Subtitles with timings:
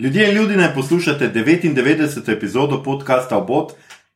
[0.00, 2.32] Ljudje in ljudje ne poslušate 99.
[2.32, 3.72] epizodo podcasta Obot,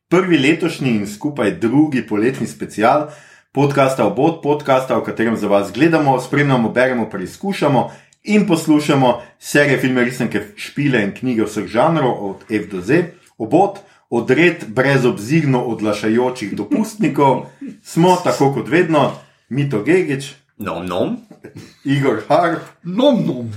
[0.09, 3.07] prvi letošnji in skupaj drugi poletni special
[3.51, 7.91] podcasta Obot, podcasta, v katerem za vas gledamo, spremljamo, beremo, preizkušamo
[8.23, 13.03] in poslušamo serije filme, resenke, špile in knjige vseh žanrov, od F do Z.
[13.37, 13.77] Obot,
[14.09, 17.45] odred brezobzirno odlašajočih dopustnikov,
[17.83, 19.11] smo tako kot vedno,
[19.49, 21.17] Mito Gigič, Nom, nom.
[21.83, 22.61] Igor Harp.
[22.83, 23.51] Nom, nom.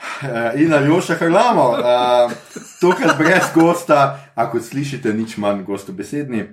[0.00, 2.32] Uh, in Aljoša Hrlamo, uh,
[2.80, 6.44] tokrat brez gosta, a kot slišite, nič manj gostobesedni.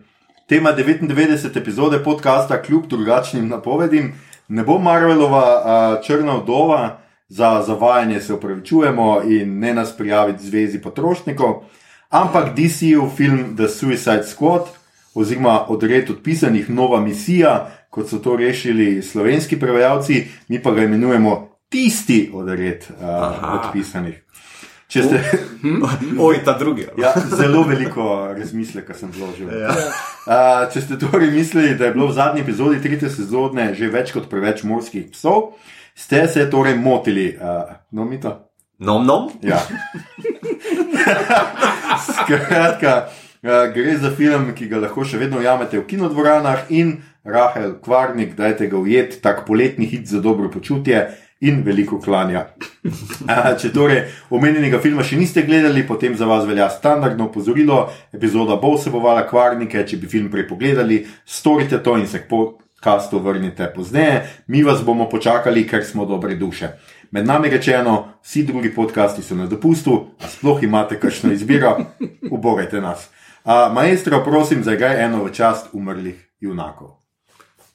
[0.48, 1.58] Tema 99.
[1.58, 4.14] epizode podcasta, kljub drugačnim napovedim,
[4.48, 7.00] ne bo Marvelova uh, črna vdova,
[7.30, 11.64] za zavajanje se upravičujemo in ne nas prijaviti zvezi potrošnikov,
[12.10, 14.68] ampak DC-ov film The Suicide Squad,
[15.14, 21.57] oziroma odred odpisanih Nova misija, kot so to rešili slovenski prevajalci, mi pa ga imenujemo
[21.70, 24.24] tisti odred uh, odpisanih.
[24.88, 25.20] Če ste,
[26.26, 26.86] Oj, ta drugi.
[26.98, 29.52] ja, zelo veliko razmisleka sem vložil.
[29.52, 29.74] Ja.
[30.24, 34.16] Uh, če ste torej mislili, da je bilo v zadnji epizodi tretje sezone že več
[34.16, 35.58] kot preveč morskih psov,
[35.92, 37.34] ste se torej motili.
[37.36, 38.38] Uh, no, mi to.
[38.80, 39.28] Nom, nom.
[39.44, 39.60] Ja.
[42.08, 42.96] Skratka,
[43.44, 48.38] uh, gre za film, ki ga lahko še vedno ujamete v kinodvoranah in Rahel Kvarnik,
[48.40, 51.10] dajte ga ujet, tak poletni hit za dobro počutje
[51.46, 52.46] in veliko klanja.
[53.62, 57.84] Če torej omenjenega filma še niste gledali, potem za vas velja standardno opozorilo.
[58.14, 63.22] Epizoda bo vsebovala kvarnike, če bi film prej pogledali, storite to in se k podkastu
[63.24, 64.24] vrnite pozneje.
[64.48, 66.74] Mi vas bomo počakali, ker smo dobre duše.
[67.12, 71.78] Med nami rečeno, vsi drugi podcasti so na dopustu, a sploh imate kakšno izbiro,
[72.32, 73.08] ubogajte nas.
[73.48, 76.97] Uh, maestro, prosim, zaigraj eno v čast umrlih junakov.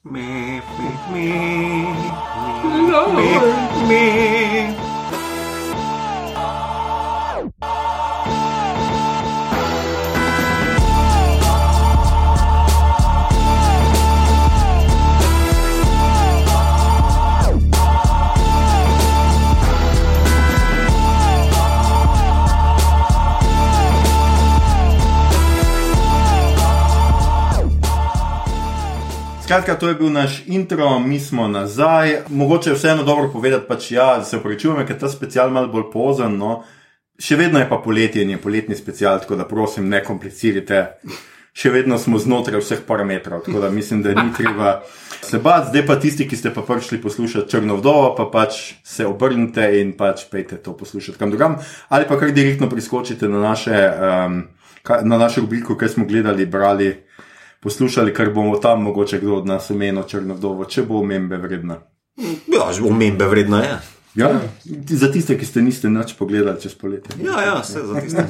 [0.05, 1.29] Me, me, me,
[2.91, 3.13] No.
[3.13, 5.02] me, me.
[29.53, 32.23] Skratka, to je bil naš intro, mi smo nazaj.
[32.29, 35.91] Mogoče je vseeno dobro povedati, pač ja, se upravičujem, ker je ta special malo bolj
[35.93, 36.39] pozen.
[36.41, 36.63] No.
[37.21, 40.79] Še vedno je pa poletje in je poletni special, tako da prosim, ne komplicirajte.
[41.53, 44.71] Še vedno smo znotraj vseh parametrov, tako da mislim, da ni treba
[45.21, 45.69] se bati.
[45.75, 49.93] Zdaj pa tisti, ki ste pa prišli poslušati Črno vdovo, pa pač se obrnite in
[50.01, 51.59] pač pejte to poslušati kam drugam.
[51.93, 54.41] Ali pa kar direktno priskočite na, naše, um,
[54.89, 56.95] na našo rubriko, kaj smo gledali, brali
[57.63, 61.79] poslušali, ker bomo tam mogoče kdo od nas omenil črno vdovo, če bo omembe vredna.
[62.51, 63.79] Ja, že omembe vredno je.
[64.15, 64.29] Ja,
[64.89, 67.17] za tiste, ki ste niste nič pogledali čez poletje.
[67.25, 68.27] Ja, ja, vse za tiste.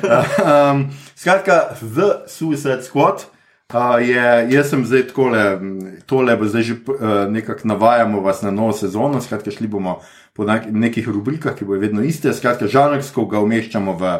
[0.48, 0.86] um,
[1.16, 3.26] skratka, The Suicide Squad.
[3.72, 5.68] Uh, je, jaz sem zdaj takole, m,
[6.04, 10.00] tole bo zdaj že uh, nekako navajamo vas na novo sezono, skratka, šli bomo
[10.36, 12.32] po nek nekih rubrikah, ki bojo vedno iste.
[12.36, 14.12] Skratka, žanrsko ga umeščamo v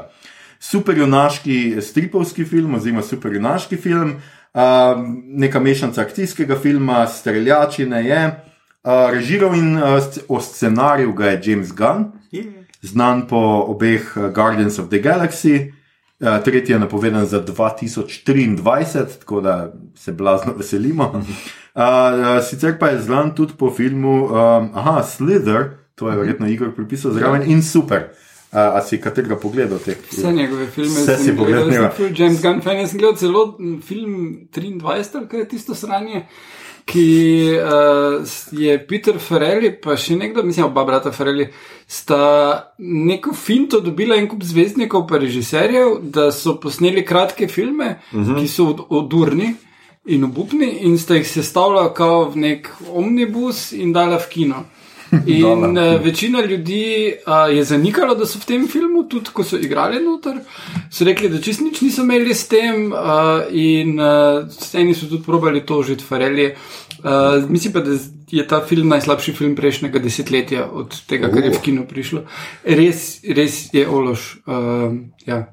[0.63, 4.15] superjunaški stripovski film oziroma superjunaški film,
[4.55, 4.61] uh,
[5.27, 8.25] neka mešanica akcijskega filma, streljačine je.
[8.83, 9.83] Uh, režiral in uh,
[10.29, 12.13] o scenariju ga je James Gunn,
[12.83, 13.39] znan po
[13.75, 15.73] obeh uh, Guardians of the Galaxy.
[16.21, 21.11] Uh, tretji je napovedan za 2023, tako da se blazno veselimo.
[21.15, 26.47] Uh, uh, sicer pa je znan tudi po filmu um, aha, Slither, to je verjetno
[26.47, 27.99] Igor pripisal zraven in super.
[27.99, 29.97] Uh, a si katerega pogledal teh?
[30.11, 33.79] Vse njegove filme Vse si pogledal, gledal, James Gunn fan, jaz sem gledal celo m,
[33.81, 34.17] film
[34.53, 36.27] 23, kaj je tisto sranje,
[36.85, 37.07] ki
[37.57, 41.47] uh, je Peter Ferrelli, pa še nekdo, mislim, oba brata Ferrelli,
[41.89, 42.19] sta
[42.79, 48.41] neko finto dobila en kup zvezdnikov, pa režiserjev, da so posneli kratke filme, uh -huh.
[48.41, 49.55] ki so od, odurni.
[50.05, 54.65] In obupni, in sta jih sestavljala kot v nek omnibus in dala v kino.
[55.27, 59.59] In uh, večina ljudi uh, je zanikala, da so v tem filmu, tudi ko so
[59.61, 60.39] igrali noter,
[60.91, 65.23] so rekli, da čist nič niso imeli s tem, uh, in uh, eni so tudi
[65.27, 66.55] probali tožiti Farelje.
[67.05, 67.99] Uh, mislim pa, da
[68.31, 72.25] je ta film najslabši film prejšnjega desetletja, od tega, kar je v kino prišlo.
[72.65, 74.39] Res, res je ološ.
[74.47, 74.97] Uh,
[75.27, 75.45] ja.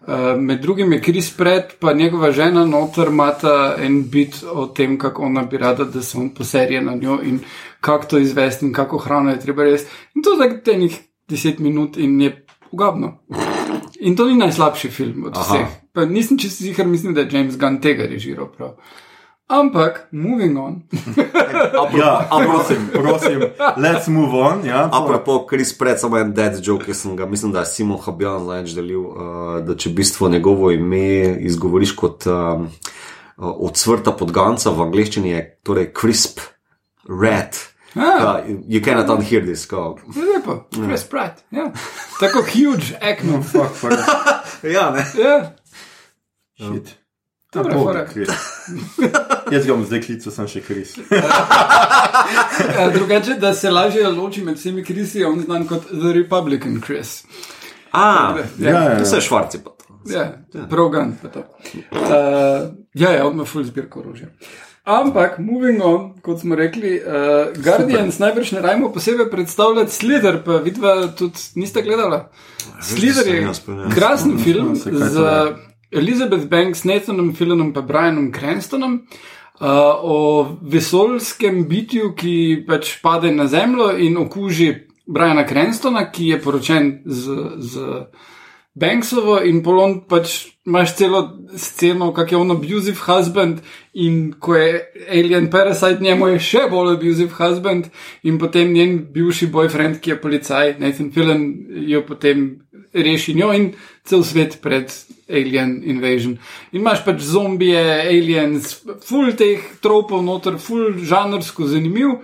[0.00, 4.98] Uh, med drugim je Kris Pred, pa njegova žena noter imata en bit o tem,
[4.98, 7.40] kako ona bi rada, da se on poserje na njo in
[7.80, 9.82] kako to izvesti in kako hrano je treba res.
[10.14, 10.98] In to za tenih
[11.28, 13.18] deset minut in je ugabno.
[14.00, 15.54] In to ni najslabši film od Aha.
[15.54, 15.66] vseh.
[15.92, 18.76] Pa nisem čisto ziger, mislim, da je James Gunn tega režiral prav.
[19.48, 20.82] Ampak, moving on.
[21.98, 23.40] Ja, prosim, prosim,
[23.76, 24.64] let's move on.
[24.64, 27.66] Ja, to- Apropo, Kris pred samo en dead joke, ki sem ga, mislim, da je
[27.66, 29.16] Simon Habjan zadnjič delil, uh,
[29.66, 31.02] da če v bistvu njegovo ime
[31.40, 32.68] izgovoriš kot um,
[33.36, 36.40] od svrta podganca v angleščini, je torej crisp,
[37.22, 37.56] red.
[37.96, 38.38] Ah.
[38.38, 39.66] Uh, you cannot unhear this.
[39.66, 39.98] Kao.
[40.16, 41.42] Lepo, Chris Pratt.
[41.50, 41.72] Ja.
[42.20, 43.42] Tako huge, acno.
[43.42, 43.92] Fuck, fuck,
[44.74, 45.04] Ja, ne.
[45.22, 45.52] Ja.
[46.58, 46.96] shit.
[47.52, 48.06] Dobra, Bog, fora.
[48.06, 48.28] Kris.
[49.52, 50.92] Jaz ga bom zdaj klical, sem še Kris.
[52.78, 56.80] Ja, Drugače, da se lažje loči med vsemi krisi, je on znan kot The Republican
[56.86, 57.24] Chris.
[57.92, 59.04] A, Ja, ja, to ja.
[59.04, 59.84] se je švarci pa to.
[60.06, 60.28] Ja,
[60.70, 61.16] progan.
[61.22, 61.40] pa to.
[61.90, 64.28] Uh, ja, ja, on ima full zbirko orožja.
[64.84, 70.56] Ampak, moving on, kot smo rekli, uh, Guardians najbrž ne rajmo posebej predstavljati Slither, pa
[70.64, 72.30] vidva tudi niste gledala.
[72.82, 75.26] Slither sem je pa krasen film se, kaj to z
[76.00, 79.06] Elizabeth Banks, Nathanom Fillonom in Brianom Cranstonom.
[79.60, 79.66] Uh,
[80.02, 84.74] o vesoljskem bitju, ki pač pade na zemljo in okuži
[85.06, 87.80] Briana Cranstona, ki je poročen z, z
[88.78, 91.20] Banksovo in polon pač imaš celo
[91.58, 93.58] sceno, kak je on abusive husband
[93.94, 97.88] in ko je Alien Parasite, njemu je še bolj abusive husband
[98.22, 101.42] in potem njen bivši boyfriend, ki je policaj, Nathan Fillen,
[101.90, 102.60] jo potem
[102.94, 103.72] reši njo in
[104.06, 104.94] cel svet pred
[105.26, 106.36] Alien Invasion.
[106.70, 108.76] In imaš pač zombije, aliens,
[109.06, 112.20] full teh tropov noter, full žanrsko zanimiv,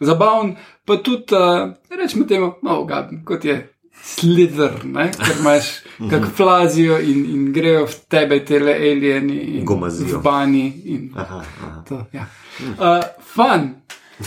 [0.00, 0.56] zabaven,
[0.88, 3.60] pa tudi, uh, rečemo temu, malo gaben, kot je
[4.04, 5.10] slither, ne?
[5.12, 5.70] ker imaš
[6.10, 10.18] kako flazijo in, in grejo v tebe tele alieni in Gomazijo.
[10.18, 10.66] v bani.
[10.84, 11.84] In, Aha, aha.
[11.88, 12.26] to, ja.
[12.60, 13.04] uh,
[13.34, 13.70] fun,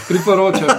[0.08, 0.70] priporočam.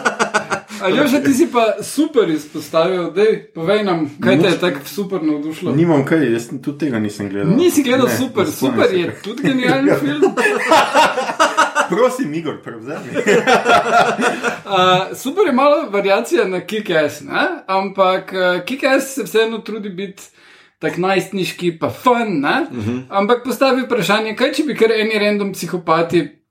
[0.83, 3.23] Ali že ti si pa super izpostavil, da
[3.55, 5.73] povej nam, kaj te je tako super navdušilo.
[5.73, 7.57] Nimam kaj, jaz tudi tega nisem gledal.
[7.57, 10.35] Nisi gledal Ne, super, super je tudi genialen film.
[11.89, 13.11] Prosim, Igor, prevzemi.
[13.17, 13.17] Uh,
[15.23, 17.49] super je malo variacija na Kick-Ass, ne?
[17.67, 20.23] ampak uh, Kick-Ass se vseeno trudi biti
[20.79, 22.67] tak najstniški, pa fun, ne?
[22.71, 23.03] Uh -huh.
[23.09, 26.45] ampak postavi vprašanje, kaj če bi kar eni random psihopati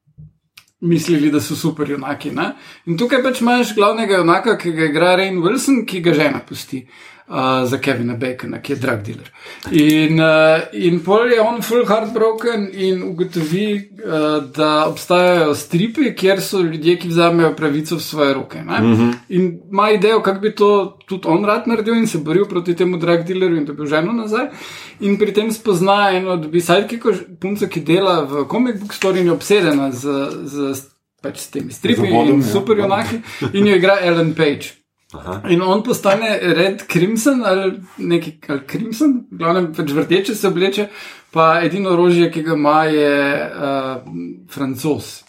[0.83, 2.31] mislili, da so super junaki.
[2.31, 2.51] Ne?
[2.85, 6.83] In tukaj pač imaš glavnega junaka, ki ga igra Rain Wilson, ki ga žena pusti.
[7.27, 7.35] Uh,
[7.65, 9.29] za Kevina Bacona, ki je drug dealer.
[9.71, 16.41] In, uh, in pol je on full heartbroken in ugotovi, uh, da obstajajo stripi, kjer
[16.43, 18.61] so ljudje, ki vzamejo pravico v svoje roke.
[18.61, 19.13] Mm -hmm.
[19.29, 22.97] In ima idejo, kako bi to tudi on rad naredil in se boril proti temu
[22.97, 24.47] drug dealerju in dobil ženo nazaj.
[24.99, 29.25] In pri tem spozna eno od bisajdkov, punco, ki dela v comic book story in
[29.25, 30.09] je obsedena z,
[30.43, 30.75] z,
[31.21, 32.47] pač s temi stripi in ja.
[32.47, 33.21] super junaki
[33.53, 34.82] in jo igra Ellen Page.
[35.13, 35.41] Aha.
[35.49, 40.87] In on postane Red Crimson ali neki ali Crimson, glavno pač vrteče se obleče,
[41.31, 43.13] pa edino orožje, ki ga ima, je
[43.45, 44.01] uh,
[44.49, 45.23] francos.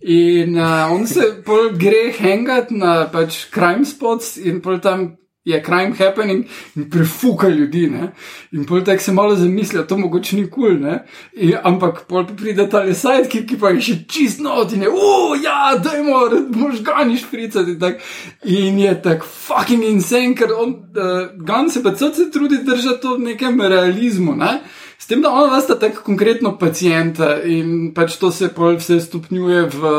[0.00, 5.10] In uh, on se pol gre hangat na pač crime spots in pol tam
[5.44, 6.44] je crime happening
[6.76, 7.86] in prefuka ljudi.
[7.86, 8.12] Ne?
[8.52, 12.82] In pol tako se malo zamislijo, to mogoče ni kul, cool, ampak pol pride ta
[12.84, 16.26] lesajt, ki, ki pa je še čist not in je, o, ja, dajmo,
[16.60, 17.78] možgani špricati.
[17.80, 18.00] Tak.
[18.44, 23.00] in je tak fucking insane, ker on, uh, Gan se pa cel se trudi držati
[23.00, 24.36] to v nekem realizmu.
[24.36, 24.60] Ne?
[24.98, 29.62] S tem, da ona sta tako konkretno pacijenta in pač to se pol vse stopnjuje
[29.72, 29.94] v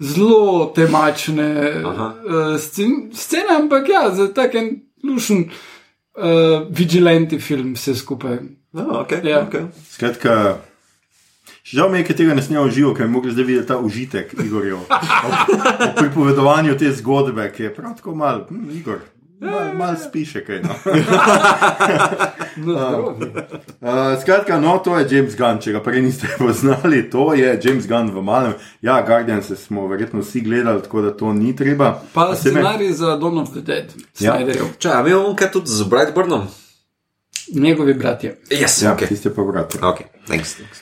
[0.00, 1.48] zelo temačne
[1.84, 4.70] uh, scen scene, ampak ja, za tak en
[5.04, 5.46] lušen,
[6.18, 8.38] uh, vigilanti film vse skupaj.
[8.76, 9.46] No, okay, Ja.
[9.46, 9.64] okay.
[9.90, 10.58] Skratka,
[11.64, 14.34] žal mi je, ker tega ne snemam živo, ker bi mogli zdaj videti ta užitek
[14.44, 14.82] Igorjev.
[14.90, 15.34] Ob,
[15.80, 19.00] ob pripovedovanju te zgodbe, ki je prav tako mal, hm, Igor.
[19.40, 20.62] Mal, mal spiše kaj.
[20.62, 20.74] No.
[22.56, 23.26] No, zdrovi.
[23.80, 23.88] Uh,
[24.22, 28.08] skratka, no, to je James Gunn, če ga prej niste poznali, to je James Gunn
[28.10, 28.54] v malem.
[28.80, 32.00] Ja, Guardians smo verjetno vsi gledali, tako da to ni treba.
[32.14, 34.32] pa A se me- scenarij za Dawn of the Dead, Ja.
[34.32, 36.46] Snyderjev, Če, a imel on kaj tudi z Brightburnom?
[37.52, 38.38] njegovi bratje.
[38.50, 39.04] Yes, Ja, ok.
[39.04, 39.78] tiste pa vrati.
[39.78, 40.54] Ok, thanks.
[40.54, 40.80] thanks.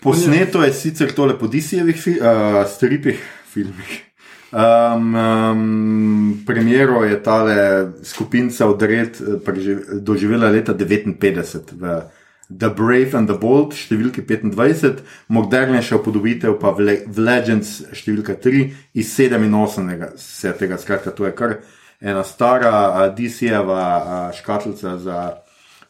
[0.00, 2.26] Posneto je sicer tole po DC-jevih fi, uh,
[2.66, 4.09] stripih, filmih.
[4.50, 12.02] Um, um, Premiero je tale skupinca odred eh, doživela leta 59 v
[12.50, 18.34] The Brave and the Bold, številki 25, modernejša upodobitev pa v, Le v Legends, številka
[18.34, 18.66] 3
[18.98, 20.18] iz 87.
[20.18, 21.60] Skratka, to je kar
[22.02, 25.18] ena stara uh, DC-jeva uh, škatlica za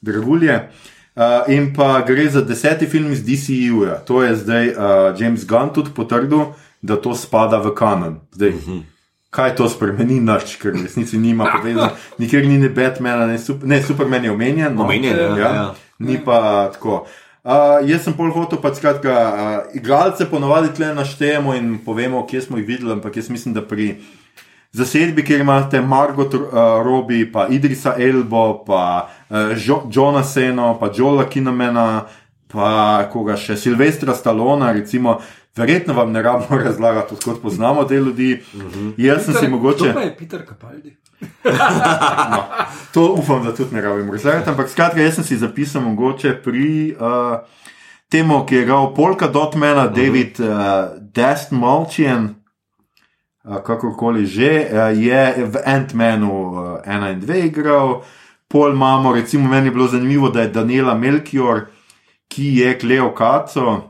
[0.04, 0.68] dragulje.
[1.16, 4.04] Uh, in pa gre za deseti film iz DCU-ja.
[4.04, 6.52] To je zdaj uh, James Gunn tudi potrdil,
[6.82, 8.20] da to spada v kanon.
[8.32, 8.82] Zdaj, uh -huh.
[9.30, 13.68] Kaj to spremeni naš, ker v resnici nima povezan, nikjer ni ne Batmana, ne, super,
[13.68, 14.74] ne Superman je omenjen.
[14.74, 15.74] No, Omenjen, ja, ja.
[15.98, 17.06] Ni pa tako.
[17.44, 22.40] Uh, jaz sem pol hotel, pa skratka, uh, igralce ponovadi tle naštejemo in povemo, kje
[22.40, 23.94] smo jih videli, ampak jaz mislim, da pri
[24.72, 26.42] zasedbi, kjer imate Margot uh,
[26.84, 32.04] Robi, pa Idrisa Elbo, pa uh, jo Johna Seno, pa Joela Kinomena,
[32.52, 35.20] pa koga še Silvestra Stalona, recimo.
[35.56, 38.42] Verjetno vam ne rabimo razlagati, odkot poznamo te ljudi.
[38.54, 38.92] Uh -huh.
[38.96, 39.88] Jaz sem si mogoče.
[39.88, 40.96] To pa je Peter Kapaldi.
[42.30, 42.42] no,
[42.94, 44.50] to upam, da tudi ne rabim razlagati.
[44.50, 47.38] Ampak skratka, jaz sem si zapisal mogoče pri uh,
[48.08, 50.04] temu, ki je igral Polka Dotmana, uh -huh.
[50.04, 50.46] David uh,
[51.14, 52.34] Dest Malchian.
[53.44, 56.52] Uh, kakorkoli že, uh, je v Ant-Manu
[56.86, 58.02] 1 uh, in 2 igral,
[58.48, 61.60] pol imamo, recimo, meni je bilo zanimivo, da je Daniela Melchior,
[62.28, 63.89] ki je Kleo Kaco,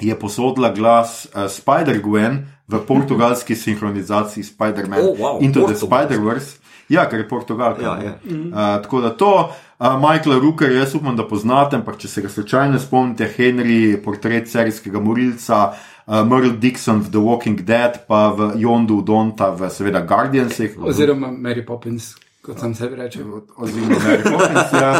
[0.00, 2.38] je posodila glas uh, Spider-Gwen
[2.68, 5.86] v portugalski sinhronizaciji Spider-Man Oh, wow, Into the portugalski.
[6.14, 6.56] Spider-Verse.
[6.88, 7.82] Ja, ker je Portugalka.
[7.82, 8.04] Ja, ne.
[8.04, 8.14] ja.
[8.24, 12.28] Uh, tako da to, uh, Michaela Rooker, jaz upam, da poznate, ampak če se ga
[12.32, 15.58] slučajno spomnite, Henry, portret serijskega morilca,
[16.06, 20.78] uh, Merle Dixon v The Walking Dead, pa v Jondu Donta v seveda Guardiansih.
[20.80, 23.44] Oziroma Mary Poppins, kot sem sebi rekel.
[23.56, 24.72] oziroma Mary Poppins.
[24.72, 24.92] Ja.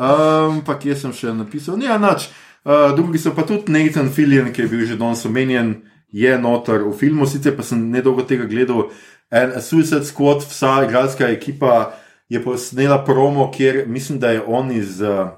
[0.00, 1.76] Um, pa kje sem še napisal?
[1.84, 2.30] Ja, nič.
[2.64, 6.86] Uh, drugi so pa tudi Nathan Fillion, ki je bil že danes omenjen, je notor
[6.88, 8.88] v filmu, sicer pa sem nedolgo tega gledal.
[9.28, 11.92] En Suicide Squad, vsa igralska ekipa
[12.28, 15.28] je posnela promo, kjer mislim, da je on iz uh,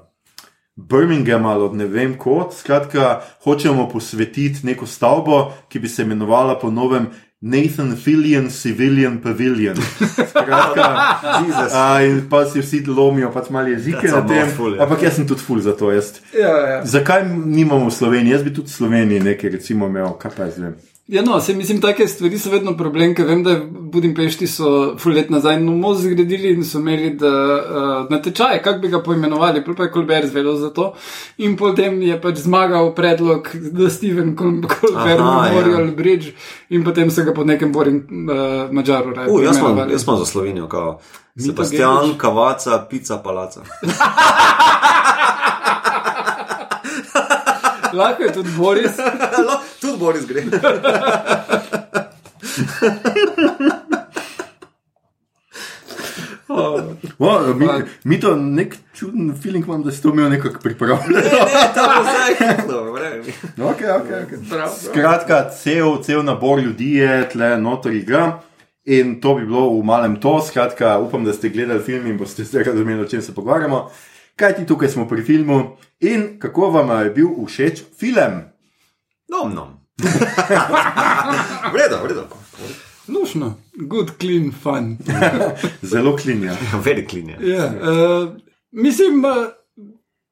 [0.77, 2.53] Birminghama ali od ne vem kot.
[2.53, 7.09] Skratka, hočemo posvetiti neko stavbo, ki bi se imenovala po novem
[7.41, 9.75] Nathan Fillion Civilian Pavilion.
[10.29, 10.87] Skratka.
[11.73, 14.37] A, in pa si vsi lomijo, pač malo jezike That's na a tem.
[14.37, 14.83] mouthful, ja.
[14.83, 15.91] Ampak jaz sem tudi ful za to.
[15.91, 16.01] Ja,
[16.41, 16.79] ja.
[16.85, 18.33] Zakaj nimamo v Sloveniji?
[18.33, 20.73] Jaz bi tudi v Sloveniji nekaj, recimo, imel, kaj pa jaz vem.
[21.07, 23.61] Ja, no, se mislim, take stvari so vedno problem, ker vem, da v
[23.93, 28.79] Budimpešti so ful let nazaj no most zgradili in so imeli da, uh, natečaje, kako
[28.79, 30.93] bi ga poimenovali, pol pa je Kolber zvedel za to.
[31.37, 35.47] In potem je pač zmagal predlog, da Steven Kol- Kolber ja.
[35.47, 36.33] Memorial Bridge
[36.69, 39.31] in potem so ga po nekem borim uh, Mačaru raje.
[39.31, 39.55] Uh, jaz,
[39.91, 40.99] jaz imam za Slovenijo, kao.
[41.39, 42.17] Sebastian.
[42.17, 43.61] Kavaca, pica, palaca.
[47.93, 48.91] Lahko je tudi Boris.
[49.97, 50.43] no, tudi Boris gre.
[57.19, 57.67] O, mi,
[58.03, 61.21] mi to nek čuden feeling imam, da si to imel nekako pripravljeno.
[61.75, 63.23] Tam vse je hitro, vreme.
[63.57, 64.49] okay, okay, okay.
[64.49, 64.69] Prav, prav.
[64.69, 68.39] Skratka, cel, cel nabor ljudi je tle notor igra.
[68.85, 72.43] In to bi bilo v malem to, skratka, upam, da ste gledali film in boste
[72.43, 73.89] zdaj razumeli, o čem se pogovarjamo.
[74.35, 78.41] Kaj ti tukaj smo pri filmu in kako vam je bil všeč film?
[79.27, 79.76] Nom, nom.
[81.73, 82.27] Vredo, vredo.
[83.07, 84.97] Lušno, good, clean, fun.
[85.91, 86.55] Zelo klinja.
[86.83, 87.37] Velik linija.
[87.41, 88.29] Ja, uh,
[88.71, 89.31] mislim, uh,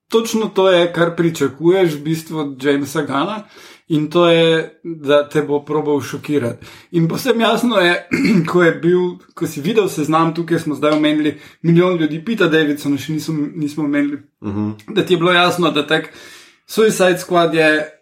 [0.10, 3.44] točno to je, kar pričakuješ v bistvu od Jamesa Gana.
[3.88, 6.66] In to je, da te bo probal šokirati.
[6.92, 8.08] In posebno jasno je,
[8.52, 9.00] ko, je bil,
[9.34, 13.84] ko si videl seznam, tukaj smo zdaj omenili milijon ljudi, Pita Davidsona še nismo, nismo
[13.84, 14.74] omenili, uh -huh.
[14.94, 16.10] da ti je bilo jasno, da tak
[16.68, 17.95] Suicide Squad je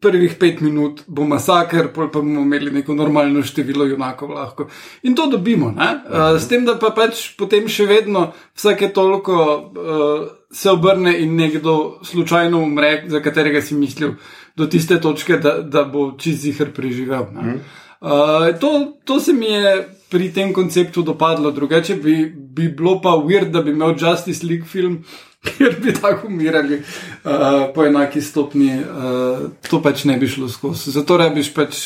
[0.00, 4.68] prvih pet minut bo masaker, pol pa bomo imeli neko normalno število junakov lahko.
[5.02, 10.28] In to dobimo, uh, s tem, da pa pač potem še vedno vsake toliko uh,
[10.52, 14.16] se obrne in nekdo slučajno umre, za katerega si mislil
[14.56, 17.28] do tiste točke, da, da bo čist zihar preživel.
[17.32, 17.58] ne.
[18.00, 23.16] Uh, to, to se mi je pri tem konceptu dopadlo, drugače bi, bi bilo pa
[23.16, 25.00] weird, da bi imel Justice League film,
[25.56, 27.32] kjer bi tako umirali uh,
[27.74, 28.74] po enaki stopni.
[28.80, 30.90] Uh, to pač ne bi šlo skozi.
[30.90, 31.82] Zato rabiš pač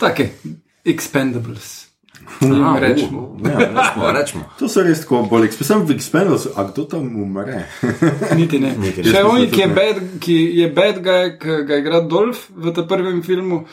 [0.00, 0.30] take
[0.84, 1.84] expendables.
[2.40, 3.36] Jim rečemo.
[3.44, 4.44] Ja, Rečemo, rečemo.
[4.58, 5.88] to so res tako bolj eksperimentalni.
[5.92, 7.64] V Expendables, a kdo tam umre?
[8.38, 8.74] Niti ne.
[8.78, 9.10] Niti ne.
[9.12, 12.88] Še on, ki je bad, ki je bad guy, ki ga igra Dolph v tem
[12.88, 13.64] prvem filmu,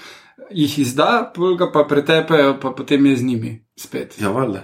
[0.49, 1.33] jih izda,
[1.73, 4.15] pa pretepejo, pa potem je z njimi spet.
[4.19, 4.63] Ja, valjda.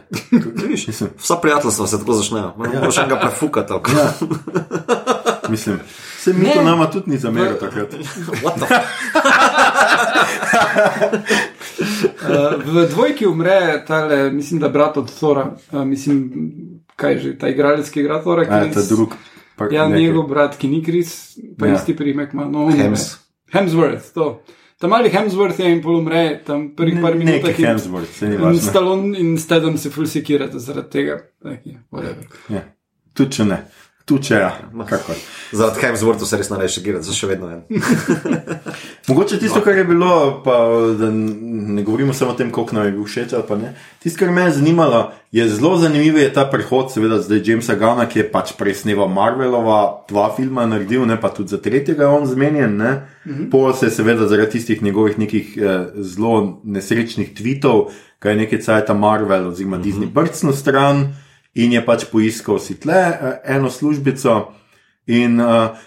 [0.70, 2.54] Mislim, Vsa prijateljstva se tako začnejo.
[2.58, 3.68] Moramo še enega prefukati.
[3.68, 3.92] tako.
[3.92, 4.14] ja.
[5.50, 5.80] Mislim,
[6.18, 6.54] se mi Ne.
[6.54, 7.94] to nama tudi ni zameril takrat.
[8.44, 8.84] What the fuck?
[12.20, 12.34] Uh,
[12.66, 13.56] v dvojki umre,
[13.88, 16.32] tale, mislim, da brat od Thora, uh, mislim,
[16.96, 18.42] kaj je že ta igralec, ki igra Thora.
[18.44, 19.14] A, Chris- ta drug.
[19.72, 21.72] Ja, njegov brat, ki ni Kris, pa Ja.
[21.72, 21.76] ja.
[21.76, 22.46] isti primek ima.
[22.46, 22.70] No.
[22.70, 23.16] Hems.
[23.54, 24.42] Hemsworth, to.
[24.78, 27.42] Tam mali Hemsworth je in pol umre, tam prvih par minut.
[27.44, 28.62] neki Hemsworth, saj ni važno.
[28.62, 31.18] Stallone in Stedham se fulsikirate zaradi tega.
[31.42, 32.28] Tak je, whatever.
[32.54, 32.62] Ja.
[33.18, 33.58] Tudi če ne.
[34.08, 34.52] Tu če ja,
[34.88, 35.16] kako.
[35.52, 37.66] Zaradi Hemswortha se res najraje gre, za še vedno en.
[39.10, 40.12] Mogoče tisto, kar je bilo,
[40.46, 40.56] pa
[40.96, 43.74] da ne govorimo samo o tem, koliko nam je bil všeč ali pa ne.
[44.00, 45.02] Tisto, kar me je zanimalo,
[45.36, 49.12] je zelo zanimiv je ta prehod, seveda, zdaj Jamesa Gana, ki je pač prej snemal
[49.12, 52.80] Marvelova, dva filma naredil, ne pa tudi za tretjega je on zmenjen.
[52.80, 53.52] Mm -hmm.
[53.52, 58.62] Pol se je seveda zaradi tistih njegovih nekih eh, zelo nesrečnih tweetov, kaj je nekaj
[58.62, 59.84] cajt Marvel oziroma -hmm.
[59.84, 61.08] Disney brcnil stran
[61.58, 64.54] in je pač poiskal si tle eh, eno službico.
[65.08, 65.78] In uh,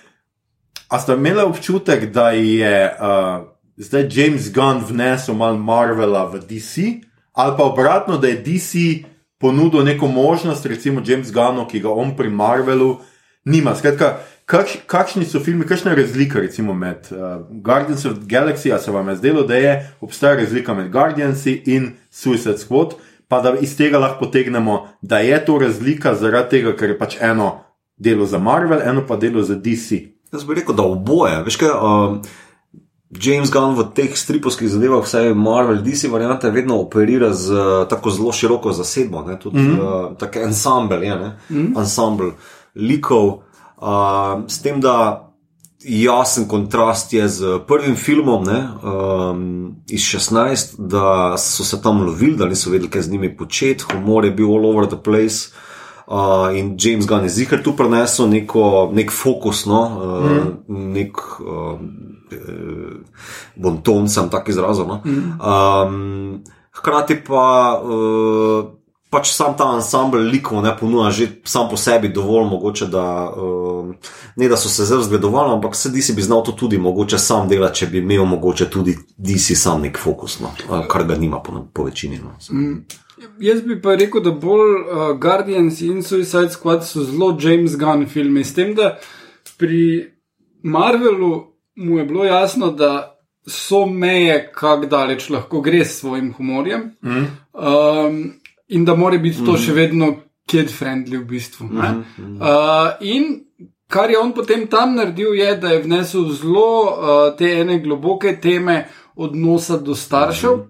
[0.91, 3.47] A ste imeli občutek, da je uh,
[3.77, 9.07] zdaj James Gunn vnesel malo Marvela v DC, ali pa obratno, da je DC
[9.39, 12.99] ponudil neko možnost, recimo James Gunnu, ki ga on pri Marvelu
[13.45, 13.75] nima.
[13.79, 14.19] Skratka,
[14.51, 18.79] kakš, kakšni so filmi, kakšna je razlika recimo, med uh, Guardians of the Galaxy, a
[18.79, 22.99] se vam je zdelo, da je obstaja razlika med Guardians in Suicide Squad,
[23.31, 27.17] pa da iz tega lahko potegnemo, da je to razlika zaradi tega, ker je pač
[27.23, 27.53] eno
[27.97, 30.01] delo za Marvel, eno pa delo za DC.
[30.33, 31.37] Jaz bi rekel, da oboje.
[31.47, 32.17] Veš kaj, um,
[33.11, 38.11] James Gunn v teh stripovskih zadevah, vse Marvel, DC variante, vedno operira z uh, tako
[38.11, 39.39] zelo široko zasedbo, ne?
[39.39, 40.11] tudi mm -hmm.
[40.11, 41.79] uh, tako ensemble, je, mm -hmm.
[41.79, 42.33] ensemble
[42.75, 43.29] likov.
[43.79, 45.30] Uh, s tem, da
[45.85, 52.37] jasen kontrast je z prvim filmom ne, um, iz 16, da so se tam lovili,
[52.37, 55.51] da niso vedeli, kaj z njimi početi, humor je bil all over the place.
[56.07, 60.31] Uh, in James Gunn je zihar tu prenesel neko, nek fokus, no, uh,
[60.69, 60.93] mm.
[60.93, 61.79] nek uh,
[63.57, 64.87] bonton, sem tako izrazil.
[64.87, 65.01] No.
[65.05, 65.39] Mm.
[65.39, 68.80] Um, hkrati pa uh,
[69.11, 73.91] pač sam ta ensemble likov ne ponuja že sam po sebi dovolj mogoče, da uh,
[74.37, 77.49] ne da so se zelo zgledovali, ampak se DC bi znal to tudi mogoče sam
[77.49, 80.55] delati, če bi imel mogoče tudi DC sam nek fokus, no,
[80.89, 82.21] kar ga nima po, po večini.
[82.23, 82.37] No.
[82.51, 82.85] Mm.
[83.41, 88.07] Jaz bi pa rekel, da bolj uh, Guardians in Suicide Squad so zelo James Gunn
[88.09, 88.45] filmi.
[88.45, 88.95] S tem, da
[89.59, 90.13] pri
[90.63, 96.95] Marvelu mu je bilo jasno, da so meje, kako daleč lahko gre s svojim humorjem
[97.03, 97.27] mm.
[97.53, 98.40] um,
[98.71, 99.63] in da mora biti to mm.
[99.67, 100.11] še vedno
[100.51, 101.69] kid-friendly v bistvu.
[101.71, 102.03] Mm.
[102.41, 103.45] Uh, in
[103.91, 108.37] kar je on potem tam naredil, je, da je vnesel zelo uh, te ene globoke
[108.43, 108.85] teme
[109.17, 110.57] odnosa do staršev.
[110.57, 110.69] Mm.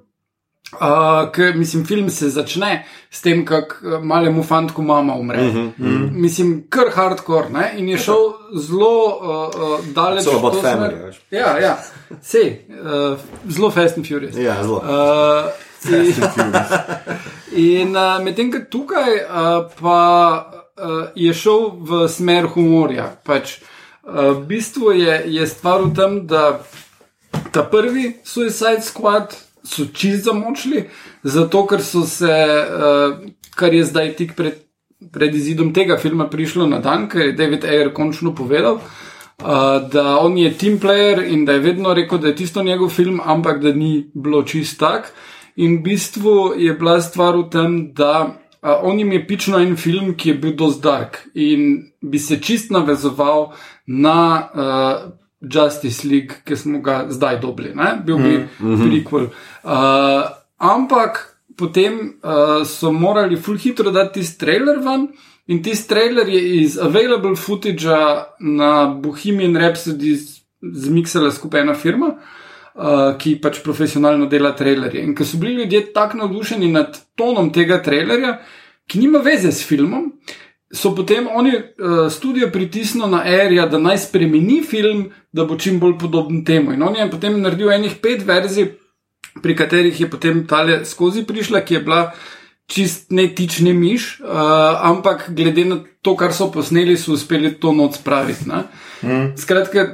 [0.70, 5.42] Uh, ker, mislim, film se začne s tem, kako malemu fantku mama umre.
[5.42, 6.10] Mm -hmm, mm -hmm.
[6.12, 7.48] Mislim, kar hardcore.
[7.50, 7.72] Ne?
[7.76, 10.24] In je šel zelo uh, uh, daleč.
[10.24, 11.12] Zelo od family.
[11.30, 11.78] Ja, ja.
[12.22, 14.36] Sej, uh, zelo fast and furious.
[14.36, 14.76] Ja, zelo.
[14.76, 15.50] Uh,
[15.90, 16.52] in
[17.52, 19.98] in uh, medtem, ko tukaj uh, pa
[20.76, 23.10] uh, je šel v smer humorja.
[23.24, 23.58] Pač,
[24.04, 26.60] uh, v bistvu je, je stvar v tem, da
[27.50, 30.86] ta prvi Suicide Squad so čist zamočili,
[31.22, 33.20] zato ker so se, uh,
[33.56, 34.60] kar je zdaj tik pred,
[35.12, 38.80] pred izidom tega filma prišlo na dan, ker je David Ayer končno povedal.
[39.40, 42.90] Uh, da on je team player in da je vedno rekel, da je tisto njegov
[42.92, 45.12] film, ampak da ni bilo čist tak.
[45.60, 49.76] In v bistvu je bila stvar v tem, da uh, on jim je pično en
[49.76, 53.52] film, ki je bil dosti dark in bi se čist navezoval
[53.86, 57.92] na uh, Justice League, ki smo ga zdaj dobili, ne?
[58.04, 58.88] bil bi mm -hmm.
[58.88, 59.28] prequel.
[59.64, 65.08] Uh, ampak potem uh, so morali full hitro dati tisti trailer ven.
[65.46, 67.88] In tisti trailer je iz available footage
[68.40, 70.16] na Bohemian Rhapsody
[70.62, 72.39] zmiksala skupaj ena firma, uh,
[73.20, 75.02] ki pač profesionalno dela trailerje.
[75.04, 78.38] In ker so bili ljudje tako navdušeni nad tonom tega trailerja,
[78.88, 80.08] ki nima veze s filmom,
[80.72, 85.80] so potem oni uh, studio pritisnili na Airja, da naj spremeni film, da bo čim
[85.80, 86.72] bolj podoben temu.
[86.72, 88.72] In on je potem naredil enih pet verzij,
[89.42, 92.02] pri katerih je potem tale skozi prišla, ki je bila
[92.70, 94.30] čist ne tični miš, uh,
[94.86, 98.46] ampak glede na to, kar so posneli, so uspeli to noč spraviti.
[99.02, 99.34] Mm.
[99.38, 99.86] Skratka,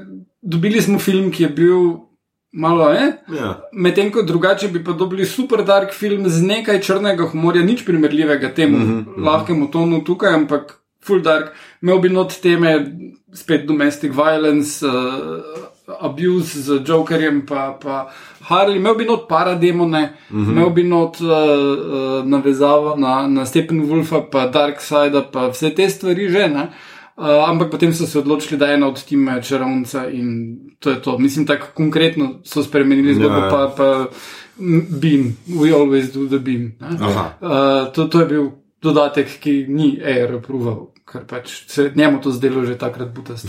[0.42, 2.05] dobili smo film, ki je bil.
[2.52, 3.12] Malo je.
[3.36, 3.68] Ja.
[3.72, 8.54] Medtem ko drugače bi pa dobili super dark film z nekaj črnega humorja, nič primerljivega
[8.54, 9.24] temu mm -hmm.
[9.24, 12.72] lahkemu tonu tukaj, ampak full dark, imel bi not teme,
[13.34, 18.10] spet domestic violence, uh, abuse z Jokerjem, pa, pa
[18.48, 20.50] Harley, imel bi not parademone, mm -hmm.
[20.52, 25.74] imel bi not uh, uh, navezavo na, na Stephen Wolfa, pa Dark Side, pa vse
[25.74, 26.48] te stvari že.
[26.48, 26.68] Ne?
[27.16, 31.02] Uh, ampak potem so se odločili, da je ena od time čarovnica in to je
[31.02, 31.18] to.
[31.18, 33.38] Mislim, tako konkretno so spremenili zgodbo.
[33.38, 34.06] Ja, pa, pa
[35.00, 36.72] beam, we always do the beam.
[36.80, 38.50] Uh, to, to je bil
[38.82, 43.48] dodatek, ki ni air approval, ker pač se njemu to zdelo že takrat butasto.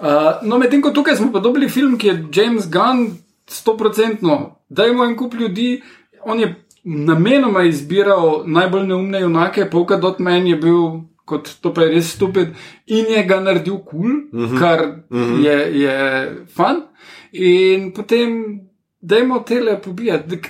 [0.00, 3.10] Uh, no, medtem ko tukaj smo pa dobili film, ki je James Gunn,
[3.44, 5.82] stoprocentno, da ima en kup ljudi,
[6.24, 11.86] on je namenoma izbiral najbolj neumne junake, polka dot men je bil kot to pa
[11.86, 12.54] je res stupid,
[12.90, 14.58] in je ga naredil kul, cool, uh -huh.
[14.58, 15.44] kar uh -huh.
[15.44, 15.96] je, je
[16.56, 16.82] fun.
[17.32, 18.60] In potem,
[19.00, 20.40] dajmo tele pobijati.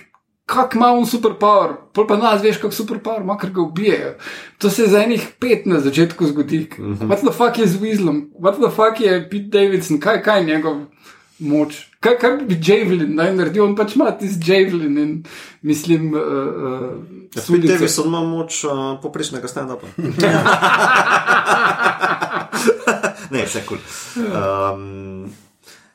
[0.51, 4.15] Kak ima on superpower, pol pa nas veš, kako superpower ima, ker ga ubijejo.
[4.59, 6.69] To se za enih pet na začetku zgodi.
[6.79, 7.09] Mm -hmm.
[7.09, 10.47] What the fuck je z Weaslom, what the fuck je Pete Davidson, kaj, kaj je
[10.47, 10.77] njegov
[11.39, 11.90] moč.
[12.01, 15.25] Kaj, kaj bi Javelin naj naredil, on pač ima tisti Javelin in
[15.63, 16.15] mislim.
[16.15, 16.25] Uh, uh,
[17.35, 18.71] Pete Davidson ima moč uh,
[19.03, 19.87] poprečnega stand-upa.
[23.35, 23.79] ne, vse kul.
[24.15, 24.33] Cool.
[24.33, 25.33] Um,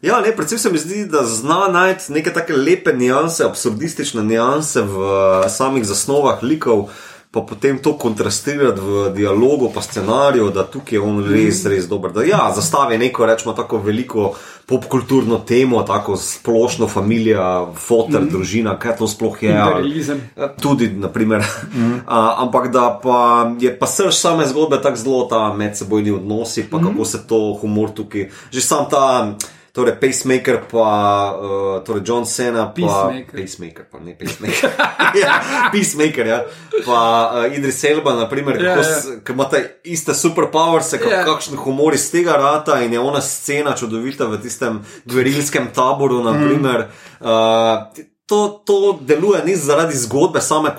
[0.05, 4.81] Ja, ne, predvsem se mi zdi, da zna najti neke tako lepe nianse, absurdistične nianse
[4.85, 6.91] v uh, samih zasnovah likov,
[7.35, 12.13] pa potem to kontrastirati v dialogu, pa scenariju, da tukaj je on res, res dober.
[12.15, 14.29] Da, ja, zastavi neko, rečemo, tako veliko
[14.65, 18.29] popkulturno temo, tako splošno familijo, fotor, mm.
[18.31, 19.51] družina, kaj to sploh je.
[19.51, 21.43] Ja, tudi, naprimer.
[21.73, 21.99] Mm.
[22.15, 26.79] A, ampak da pa je pa srč same zgodbe tako zelo ta medsebojni odnosi, pa
[26.79, 26.87] mm.
[26.87, 29.35] kako se to humor tukaj, že sam ta
[29.75, 30.89] torej Pacemaker, pa
[31.35, 34.71] uh, torej John Cena, pa Pacemaker, pa ne Pacemaker.
[35.23, 35.33] ja,
[35.71, 36.39] Peacemaker, ja.
[36.85, 36.99] pa
[37.43, 39.19] uh, Idris Elba, naprimer, ja, ja.
[39.19, 41.25] ki ima ta iste superpowers, ja.
[41.27, 46.87] kakšen humor iz tega rata in je ona scena čudovita v tistem gverilskem taboru, naprimer.
[47.19, 47.27] Mm.
[47.27, 50.71] Uh, to, to deluje ni zaradi zgodbe, same,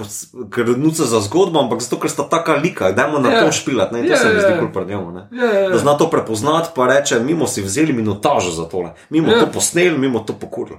[0.55, 3.41] ker nuca za zgodbo, ampak zato, ker sta taka lika, da imamo na yeah.
[3.41, 3.53] to ja.
[3.53, 4.59] špilat, ne, to yeah, se mi zdi yeah.
[4.59, 5.13] kul pred njemu.
[5.31, 5.71] Yeah.
[5.73, 9.29] Da zna to prepoznati, pa reče, mi smo si vzeli minutažo za tole, mi smo
[9.29, 9.41] yeah.
[9.41, 10.79] to posneli, mi smo to pokurili.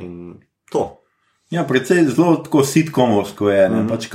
[0.00, 0.40] In
[0.72, 0.96] to.
[1.50, 3.68] Ja, predvsej zelo tako sitkomovsko je.
[3.68, 3.88] Mm -hmm.
[3.88, 4.08] pač,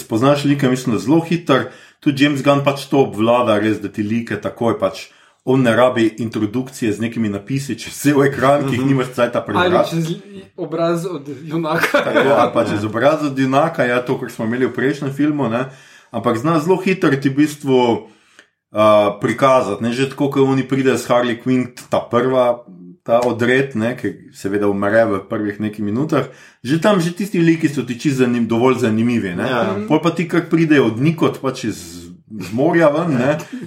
[0.00, 4.02] spoznaš like, mislim, da zelo hiter, tudi James Gunn pač to obvlada, res, da ti
[4.02, 5.06] like takoj pač
[5.44, 9.76] on ne rabi introdukcije z nekimi napisi, če v ekran, ki jih nimaš cajt prebrati.
[9.76, 12.02] Ali čez obraz od junaka.
[12.04, 15.48] Tako, ali pa čez obraz od junaka, ja, to, kar smo imeli v prejšnjem filmu.
[15.48, 15.70] Ne?
[16.10, 19.82] Ampak zna zelo hitro ti v bistvu uh, prikazati.
[19.84, 19.92] Ne?
[19.96, 22.66] Že tako, ko oni pridejo s Harley Quinn, ta prva.
[23.00, 26.26] Ta odred, ne, ki seveda umre v prvih nekaj minutah,
[26.60, 29.32] že tam, že tisti liki so ti čisto zanim, dovolj zanimivi.
[29.40, 29.72] Ja.
[29.88, 33.18] Pol pa ti, kar pridejo od nikot, pač iz z morja ven,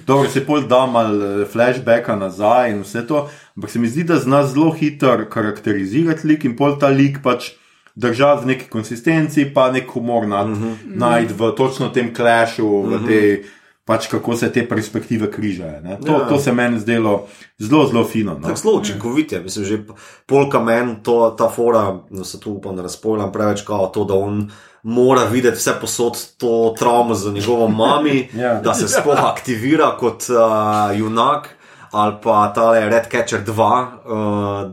[0.06, 3.28] dobro se pol da malo eh, flashbacka nazaj in vse to.
[3.56, 7.52] Ampak se mi zdi, da zna zelo hitro karakterizirati lik in pol ta lik pač
[7.94, 10.74] držati v neki konsistenci, pa nek humor nad, uh -huh.
[10.84, 12.88] najti v točno tem clashu, uh -huh.
[12.88, 13.06] v mhm.
[13.06, 13.44] tej.
[13.86, 15.98] Pač kako se te perspektive križajo.
[16.06, 16.28] To, ja.
[16.28, 17.26] to se meni zdelo
[17.58, 18.38] zelo, zelo fino.
[18.40, 18.56] No?
[18.56, 19.78] Zelo učinkovit je, mislim, že
[20.26, 20.96] polka meni,
[21.38, 24.50] ta fora, da se tu upam, da razpojam preveč, kao to, da on
[24.84, 28.54] mora videti vse posod to travmo za njegovo mami, ja.
[28.60, 31.48] da se sploh aktivira kot uh, junak.
[31.90, 34.70] Ali pa ta Red Catcher 2, uh,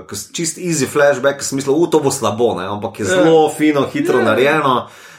[0.00, 2.64] uh, čist easy flashback, sem mislil, da bo slabo, ne?
[2.64, 3.50] ampak je zelo ja.
[3.56, 4.28] fino, hitro yeah.
[4.28, 4.76] narejeno.
[4.76, 5.13] Uh,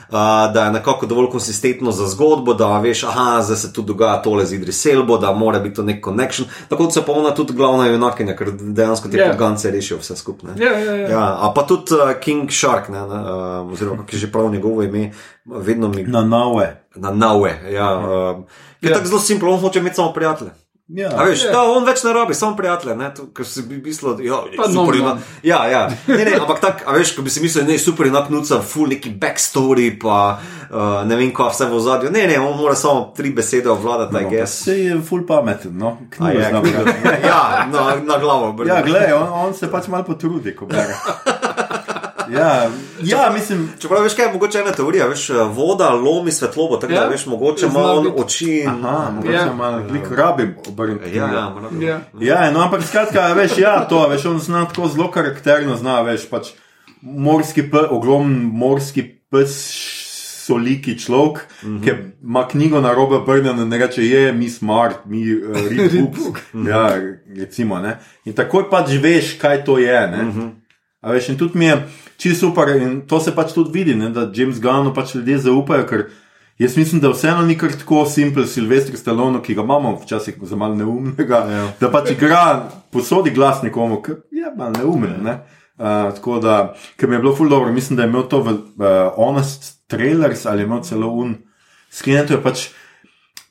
[0.54, 3.02] da je nekako dovolj konsistentno za zgodbo, da veš,
[3.48, 6.48] da se tu dogaja tole z Idris Elbo, da mora biti to nek connection.
[6.70, 9.32] Tako se pa ona tudi glavna junakinja, ker dejansko te yeah.
[9.32, 10.50] podgance rešijo vse skupaj.
[10.50, 11.12] Yeah, yeah, yeah.
[11.12, 15.12] ja, pa tudi uh, King Shark, ne, uh, oziroma kako je že prav njegovo ime,
[15.46, 16.04] vedno mi.
[16.04, 16.86] Na nove.
[16.96, 17.98] Na nove, ja.
[17.98, 18.44] Uh,
[18.82, 18.94] je yeah.
[18.94, 20.65] tako zelo simpel, on hoče imeti samo prijatelje.
[20.88, 21.52] Ja, veš, ja.
[21.52, 25.00] da, on več ne rabi, samo prijatelje, ker si bi mislil, da ja, je super.
[25.02, 25.40] No, no.
[25.42, 25.80] Ja, ja.
[26.06, 28.94] Ne, ne, ampak tako, veš, ko bi si mislil, da je super, enak nuca, full
[28.94, 32.12] neki backstory, pa uh, ne vem, kaj vse v zadju.
[32.14, 34.62] Ne, ne, on mora samo tri besede obvladati, no, I guess.
[34.68, 36.46] Se je full pameten, no, je,
[37.32, 38.54] ja, na, na glavo.
[38.54, 38.76] Brne.
[38.76, 40.94] Ja, gledaj, on, on se pač malo potrudi, ko bere.
[42.38, 42.70] Ja,
[43.02, 43.70] ja, mislim.
[43.80, 47.26] Čeprav veš, kaj je mogoče ena teorija, veš, voda lomi svetlobo, tako da ja, veš,
[47.26, 48.52] mogoče malo oči.
[48.64, 48.70] In...
[48.70, 49.54] Aha, mogoče ja.
[49.54, 51.18] malo lik rabim obrniti.
[51.18, 52.00] Ja, ja, ja.
[52.20, 56.30] ja, no, ampak skratka, veš, ja, to, veš, on zna tako zelo karakterno, zna, veš,
[56.30, 56.54] pač
[57.02, 59.62] morski, ogromen morski pes.
[60.46, 61.84] Soliki človek, mm -hmm.
[61.84, 61.92] ki
[62.24, 66.40] ima knjigo na robe obrnjeno in reče: Je, mi smart, mi uh, read book.
[66.70, 66.90] ja,
[67.38, 67.82] recimo,
[68.26, 70.08] in takoj pač veš, kaj to je.
[70.08, 70.65] Mm -hmm.
[71.12, 71.80] Veš, in tudi mi je
[72.18, 75.88] čisto super in to se pač tudi vidi, ne, da James Gunn pač ljudje zaupajo,
[75.90, 76.06] ker
[76.58, 80.56] jaz mislim, da vseeno ni kar tako simpel Silvestri Stallone, ki ga imamo včasih za
[80.56, 81.68] malo neumnega, ja.
[81.80, 85.20] da pač igra, posodi glas nekomu, ki je malo neumen.
[85.24, 85.40] Ne.
[85.76, 88.54] Uh, tako da, ker mi je bilo ful dobro, mislim, da je imel to v
[88.54, 91.36] uh, Honest Trailers ali imel celo un.
[91.92, 92.68] Sklenjeno je pač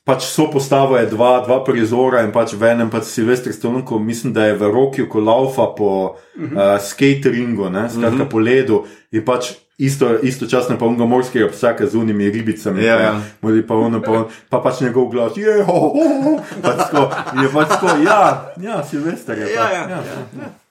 [0.05, 4.45] pač so postavili dva, dva prizora in pač v enem pač Silvestr Stolunko, mislim, da
[4.45, 6.53] je v roki, ko laufa po uh -huh.
[6.53, 8.21] uh, skateringu, ne, skratka uh mhm.
[8.21, 8.29] -huh.
[8.29, 9.53] po ledu in pač.
[9.77, 13.21] Isto, istočasno pa unga morskega psa, z unimi ribicami, ja, ja.
[13.67, 17.67] Pa, ono, pa, pa pač njegov glas, je, ho, ho, ho, pač tako, je pač
[17.67, 19.53] tako, ja, ja, Silvestr je.
[19.53, 19.99] Ja, ja, ja, ja.
[20.39, 20.64] ja.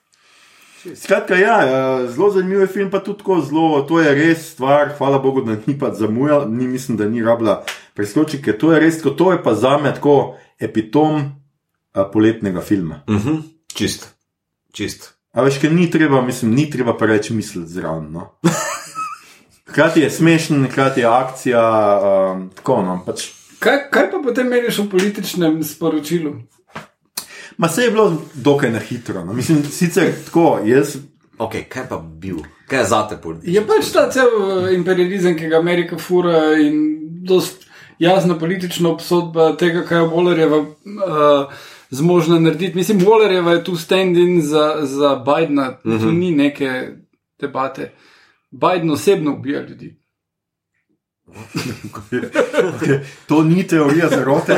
[0.94, 4.92] Skratka, ja, eh, zelo zanimiv je film, pa tudi tako zelo, to je res stvar,
[4.98, 8.80] hvala Bogu, da ni pa zamujal, ni mislim, da ni rabila preskočiti, ker to je
[8.80, 11.22] res, tako, to je pa za me tako epitom
[11.92, 13.02] a, poletnega filma.
[13.10, 13.40] Mhm,
[13.74, 14.10] čist,
[14.72, 15.14] čist.
[15.32, 18.12] A veš, ker ni treba, mislim, ni treba preveč misliti zraven.
[18.12, 18.28] No.
[19.70, 21.62] Hkrati je smešen, hkrati je akcija,
[22.34, 23.00] um, tako no.
[23.06, 23.30] Pač,
[23.64, 26.34] Kaj, kaj pa potem meniš o političnem sporočilu?
[27.56, 29.24] Ma se je bilo dokaj na hitro.
[29.24, 29.32] No.
[29.32, 30.96] Mislim, sicer tako, jaz
[31.38, 32.38] Ok, kaj pa bil?
[32.68, 33.52] Kaj je zate politično?
[33.52, 36.76] Je pač ta cel eh, imperializem, ki ga Amerika fura in
[37.26, 37.66] dost
[37.98, 41.52] jasna politična obsodba tega, kaj je Wallerjeva uh,
[41.90, 42.76] zmožna narediti.
[42.76, 46.00] Mislim, Wallerjeva je tu stand-in za, za Bidna, mm -hmm.
[46.00, 46.88] tu ni neke
[47.40, 47.92] debate.
[48.50, 49.96] Biden osebno ubija ljudi.
[53.26, 54.56] To ni teorija zarote,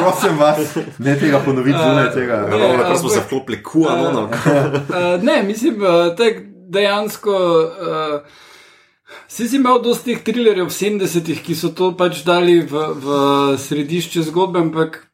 [0.00, 2.36] prosim vas, ne tega ponoviti zunaj tega.
[2.50, 4.22] Ne, Ravno tako smo ampak- se vklopili, kuha, no, no.
[4.22, 7.30] Uh, ne, mislim, uh, tek dejansko.
[7.32, 8.20] Uh,
[9.28, 13.06] Si si imel dosti teh trilerjev v 70-ih, ki so to pač dali v, v
[13.56, 15.07] središče zgodbe, ampak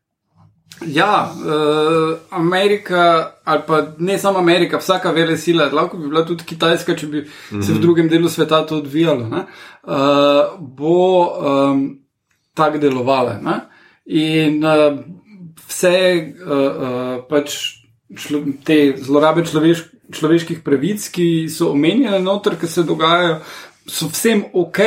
[0.86, 6.44] ja, uh, Amerika, ali pa ne samo Amerika, vsaka vele sila, lahko bi bila tudi
[6.44, 7.62] Kitajska, če bi mm -hmm.
[7.62, 9.44] se v drugem delu sveta to odvijalo, ne,
[9.82, 11.98] uh, bo um,
[12.54, 13.38] tako delovala.
[13.42, 13.60] Ne?
[14.04, 14.98] In uh,
[15.68, 17.54] vse uh, uh, pač
[18.16, 23.38] člo, te zlorabe človeš, človeških pravic, ki so omenjene noter, ki se dogajajo,
[23.86, 24.80] so vsem ok.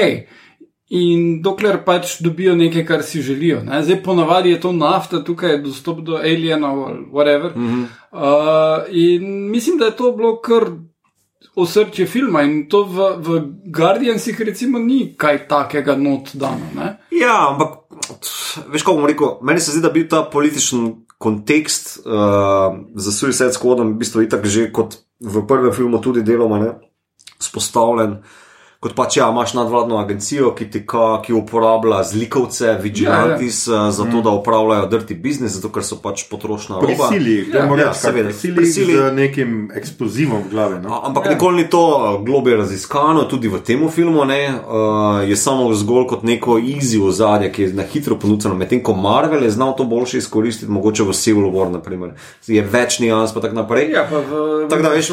[0.89, 3.60] In dokler pač dobijo nekaj, kar si želijo.
[3.63, 3.82] Ne?
[3.84, 7.56] Zdaj, ponavadi je to nafta, tukaj je dostop do alienov ali whatever.
[7.56, 7.84] Mm -hmm.
[8.12, 10.63] uh, in mislim, da je to bilo kar
[11.56, 16.69] osrčje filma in to v, v Guardiansih, recimo, ni kaj takega not dano.
[16.76, 16.97] Ne?
[17.12, 17.69] Ja, ampak
[18.71, 23.54] veš, kako bom rekel, meni se zdi, da bi ta političen kontekst uh, za Suicide
[23.54, 26.71] Squad v bistvu itak že kot v prvem filmu tudi deloma ne,
[27.39, 28.21] spostavljen.
[28.80, 33.92] Kot pač, ja, imaš nadvladno agencijo, ki, ti ka, ki uporablja zlikovce, vigilantis, ja, ja.
[33.92, 37.08] za to, da upravljajo dirty business, zato ker so pač potrošna roba.
[37.10, 38.30] Prisili, Ja, moraš ja, seveda.
[38.30, 38.94] prisili, Prisili.
[38.98, 40.78] z nekim eksplozivom v glavi.
[40.84, 41.02] No?
[41.04, 41.32] Ampak ja.
[41.32, 41.82] nikoli ni to
[42.26, 47.50] globlje raziskano, tudi v tem filmu ne, uh, je samo zgolj kot neko easy ozadje,
[47.52, 48.54] ki je na hitro ponudeno.
[48.56, 52.13] Medtem ko Marvel je znal to boljše izkoristiti, mogoče v Civil War, naprimer.
[52.48, 53.90] je več nijans, pa tako naprej.
[53.92, 55.12] Ja, pa v, Tako da veš,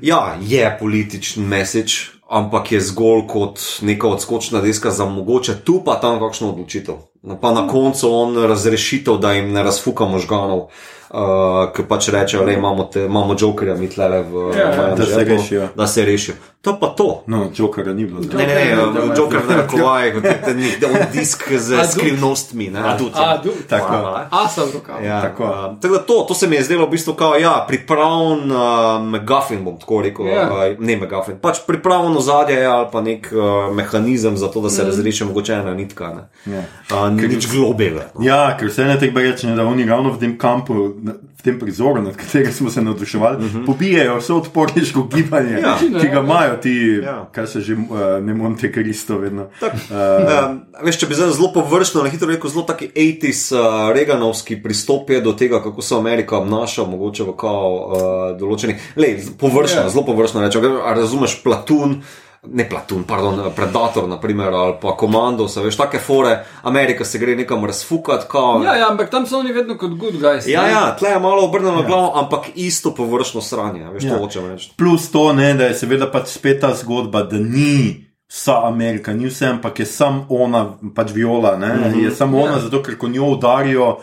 [0.00, 5.98] ja, je političen message, ampak je zgolj kot neka odskočna deska za mogoče tu pa
[6.00, 6.94] tam kakšno odločitev.
[7.40, 10.70] Pa na koncu on razrešitev, da jim ne razfuka možganov,
[11.12, 14.96] uh, ki pač rečejo, da imamo, te- imamo jokerja, mi tlele v Ja, ja, enem
[14.96, 15.68] da se rešijo.
[15.76, 16.34] Da se rešijo.
[16.62, 17.22] To pa to.
[17.26, 18.20] No, Jokera ni bilo.
[18.20, 19.66] Ne, ne, ne, Joker ne
[20.12, 22.70] kot je ten nek on disk A, z du- skrivnostmi.
[22.70, 22.96] Ne, A,
[23.38, 23.86] du, Tako.
[23.88, 24.28] Hvala.
[24.30, 25.02] Asa v rokavu.
[25.04, 25.42] Ja, Tako.
[25.42, 25.66] tako.
[25.66, 28.58] Uh, tako da to, to se mi je zdelo v bistvu kao, ja, pripravljen uh,
[29.02, 30.46] megafin, bom tako rekel, Ja.
[30.46, 30.72] yeah.
[30.72, 33.42] uh, ne megafin, pač pripravljen ozadje je ali pa nek uh,
[33.74, 34.86] mehanizem za to, da se mm.
[34.86, 36.14] razreši mogoče ena nitka.
[36.14, 36.54] Ne.
[36.54, 36.62] Ja.
[36.94, 38.06] Uh, nič globega.
[38.20, 41.58] Ja, ker vse ne tega reče, da oni ravno v tem kampu, na- v tem
[41.58, 43.66] prizoru, nad katerim smo se navduševali, uh -huh.
[43.66, 45.78] pobijajo vse odporniško gibanje, Ja.
[46.00, 47.10] ki ga imajo ti, Ja.
[47.10, 47.28] ja.
[47.32, 47.80] kaj se že uh,
[48.22, 49.42] ne Monte Cristo vedno.
[49.42, 53.94] Uh, uh, veš, če bi zdaj zelo površno, na hitro rekel, zelo taki 80s uh,
[53.94, 57.86] Reaganovski pristop je do tega, kako se Amerika obnaša, mogoče v kao
[58.32, 58.76] uh, določenih.
[58.96, 59.86] Lej, površno, Ja.
[59.86, 59.92] yeah.
[59.92, 60.62] zelo površno rečem.
[60.84, 62.02] A Razumeš platun.
[62.46, 67.36] Ne platun, pardon, predator, naprimer, ali pa komando, se veš, take fore, Amerika se gre
[67.36, 68.62] nekam razfukati, kao.
[68.64, 70.46] Ja, ja, ampak tam so oni vedno kot good guys.
[70.46, 70.70] ja, ne.
[70.70, 71.86] ja tle je malo obrnjeno ja.
[71.86, 74.10] glavo, ampak isto površno sranje, veš, ja.
[74.16, 74.72] To hočem reči.
[74.76, 79.26] Plus to, ne, da je seveda pač spet ta zgodba, da ni vsa Amerika, ni
[79.30, 81.56] vse, ampak je samo ona, pač viola.
[81.56, 82.04] Mm -hmm.
[82.04, 82.60] Je samo ona, Ja.
[82.60, 83.98] zato ker ko njo udarijo.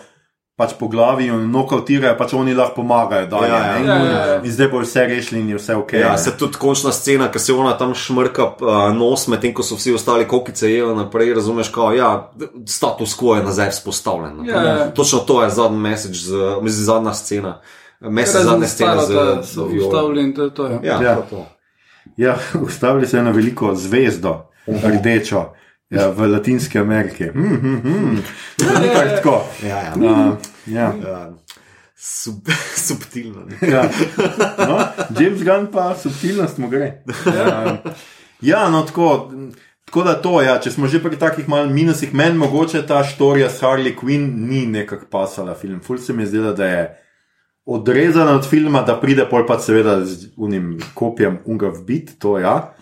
[0.60, 3.28] Pač po glavi in nokautirajo, pač oni lahko pomagajo.
[3.28, 3.78] Dalje, Ja, ja.
[3.80, 4.40] Ja, ja, ja.
[4.40, 5.94] in zdaj bo vse rešili in je vse ok.
[5.96, 9.76] Ja, se tudi končna scena, ki se ona tam šmrka uh, nos, medtem ko so
[9.76, 12.10] vsi ostali kokice jeli naprej, razumeš, kao, ja,
[12.68, 14.38] status quo je nazaj vzpostavljen.
[14.38, 14.44] no.
[14.46, 14.90] Ja, ja.
[14.92, 17.62] Točno to je zadnji message, z- mislim, zadnja scena.
[18.02, 19.02] Mesec zadnje scene
[19.44, 20.68] z ustavili in to je to.
[20.68, 20.80] Ja.
[20.84, 21.16] Ja, Ja.
[21.24, 21.46] to.
[22.18, 22.36] Ja,
[22.68, 24.36] ustavili so eno veliko zvezdo,
[24.68, 25.46] rdečo,
[25.90, 27.24] ja, v Latinski Ameriki.
[27.26, 28.24] Mm, mm, mm.
[28.58, 29.42] To ni kar tako.
[29.64, 29.94] Ja, ja.
[29.96, 30.34] Uh,
[30.66, 30.94] ja.
[31.04, 31.34] Ja.
[31.96, 32.48] Sub,
[32.88, 33.48] subtilno.
[33.62, 33.90] Ja.
[34.58, 34.80] No,
[35.20, 37.04] James Gunn pa subtilnost mu gre.
[37.26, 37.82] Ja,
[38.42, 39.32] ja no tako.
[39.90, 43.48] Tako da to, ja, če smo že pri takih malih minusih, meni mogoče ta štorija
[43.50, 45.80] s Harley Quinn ni nekako pasala film.
[45.82, 46.84] Ful se mi je zdela, da je
[47.66, 52.38] odrezana od filma, da pride pol pa seveda z unim kopijem unga v bit, to
[52.38, 52.74] ja,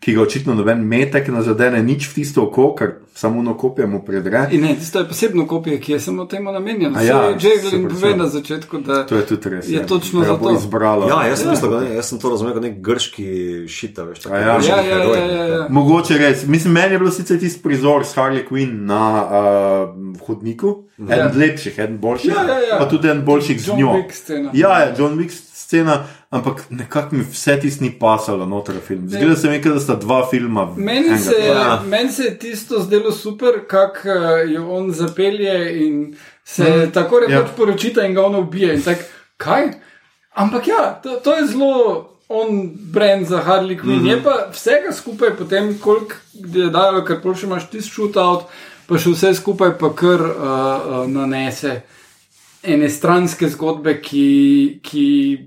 [0.00, 3.86] ki ga očitno noben metek ne zadene nič v tisto oko, ker samo eno kopijo
[3.86, 4.48] mu predre.
[4.50, 7.00] In ne, tisto je posebno kopijo, ki je samo temu namenjena.
[7.00, 7.48] Ja, ja, že
[7.90, 8.16] pove ja.
[8.16, 9.68] na začetku, da To je tudi res.
[9.68, 9.86] Je ja.
[9.86, 10.54] točno Da za bo to.
[10.54, 11.08] izbrala.
[11.08, 13.26] Ja, jaz sem, mislil, da, jaz sem to razumel kot nek grški
[13.68, 14.54] šita, veš, tako ja.
[14.54, 15.18] grški Ja, ja, heroj.
[15.18, 15.66] ja, ja, ja.
[15.70, 16.46] Mogoče res.
[16.46, 21.30] Mislim, meni je bilo sicer tisti prizor s Harley Quinn na uh, hodniku, Ja.
[21.30, 22.76] lepših, eden boljših, Ja, ja, ja.
[22.78, 23.92] pa tudi eden boljših z John njo.
[23.94, 24.50] Wick scena.
[24.54, 29.08] Ja, ja, John Wick scena, ampak nekako mi vse tisto ni pasalo noter v film.
[29.08, 30.66] Zgleda se mi, kot da sta dva filma.
[30.76, 31.82] Meni se, Ja.
[31.86, 36.90] meni se je tisto zdelo super, kako uh, jo on zapelje in se mm.
[36.92, 37.56] tako rekoč Ja.
[37.56, 38.74] poročita in ga on ubije.
[38.74, 38.98] In tak,
[39.36, 39.72] kaj?
[40.34, 44.00] Ampak ja, to, to je zelo on brand za Harley Quinn.
[44.00, 44.10] Mm -hmm.
[44.10, 48.44] Je pa vsega skupaj potem, koliko je dajo, ker pol še imaš tisti shootout,
[48.86, 51.80] pa še vse skupaj pa kar uh, uh, nanese
[52.62, 54.80] ene stranske zgodbe, ki.
[54.82, 55.38] ki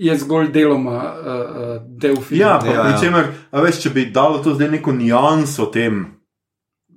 [0.00, 2.40] Je zgolj deloma uh, del filma.
[2.40, 2.96] Ja, pa Ja, ja.
[2.96, 6.06] čemer, a veš, če bi dalo to zdaj neko nijanso tem,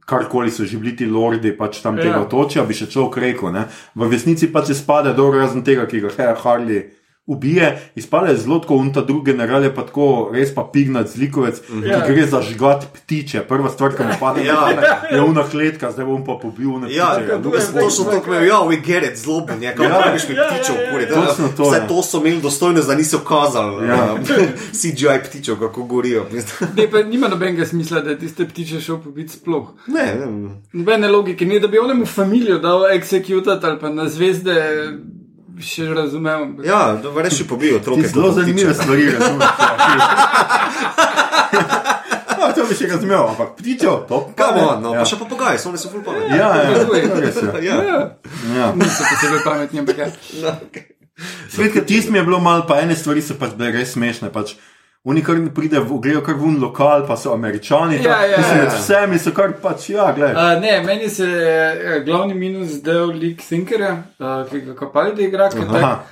[0.08, 2.04] karkoli so že bili ti lordi, pač tam Ja.
[2.08, 3.52] tega otočja, bi še človek rekel.
[3.52, 3.66] Ne?
[3.96, 6.88] V resnici pa se spade dobro, razen tega, ki ga Harley
[7.26, 11.82] ubije, izpade zelo tako, unta drugi general je pa tako res pa pignat zlikovec, mm
[11.82, 11.88] -hmm.
[11.92, 12.06] Ja.
[12.06, 13.40] ki gre za žgat ptiče.
[13.40, 14.70] Prva stvar, ki mu pade, Ja.
[15.12, 17.28] je una kletka, zdaj bom pa pobil una Ja, ptiče.
[17.44, 19.92] to je to, so to, kar ja, we get it, zelo bi nekaj, Ja.
[19.92, 21.50] ja, ne bi mi Ja, ptičev ja, ja, ja.
[21.58, 21.88] To, Vse ja.
[21.88, 23.94] to so imeli dostojnost, da niso kazali Ja.
[23.96, 24.18] ja.
[24.72, 26.26] CGI ptičev, kako gorijo.
[26.76, 29.68] Ne, pa nima nobenega smisla, da je tiste ptiče šel pobiti sploh.
[29.88, 30.50] Ne, ne.
[30.74, 34.54] Nobene logike, ni da bi onemu familijo dal executat ali pa na zvezde,
[35.62, 36.58] še razumem.
[36.66, 38.08] Ja, da reči pobijo otroke.
[38.08, 39.48] Zelo zanimive stvari, razumeš?
[42.40, 45.04] Ja, to bi še razumel, ampak ptičev, to pa on, no, ja.
[45.04, 46.38] pa še papagaji, so oni so ful pametni.
[46.38, 47.10] Ja, ja, Razumem.
[47.10, 47.48] to res je.
[47.70, 47.78] Ja.
[47.84, 48.02] Ja,
[48.58, 48.72] Ja.
[48.76, 50.08] niso posebej pametni, ampak ja.
[51.54, 54.34] Skratka, tisti mi je bilo malo, pa ene stvari so pač bile res smešne.
[54.34, 54.56] Pač.
[55.06, 57.98] Oni kar pride, grejo kar v un lokal, pa so američani.
[57.98, 58.64] Ja, ja, mislim, ja.
[58.64, 60.34] med vsemi so kar pač, ja, gledaj.
[60.34, 61.66] Uh, ne, meni se je
[61.98, 63.90] uh, glavni minus zdel lik Thinkerja,
[64.20, 65.50] uh, ki ga kapalide igra.
[65.50, 66.04] ker tak- Aha,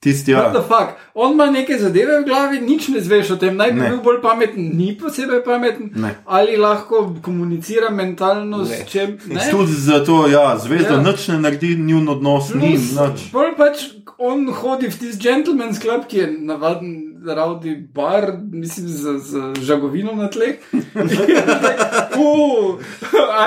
[0.00, 0.62] tisti, What the ja.
[0.62, 0.88] fuck?
[1.14, 3.56] On ima neke zadeve v glavi, nič ne zveš o tem.
[3.56, 3.88] Naj bi Ne.
[3.90, 5.90] bil bolj pameten, ni posebej pameten.
[5.94, 6.14] Ne.
[6.26, 8.84] Ali lahko komunicira mentalno s Ne.
[8.88, 9.18] čem?
[9.26, 9.50] Ne.
[9.50, 11.02] Tudi zato, ja, zvezda Ja.
[11.02, 13.30] nič ne naredi, njun odnos ni Plus, nič.
[13.32, 13.76] bolj pač
[14.18, 20.12] on hodi v tisti gentleman's club, ki je navaden rowdy bar, mislim, z, z žagovino
[20.12, 20.54] na tleh.
[20.72, 20.80] uh,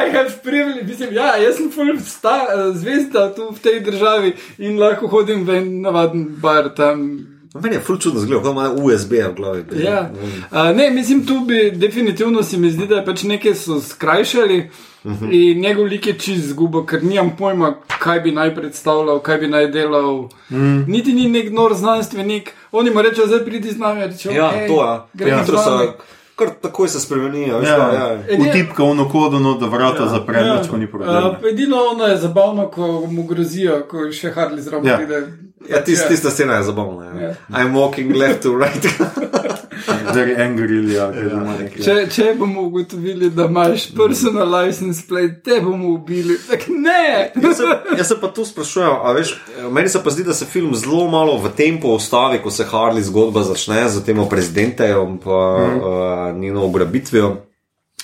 [0.04, 4.80] I have privilege, mislim, ja, jaz sem full sta, zvezda tu v tej državi in
[4.80, 7.20] lahko hodim v en navaden bar tam.
[7.54, 9.64] Meni je ful čudno zgled, kot ima USB v glavi.
[9.84, 10.12] Ja.
[10.52, 14.60] Uh, ne, mislim, tu bi definitivno se mi zdi, da je pač nekaj so skrajšali.
[14.60, 15.30] Uh -huh.
[15.32, 19.48] In njegov lik je čist zgubo, ker nimam pojma, kaj bi naj predstavljal, kaj bi
[19.48, 20.30] naj delal.
[20.50, 20.84] Mm.
[20.88, 24.02] Niti ni nek nor znanstvenik, oni mu rečejo, zdaj pridi z nami.
[24.02, 25.00] Reče, Ja, okay, to je.
[25.13, 25.94] gremo Ja, to vami." se,
[26.36, 27.62] kar takoj se spremenijo.
[27.62, 28.39] Ja, da, ja.
[28.39, 30.10] Utipka v kodo, no, da vrata ja.
[30.10, 30.62] zapre, Ja.
[30.70, 31.26] ko ni problem.
[31.26, 34.98] Uh, edino ono je zabavno, ko mu grozijo, ko še Harley zraven Ja.
[34.98, 35.28] pride.
[35.70, 37.06] Ja, tist, tista scena je zabavna.
[37.06, 37.22] Ja.
[37.22, 37.36] Ja.
[37.50, 38.86] I'm walking left to right.
[40.16, 41.84] Very angry, ja, ker ima nekaj.
[41.84, 46.38] Če, če bomo ugotovili, da imaš personal license plate, te bomo ubili.
[46.50, 47.32] Tak, ne!
[47.44, 49.36] Jaz se, jaz se pa tu sprašujem, a veš,
[49.72, 53.06] meni se pa zdi, da se film zelo malo v tempo ustavi, ko se Harley
[53.06, 55.82] zgodba začne z tem prezidentom in mm.
[55.82, 57.36] uh, njeno ugrabitvijo.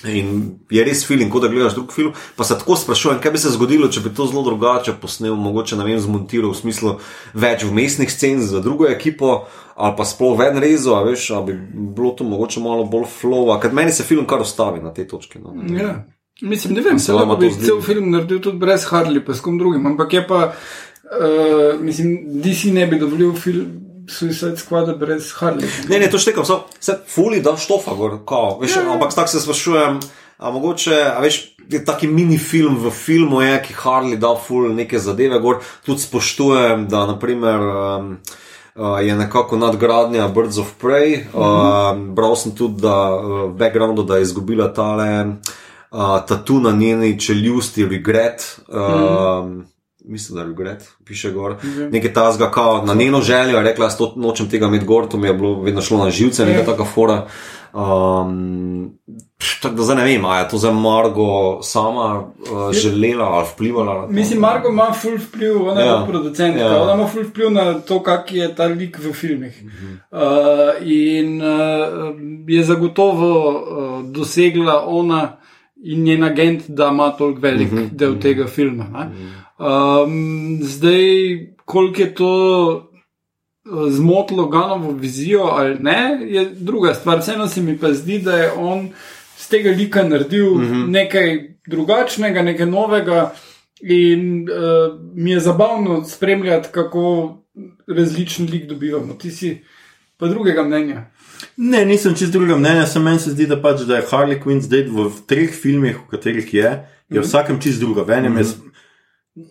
[0.08, 2.12] In je res film, kot da gledaš drug film.
[2.36, 5.76] Pa se tako sprašujem, kaj bi se zgodilo, če bi to zelo drugače posnel, mogoče
[5.76, 6.94] ne vem, zmontiral v smislu
[7.36, 9.42] več vmesnih scen za drugo ekipo,
[9.76, 13.52] ali pa sploh ven rezo, a veš, ali bi bilo to mogoče malo bolj flow,
[13.60, 15.42] ker meni se film kar ustavi na tej točki.
[15.42, 15.52] No.
[15.76, 15.92] Ja.
[16.40, 19.60] Mislim, ne vem, se lahko bi cel film naredil tudi brez Harley, pa s kom
[19.60, 19.84] drugim.
[19.92, 20.40] Ampak je pa,
[21.12, 25.68] uh, mislim, DC ne bi dovolil film Suicide Squad brez Harley.
[25.88, 29.14] Ne, ne, to štekam, so, se fuli da štofa gor, kao, veš, Ja, ja, ampak
[29.14, 30.00] tako se sprašujem,
[30.38, 34.72] a mogoče, a veš, je taki mini film v filmu, je, ki Harley da ful
[34.74, 37.60] neke zadeve gor, tudi spoštujem, da naprimer.
[37.60, 38.14] Um,
[38.74, 41.26] Uh, je nekako nadgradnja Birds of Prey.
[41.34, 46.70] Uh, bral sem tudi, da uh, v backgroundu da je izgubila tale uh, tatu na
[46.70, 48.60] njeni čeljusti, regret.
[48.68, 49.66] Uh,
[50.10, 51.54] Mislim, da je regret, piše gor.
[51.90, 55.28] Nekaj tazga, kao, na njeno željo je rekla, to nočem tega imeti gor, to mi
[55.28, 57.26] je bilo vedno šlo na živce, neka taka fora.
[57.72, 58.98] Um,
[59.62, 64.06] tako da zdaj ne vem, a je to za Margo sama uh, želela ali vplivala.
[64.10, 65.92] Mislim, Margo ima full vpliv, ona je Ja.
[65.92, 66.06] ja.
[66.08, 66.72] producentka, Ja.
[66.72, 66.82] ja.
[66.82, 69.62] ona ima full vpliv na to, kak je ta lik v filmih.
[70.10, 70.18] Uh,
[70.82, 72.14] in uh,
[72.46, 75.36] je zagotovo uh, dosegla ona
[75.82, 77.90] in njen agent, da ima toliko velik uh -huh.
[77.90, 78.84] del tega filma.
[78.84, 79.06] ne.
[79.60, 81.02] Um, zdaj,
[81.64, 82.32] koliko je to
[83.64, 87.18] eh, zmotilo Ganovo vizijo ali ne, je druga stvar.
[87.18, 88.88] Vseeno se mi pa zdi, da je on
[89.38, 90.90] z tega lika naredil uh -huh.
[90.90, 93.34] nekaj drugačnega, nekaj novega.
[93.82, 97.36] In uh, mi je zabavno spremljati, kako
[97.88, 99.14] različen lik dobivamo.
[99.14, 99.58] Ti si
[100.16, 101.10] pa drugega mnenja.
[101.56, 104.60] Ne, nisem čist drugega mnenja, samo meni se zdi, da, pač, da je Harley Quinn
[104.60, 107.22] zdaj v treh filmih, v katerih je, je mm -hmm.
[107.22, 108.02] vsakem čist druga.
[108.02, 108.64] V enem mm -hmm.
[108.64, 108.69] je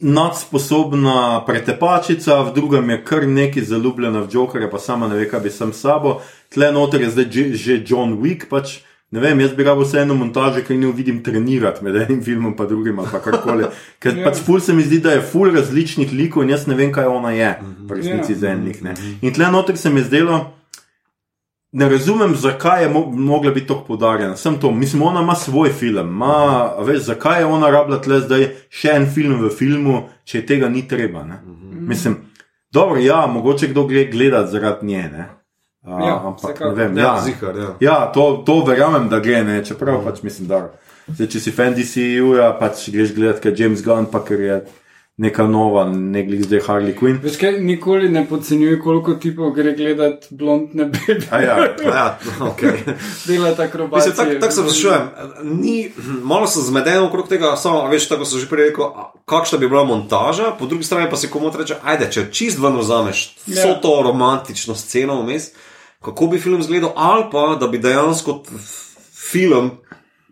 [0.01, 5.39] nadsposobna pretepačica, v drugem je kar nekaj zaljubljena v Jokerja, pa sama ne ve, kaj
[5.39, 6.21] bi sam sabo.
[6.53, 8.49] Tle noter je zdaj že John Wick.
[8.49, 8.79] Pač,
[9.09, 12.67] Ne vem, jaz bi ga vseeno montaže, ki ne vidim trenirati med enim filmom in
[12.69, 13.65] drugim, ali karkoli.
[13.99, 14.19] Ker yeah.
[14.21, 14.25] Ja.
[14.29, 17.09] pač ful se mi zdi, da je ful različnih likov in jaz ne vem, kaj
[17.09, 17.49] ona je,
[17.89, 18.39] v resnici yeah.
[18.39, 18.83] za enih.
[19.21, 20.37] In tle noter se mi je zdelo,
[21.71, 24.35] ne razumem, zakaj je mo mogla biti tako podarjena.
[24.35, 28.47] Sem to, mislim, ona ima svoj film, ima, veš, zakaj je ona rabila tle zdaj
[28.69, 31.23] še en film v filmu, če tega ni treba.
[31.23, 31.87] Mm -hmm.
[31.87, 32.17] Mislim,
[32.71, 35.09] dobro, ja, mogoče kdo gre gledati zaradi nje.
[35.13, 35.29] Ne?
[35.81, 37.75] Uh, ja, ampak ne vem, ja, ja, zihar, ja.
[37.79, 39.65] ja to, to verjamem, da gre, ne?
[39.65, 40.05] čeprav mm.
[40.05, 40.71] pač mislim, da.
[41.07, 44.61] Zdaj, če si fan DCU, ja, pač greš gledati, kaj James Gunn, pa ker je
[45.19, 47.17] neka nova, ne glede zdaj Harley Quinn.
[47.23, 51.25] Veš kaj, nikoli ne podcenjuj, koliko tipov gre gledati blondne bebe.
[51.31, 51.57] Ja,
[51.95, 52.61] ja, ok.
[53.27, 54.13] Dela ta akrobacija.
[54.15, 55.09] Tako tak se sprašujem,
[56.23, 58.93] malo sem zmeden okrog tega, samo, veš, tako so že prej rekel,
[59.27, 62.79] kakšna bi bila montaža, po drugi strani pa si komu reče, ajde, če čist ven
[62.79, 63.59] vzameš ja.
[63.59, 65.51] vso to romantično sceno vmes,
[65.99, 68.39] kako bi film izgledal, ali pa da bi dejansko
[69.31, 69.71] film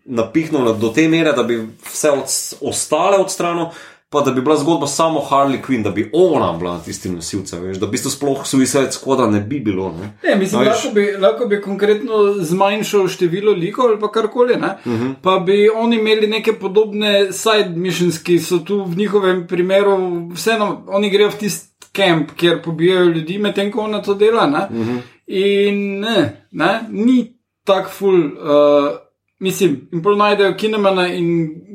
[0.05, 1.59] napihnil do te mere, da bi
[1.91, 3.67] vse od, ostale odstranil
[4.09, 7.87] pa da bi bila zgodba samo Harley Quinn, da bi ona bila tisti nosilec, da
[7.87, 9.89] bi to sploh Suicide Squad ne bi bilo.
[9.89, 10.89] Ne, ne mislim, da lahko,
[11.19, 15.05] lahko bi konkretno zmanjšal število likov ali pa karkoli, uh mhm.
[15.07, 15.13] -huh.
[15.21, 19.97] pa bi oni imeli neke podobne side missions, ki so tu v njihovem primeru,
[20.33, 24.67] vseeno oni grejo v tisti kamp, kjer pobijajo ljudi, medtem ko ona to dela.
[24.71, 24.95] Uh mhm.
[24.95, 25.01] -huh.
[25.27, 27.33] In ne, ne, ni
[27.63, 28.25] tak full.
[28.25, 29.06] Uh,
[29.39, 31.27] Mislim, in pol najdejo kinemana in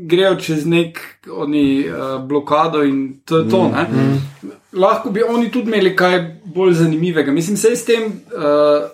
[0.08, 0.98] grejo čez nek
[1.30, 3.62] oni, uh, blokado, in to je to.
[3.68, 4.50] Mm, mm.
[4.72, 7.32] Lahko bi oni tudi imeli kaj bolj zanimivega.
[7.32, 8.88] Mislim, se s tem, uh,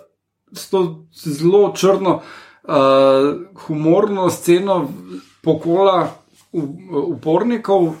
[0.53, 2.21] s to zelo črno,
[2.63, 2.73] uh,
[3.65, 4.93] humorno sceno
[5.41, 6.15] pokola
[7.07, 7.93] upornikov,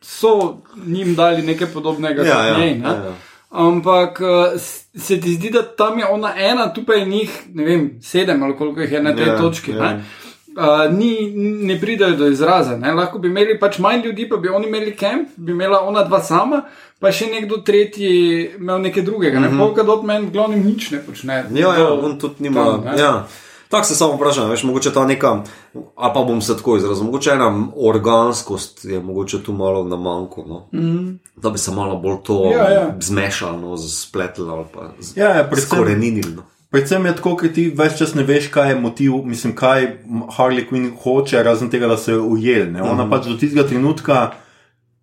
[0.00, 0.56] so
[0.86, 2.80] njim dali nekaj podobnega ja, kot ja, njej.
[2.80, 3.14] Ja, ja.
[3.52, 4.60] Ampak uh,
[4.96, 8.42] se ti zdi, da tam je ona ena, tu pa je njih, ne vem, sedem
[8.42, 9.72] ali koliko jih je na tej yeah, ja, točki.
[9.72, 10.00] Yeah.
[10.56, 11.30] Uh, ni,
[11.66, 12.76] ne pridajo do izraza.
[12.76, 12.92] Ne?
[12.92, 16.20] Lahko bi imeli pač manj ljudi, pa bi oni imeli kamp, bi imela ona dva
[16.20, 16.62] sama,
[17.00, 18.08] pa še nekdo tretji
[18.58, 19.38] imel nekaj drugega.
[19.38, 19.48] Mm -hmm.
[19.48, 19.54] Ne?
[19.56, 19.58] Mhm.
[19.58, 21.44] Polka dot meni, glavno, nič ne počne.
[21.52, 22.64] Ja, ja, on tudi nima.
[22.64, 23.26] Tam, ja.
[23.72, 25.28] Tako se samo vprašam, veš, mogoče ta neka,
[25.96, 30.44] a pa bom se tako izrazil, mogoče ena organskost je mogoče tu malo na manjku,
[30.48, 30.66] no?
[30.72, 31.18] mm.
[31.36, 32.96] da bi se malo bolj to ja, ja.
[33.00, 34.80] zmešalo, no, spletlo ali pa
[35.16, 36.42] ja, ja, skoreninilo.
[36.70, 39.88] Predvsem je tako, ker ti več čas ne veš, kaj je motiv, mislim, kaj
[40.36, 42.66] Harley Quinn hoče, razen tega, da se je ujel.
[42.66, 42.90] Mm -hmm.
[42.92, 44.30] Ona pač do tistega trenutka.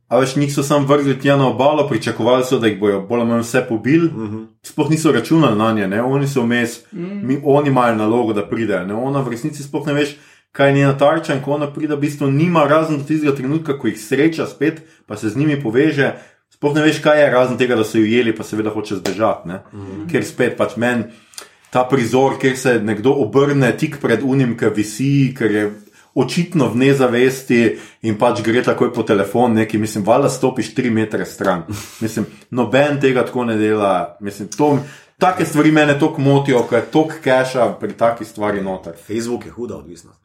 [0.10, 3.20] A veš, njih so sam vrgli tja na obalo, pričakovali so, da jih bojo bolj
[3.20, 4.07] ali manj vse pobili.
[4.07, 4.38] Uh mhm.
[4.38, 4.47] -huh.
[4.64, 6.01] Sploh niso računali na nje, ne?
[6.01, 6.82] oni so vmes.
[6.93, 7.24] -huh.
[7.24, 8.86] mi, oni imajo nalogo, da pridejo.
[8.86, 8.93] Ne?
[8.93, 10.16] Ona v resnici sploh ne veš,
[10.51, 13.78] kaj je njena tarča in ko ona pride, v bistvu nima razen do tistega trenutka,
[13.80, 16.14] ko jih sreča spet, pa se z njimi poveže.
[16.49, 19.49] Sploh ne veš, kaj je razen tega, da so jo ujeli, pa seveda hoče zbežati.
[19.49, 20.01] Uh mhm.
[20.01, 20.12] -huh.
[20.12, 21.03] Ker spet pač meni
[21.70, 25.72] ta prizor, kjer se nekdo obrne tik pred unim, ki visi, ker je
[26.14, 31.26] očitno v nezavesti in pač gre takoj po telefon, neki, mislim, valjda stopiš tri metre
[31.26, 31.64] stran.
[32.01, 34.18] Mislim, noben tega tako ne dela.
[34.20, 34.80] Mislim, to,
[35.18, 38.93] take stvari mene tako motijo, ker je tok keša pri takih stvari noter.
[39.07, 40.20] Facebook je huda odvisnost.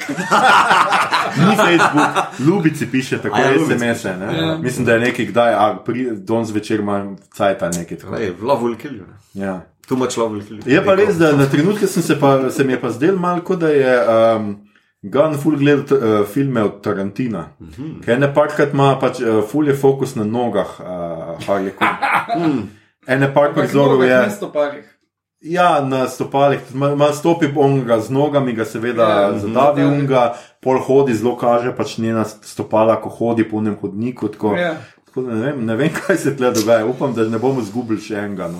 [1.36, 3.36] Ni Facebook, ljubici piše tako,
[3.68, 4.08] se mese.
[4.08, 4.58] Ja.
[4.58, 5.78] Mislim, da je nekaj, kdaj, a
[6.14, 7.98] don zvečer ima cajt nekaj.
[8.42, 9.04] Love will kill you.
[9.34, 9.60] Ja.
[9.88, 10.70] Tu imaš love will kill you.
[10.70, 13.56] Je pa res, da na trenutke sem se, pa, se mi je pa zdel malo,
[13.56, 14.06] da je.
[14.36, 14.69] Um,
[15.02, 17.48] Gun full gleda uh, filme od Tarantina.
[17.60, 18.04] Mm -hmm.
[18.04, 21.96] Ker ne parkrat ima pač uh, full je fokus na nogah, uh, Harley Quinn.
[22.46, 22.68] mm.
[23.06, 24.28] Ene park prizorov je.
[25.40, 26.60] Ja, na stopalih.
[26.74, 30.00] Mal stopi onga z nogami, ga seveda ja, zadavi mhm.
[30.00, 34.28] unga, pol hodi, zelo kaže pač njena stopala, ko hodi po enem hodniku.
[34.28, 34.52] Tako.
[34.56, 34.74] Ja.
[35.10, 36.86] Tako ne, vem, ne vem, kaj se tle dogaja.
[36.86, 38.46] Upam, da ne bomo zgubili še enega.
[38.48, 38.58] No.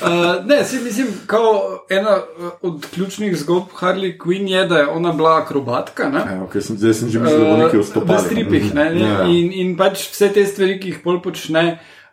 [0.00, 4.86] Uh, ne, si, mislim, kao ena uh, od ključnih zgodb Harley Quinn je, da je
[4.88, 6.08] ona bila akrobatka.
[6.14, 8.18] Ja, okay, sem, zdaj sem že mislil, da bo nekaj vstopalo.
[8.18, 8.74] V stripih.
[8.74, 9.20] Ne, ne, ja.
[9.28, 11.66] in, in pač vse te stvari, ki jih pol počne,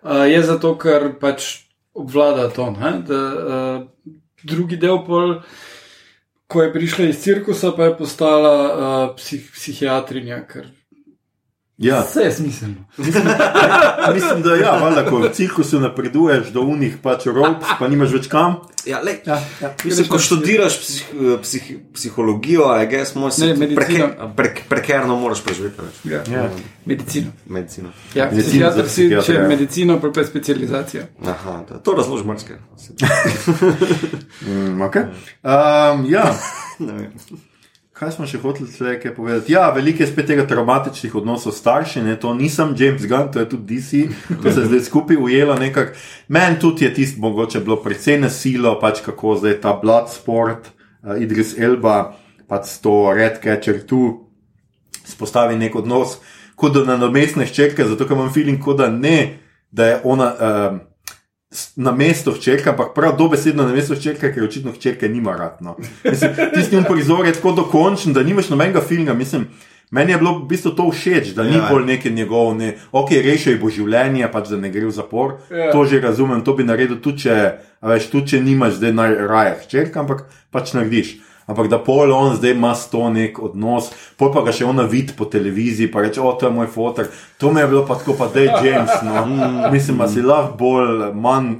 [0.03, 1.53] uh, je zato, ker pač
[1.97, 2.69] obvlada to.
[2.75, 4.11] Ne, da, uh,
[4.43, 5.39] drugi del pol.
[6.47, 10.69] Ko je prišla iz cirkusa, pa je postala uh, psih, psihiatrinja, ker
[11.77, 12.75] Ja, Vse je smiselno.
[14.13, 18.27] mislim, da ja, valjda, ko v cirkusu napreduješ do unih pač rok, pa nimaš več
[18.27, 18.55] kam.
[18.85, 19.69] Ja, lej, Ja, ja.
[19.85, 21.05] Mislim, ko študiraš psih,
[21.41, 24.07] psih, psihologijo, a gess, moraš Ne, se medicino.
[24.35, 25.81] pre, prekerno moraš preživeti.
[26.03, 26.23] Ja.
[26.31, 26.49] Ja.
[26.85, 27.31] Medicino.
[27.45, 27.89] Medicino.
[28.15, 29.47] Ja, Medicino psihiater za si, če psihiatra, ja.
[29.47, 31.03] medicino, pa pa specializacija.
[31.25, 32.57] Aha, to, to razloži marsikaj.
[34.47, 35.03] Mm, okay.
[35.43, 36.33] um, ja.
[37.97, 39.53] Kaj smo še hoteli tle kaj povedati?
[39.55, 42.13] Ja, veliko je spet tega traumatičnih odnosov s starši, ne?
[42.21, 44.01] to nisem James Gunn, to je tudi DC,
[44.43, 45.97] to se je zdaj skupaj ujelo nekako.
[46.29, 50.69] Meni tudi je tisto mogoče bilo precej nasilo, pač kako zdaj ta blood sport,
[51.01, 52.13] uh, Idris Elba,
[52.45, 54.03] pač to Red Catcher tu
[55.01, 56.19] spostavi nek odnos,
[56.53, 59.39] kot da nadomestne ščetke, zato ker imam feeling, kot da ne,
[59.73, 60.29] da je ona.
[60.37, 60.79] Um,
[61.75, 65.55] Na mesto hčerka, ampak prav dobesedno na mesto hčerka, ker očitno hčerke nima.
[65.61, 65.77] No.
[66.03, 69.13] Mislim, Tisti njun prizor je tako dokončen, da nimaš nobenega filma.
[69.13, 69.47] Mislim,
[69.91, 71.67] meni je bilo v bistvu to všeč, da ni Ja.
[71.71, 75.37] bolj neki njegov, ne, ok, rešil bo življenje, pač da ne gre v zapor.
[75.49, 75.71] Ja.
[75.71, 79.99] To že razumem, to bi naredil tudi, če, veš, tudi če nimaš zdaj najraje hčerka,
[80.03, 81.15] ampak pač narediš.
[81.47, 83.87] Ampak da pol on zdaj ima s to nek odnos,
[84.19, 87.07] pol pa ga še ona vidi po televiziji, pa reče: O, to je moj fotor.
[87.39, 88.99] To mi je bilo pa tako, pa da je James.
[89.07, 89.23] No.
[89.73, 91.55] Mislim, da si lahko bolj, manj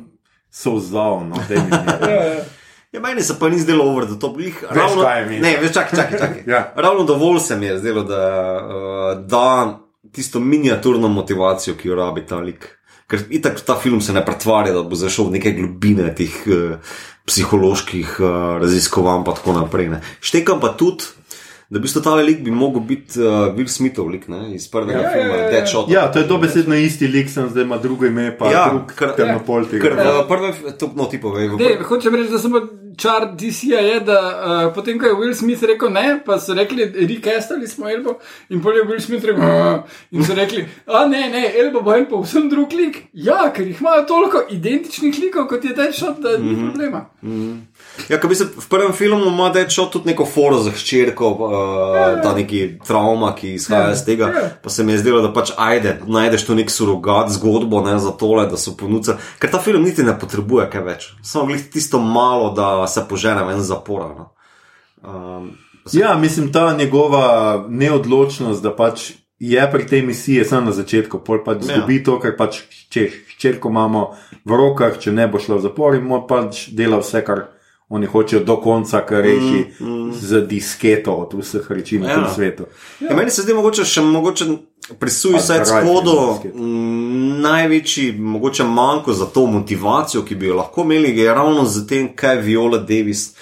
[0.52, 1.24] sozal.
[1.30, 2.44] No, mi nekaj.
[2.92, 4.38] Ja, meni se pa ni zdelo over the top.
[4.38, 5.40] Glih, ravno, kaj mi?
[5.40, 6.20] ne, veš, čakaj, čakaj.
[6.20, 6.44] čakaj.
[6.48, 6.74] Ja.
[6.76, 8.24] Ravno dovolj se mi je zdelo, da
[8.64, 9.80] uh, da
[10.12, 12.74] tisto miniaturno motivacijo, ki jo rabi ta lik.
[13.08, 16.96] Ker itak ta film se ne pretvarja, da bo zašel v neke globine teh uh,
[17.28, 18.30] psiholoških uh,
[18.62, 19.92] raziskovanj, pa tako naprej.
[19.92, 20.02] Ne.
[20.24, 21.12] Štekam pa tudi,
[21.70, 25.02] da bi ta lik bi mogel biti uh, Will Smithov lik ne, iz prvega Ja,
[25.02, 25.52] ja, filma ja, ja, ja.
[25.52, 25.90] Deadshot.
[25.90, 28.94] Ja, to je dobesedno isti lik, sem zdaj ima drugo ime, pa Ja, ja, drug
[28.94, 30.24] ker- temnopol Ker tega.
[30.24, 32.62] v prvem, to, no, ti povej, v Ne, hočem reči, da samo
[32.98, 34.20] čar DC-ja je, da
[34.66, 38.16] uh, potem, ko je Will Smith rekel ne, pa so rekli, recastali smo Elbo
[38.50, 41.94] in potem je Will Smith rekel, "Ah," in so rekli, a ne, ne, Elbo bo
[41.94, 43.04] en povsem drug lik.
[43.14, 47.06] Ja, ker jih imajo toliko identičnih likov, kot je Deadshot, da ni problema.
[48.08, 51.52] Ja, ker bi se v prvem filmu ima Deadshot tudi neko foro za hčerko, uh,
[52.22, 54.28] ta neki travma, ki izhaja Ja, iz tega.
[54.28, 54.50] ja.
[54.62, 58.12] Pa se mi je zdelo, da pač ajde, najdeš tu nek surogat zgodbo ne, za
[58.12, 59.18] tole, da so ponudili.
[59.40, 61.08] Ker ta film niti ne potrebuje kaj več.
[61.24, 64.12] Samo glih tisto malo, da se požene ven zapora.
[64.16, 64.30] No.
[65.04, 65.52] Um,
[65.88, 67.26] Ja, mislim, ta njegova
[67.70, 71.78] neodločnost, da pač je pri tej misiji, samo na začetku, pol pač Ja.
[71.78, 72.58] zgubi to, ker pač
[72.90, 74.02] če hčerko imamo
[74.44, 77.46] v rokah, če ne bo šla v zapor in mu pač dela vse, kar
[77.90, 80.14] oni hočejo do konca, kar reši mm, mm.
[80.14, 82.16] z disketo od vseh reči na Ja.
[82.16, 82.64] tem svetu.
[83.00, 83.10] Ja.
[83.10, 84.46] Ja, meni se zdi mogoče še mogoče
[85.00, 86.40] pri Suicide Squadu
[87.42, 92.10] največji mogoče manjko za to motivacijo, ki bi jo lahko imeli, je ravno z tem,
[92.16, 93.36] kaj Viola Davis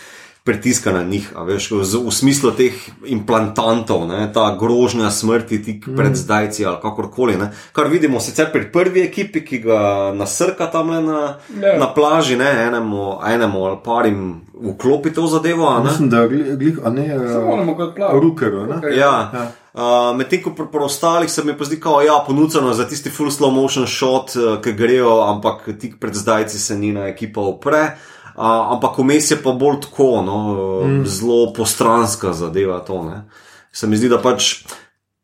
[0.46, 2.74] pritiska na njih, a veš, v, v smislu teh
[3.06, 5.96] implantantov, ne, ta grožnja smrti tik Mm.
[5.96, 7.36] pred zdajci ali kakorkoli.
[7.36, 9.80] Ne, kar vidimo sicer pri prvi ekipi, ki ga
[10.14, 11.20] nasrka tam le na,
[11.52, 11.80] Ja.
[11.80, 14.20] na plaži, ne, enemu, enemu ali parim
[14.56, 15.68] vklopi to zadevo.
[15.68, 15.84] a ne.
[15.86, 18.20] Mislim, da je glih, a ne, Samo moramo kot plav.
[18.20, 18.66] rukeru.
[18.66, 18.76] Ne?
[18.78, 18.98] Okej.
[18.98, 19.30] Ja.
[19.34, 19.52] Ja.
[19.74, 19.82] Uh,
[20.18, 23.30] Medtem ko pri preostalih se mi pa zdi, da je ja, ponudeno za tisti full
[23.30, 27.82] slow motion shot, uh, ki grejo, ampak tik pred zdajci se njena ekipa opre.
[27.82, 30.38] Uh, ampak vmes je pa bolj tako, no,
[30.84, 31.06] mm.
[31.06, 33.04] zelo postranska zadeva to.
[33.04, 33.24] Ne.
[33.72, 34.64] Se mi zdi, da pač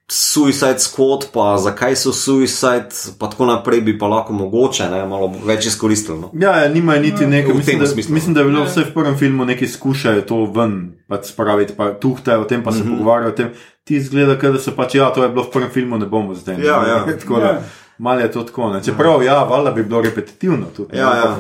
[0.10, 5.32] Suicide Squad, pa zakaj so Suicide, pa tako naprej bi pa lahko mogoče ne, malo
[5.46, 6.20] več izkoristili.
[6.20, 6.32] No.
[6.36, 7.48] Ja, ja nimajo niti nekaj.
[7.48, 8.14] v Mislim, tem da, smislu.
[8.14, 8.66] mislim, da je bilo Ja.
[8.66, 10.74] vse v prvem filmu nekaj skušajo to ven
[11.08, 12.92] pač spraviti, pa tuhtajo o tem, pa se mm -hmm.
[12.92, 13.50] pogovarjajo o tem.
[13.84, 16.34] Ti izgleda, kot da so pač, ja, to je bilo v prvem filmu, ne bomo
[16.36, 16.58] zdaj.
[16.58, 16.66] ne.
[16.66, 17.06] Ja, ja.
[17.20, 17.62] Tako da, Ja.
[17.98, 18.70] malo je to tako.
[18.70, 18.84] Ne.
[18.84, 20.94] Čeprav, ja, valjda bi bilo repetitivno tudi.
[20.94, 21.38] ne, Ja, ja.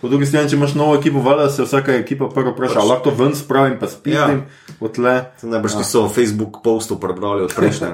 [0.00, 3.10] Po drugi strani, če imaš novo ekipo, valjda se vsaka ekipa prvo vpraša, ali lahko
[3.10, 4.76] to ven spravim, pa spizdim, ja.
[4.80, 7.88] odle, Najbrž niso Facebook postov prebrali od prejšnje.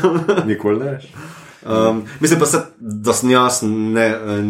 [0.50, 0.90] nikoli ne.
[0.94, 1.12] veš.
[1.62, 4.42] Um, mislim pa, se, da sem jaz, ne, eh,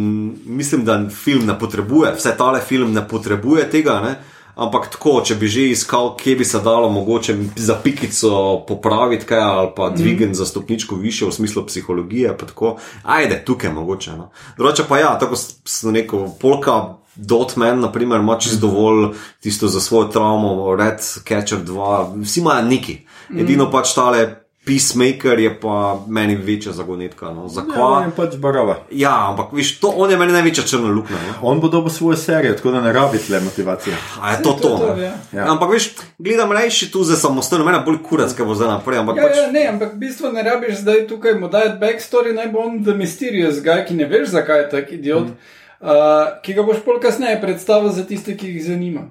[0.47, 4.01] mislim, da film ne potrebuje, vse tale film ne potrebuje tega.
[4.01, 4.15] Ne?
[4.55, 9.41] Ampak tako, če bi že iskal, kje bi se dalo mogoče za pikico popraviti, kaj,
[9.41, 10.35] ali pa dvigati mm.
[10.35, 14.17] za stopničko više v smislu psihologije, pa tako, ajde, tukaj mogoče.
[14.17, 14.31] No.
[14.57, 16.99] Drugače pa ja, tako sem rekel, polka.
[17.15, 20.97] Dotman, na primer, ima čisto dovolj tisto za svojo travmo, Red
[21.29, 22.95] Catcher 2, vsi imajo neki.
[23.37, 27.31] Edino pač tale Peacemaker je pa meni večja zagonetka.
[27.31, 27.43] No.
[27.43, 28.05] Ja, Zakaj?
[28.05, 28.77] je pač barava.
[28.91, 31.17] Ja, ampak viš, to, on je meni največja črna luknja.
[31.17, 31.35] No.
[31.51, 33.97] On bo dobil svojo serijo, tako da ne rabi tle motivacije.
[34.21, 34.69] A je to to?
[34.79, 35.03] to, ne?
[35.03, 35.15] ja.
[35.33, 35.49] Ja.
[35.53, 35.89] Ampak veš,
[36.19, 38.99] gledam reči tu za samostojno, meni je bolj kurac, kaj bo zdaj naprej.
[38.99, 42.31] Ampak Ja, pač, ja, ne, ampak v bistvu ne rabiš zdaj tukaj mu dati backstory,
[42.35, 45.59] naj bo on the mysterious guy, ki ne veš, zakaj je tak idiot, mm.
[45.83, 49.09] uh, ki ga boš pol kasneje predstavil za tiste, ki jih zanima.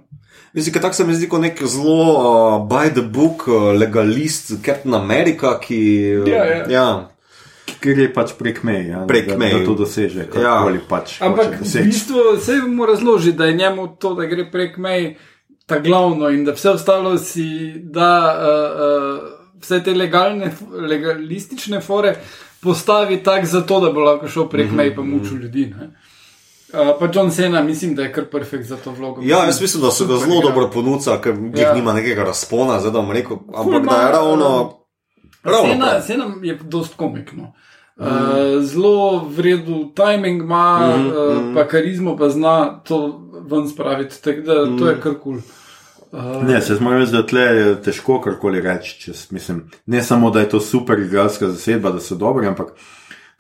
[0.54, 4.52] Mislim, da tako se mi zdi kot nek zelo uh, by the book uh, legalist,
[4.66, 5.80] Captain America, ki.
[6.22, 6.66] Uh, Ja, ja.
[6.70, 7.12] ja.
[7.82, 8.88] gre pač prek meje.
[8.88, 9.60] Ja, Prek da, meje.
[9.60, 10.60] Da to doseže, Ja.
[10.90, 11.22] pač.
[11.22, 15.16] Ampak v bistvu se mu razloži, da je njemu to, da gre prek mej,
[15.66, 18.44] ta glavno in da vse ostalo si da uh,
[18.76, 22.16] uh, vse te legalne, legalistične fore
[22.62, 23.46] postavi tako
[23.80, 25.66] da bo lahko šel prek Mhm, mej pa mučil ljudi.
[25.80, 25.92] Ne?
[26.74, 29.22] Uh, pa John Cena, mislim, da je kar perfekt za to vlogo.
[29.22, 31.74] Ja, jaz mislim, da so ga zelo dobro ponudili, ker jih Ja.
[31.74, 34.74] nima nekega razpona, zdaj da bom rekel, ampak da je ravno.
[35.44, 36.02] ravno Sena, prav.
[36.02, 37.54] sena je dost komikno.
[37.98, 38.08] Uh,
[38.62, 44.54] zelo vredu timing ima, mm, uh, pa karizmo pa zna to ven spraviti, tako da
[44.80, 45.20] to je kar kul.
[45.24, 45.42] Cool.
[46.12, 49.00] Uh, Ne, se moram reči, da tle je težko karkoli reči.
[49.02, 52.68] Čez, mislim, ne samo, da je to super igralska zasedba, da so dobri, ampak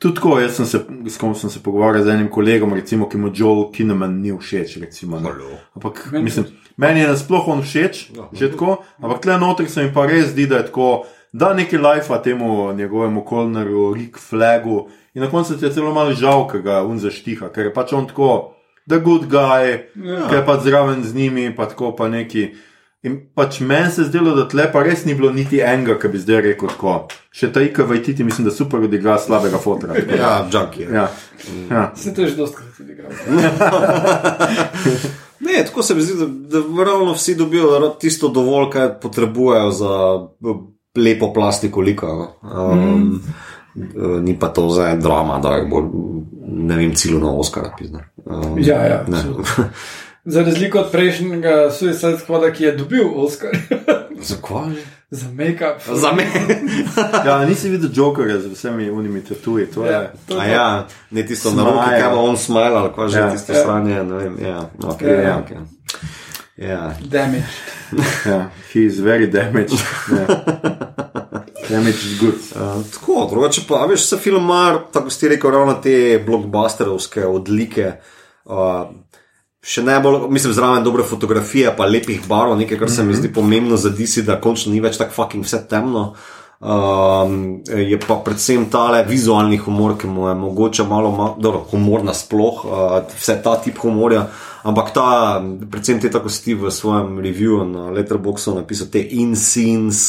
[0.02, 0.40] tudi tako.
[0.40, 3.70] Jaz sem se, s kom sem se pogovarjal z enim kolegom, recimo, ki mu Joel
[3.72, 4.78] Kinnaman ni všeč.
[4.80, 5.30] Recimo, ne.
[5.76, 6.46] Ampak Meni mislim,
[6.78, 8.26] meni je nasploh on všeč, Ja.
[8.34, 11.06] že tako, ampak tle noter se mi pa res zdi, da je tako.
[11.34, 16.12] Da nekaj lajfa temu njegovemu kolnerju, Rick Flagu, in na koncu ti je celo malo
[16.12, 18.52] žal, ker ga un zaštiha, ker je pač on tako,
[18.84, 20.28] the good guy, Ja.
[20.28, 22.50] ki je pač zraven z njimi, pa tako pa neki.
[23.04, 26.20] In pač meni se zdelo, da tle pa res ni bilo niti enega, ki bi
[26.22, 27.08] zdaj rekel tako.
[27.34, 29.94] Še ta Ika Vajtiti, mislim, da super odigra slabega fotra.
[29.96, 30.86] da- Ja, junkie.
[30.86, 31.08] ja.
[31.72, 31.92] ja.
[31.96, 33.12] Se to je že dosti krat tudi igral.
[35.42, 36.26] Ne, tako se mi zdi, da,
[36.60, 39.90] da ravno vsi dobijo tisto dovolj, kar potrebujejo za
[40.46, 40.54] eh,
[40.96, 42.08] lepo plastiko lika.
[42.08, 43.22] Um,
[43.76, 44.24] mm.
[44.24, 45.86] Ni pa to zdaj drama, da bolj,
[46.48, 47.64] ne vem, cilj na Oscar.
[48.26, 49.44] Um, Ja, ja, absolutno.
[50.26, 53.50] Za razliko od prejšnjega Suicide Squada, ki je dobil Oscar
[54.22, 54.76] Zakaj?
[55.12, 55.82] za make-up.
[55.94, 56.24] Za me.
[57.26, 59.66] ja, nisi videl Jokerja z vsemi unimi tatuji.
[59.66, 59.92] To je.
[59.92, 60.50] Ja, to je A to.
[60.50, 60.68] ja,
[61.12, 63.32] ne tisto na roki, kaj bo on smile ali kaj že Ja.
[63.32, 63.60] tisto Ja.
[63.60, 63.96] stanje.
[63.96, 65.28] Ne vem, ja, okay, Ja, ja, ja.
[65.28, 65.38] ja.
[65.40, 65.62] Okay.
[66.60, 66.94] ja.
[67.02, 67.54] Damage.
[68.26, 68.40] Ja,
[68.74, 69.76] he is very damaged.
[70.10, 70.26] Ja.
[71.70, 72.52] Damaged goods.
[72.52, 72.60] Uh,
[72.94, 77.92] tako, drugače pa, a veš, se film mar, tako si rekel, ravno te blockbusterovske odlike.
[78.46, 78.56] Uh,
[79.62, 83.78] Še najbolj, mislim, zraven dobre fotografije, pa lepih barov, nekaj, kar se mi zdi pomembno
[83.78, 86.14] za DC, da končno ni več tako fucking vse temno.
[86.62, 92.04] Um, je pa predvsem tale vizualni humor, ki mu je mogoče malo, malo dobro, humor
[92.06, 94.28] nasploh, uh, vse ta tip humorja,
[94.70, 95.06] ampak ta,
[95.42, 100.04] predvsem te, tako si ti v svojem reviewu na Letterboxdu napisal, te in-scenes,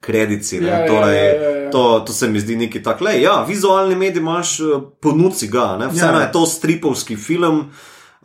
[0.00, 0.62] kredici.
[0.62, 1.70] Ja, ja, torej, ja, ja, ja.
[1.70, 5.76] To, to se mi zdi neki tak, le, ja, vizualni medij imaš, eh, ponudci ga,
[5.76, 5.88] ne?
[5.92, 6.26] vseeno Ja.
[6.26, 7.68] je to stripovski film.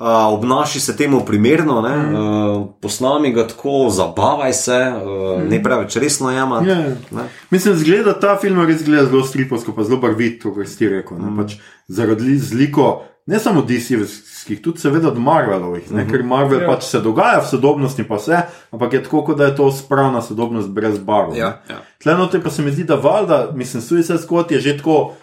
[0.04, 2.16] Uh, obnaši se temu primerno, ne, mm.
[2.16, 5.48] uh, posnami ga tako, zabavaj se, uh, mm.
[5.50, 6.68] ne preveč resno jemati.
[6.70, 6.76] Ja.
[7.12, 7.24] ne.
[7.50, 11.18] Mislim, zgleda ta film res zgleda zelo stripovsko, pa zelo barvit, to, kar si rekel.
[11.18, 11.38] Mm.
[11.40, 11.56] Pač
[11.88, 12.90] zaradi zliko,
[13.32, 16.12] ne samo DC-skih, tudi seveda od Marvelovih, mm -hmm.
[16.12, 16.68] ker Marvel Ja.
[16.68, 18.42] pač se dogaja v sodobnosti, pa vse,
[18.72, 21.32] ampak je tako, kot da je to spravna sodobnost brez barv.
[21.32, 21.40] ne.
[21.40, 21.80] Ja, ja.
[22.04, 25.14] Tle noter pa se mi zdi, da valjda, mislim, Suicide Squad je že tako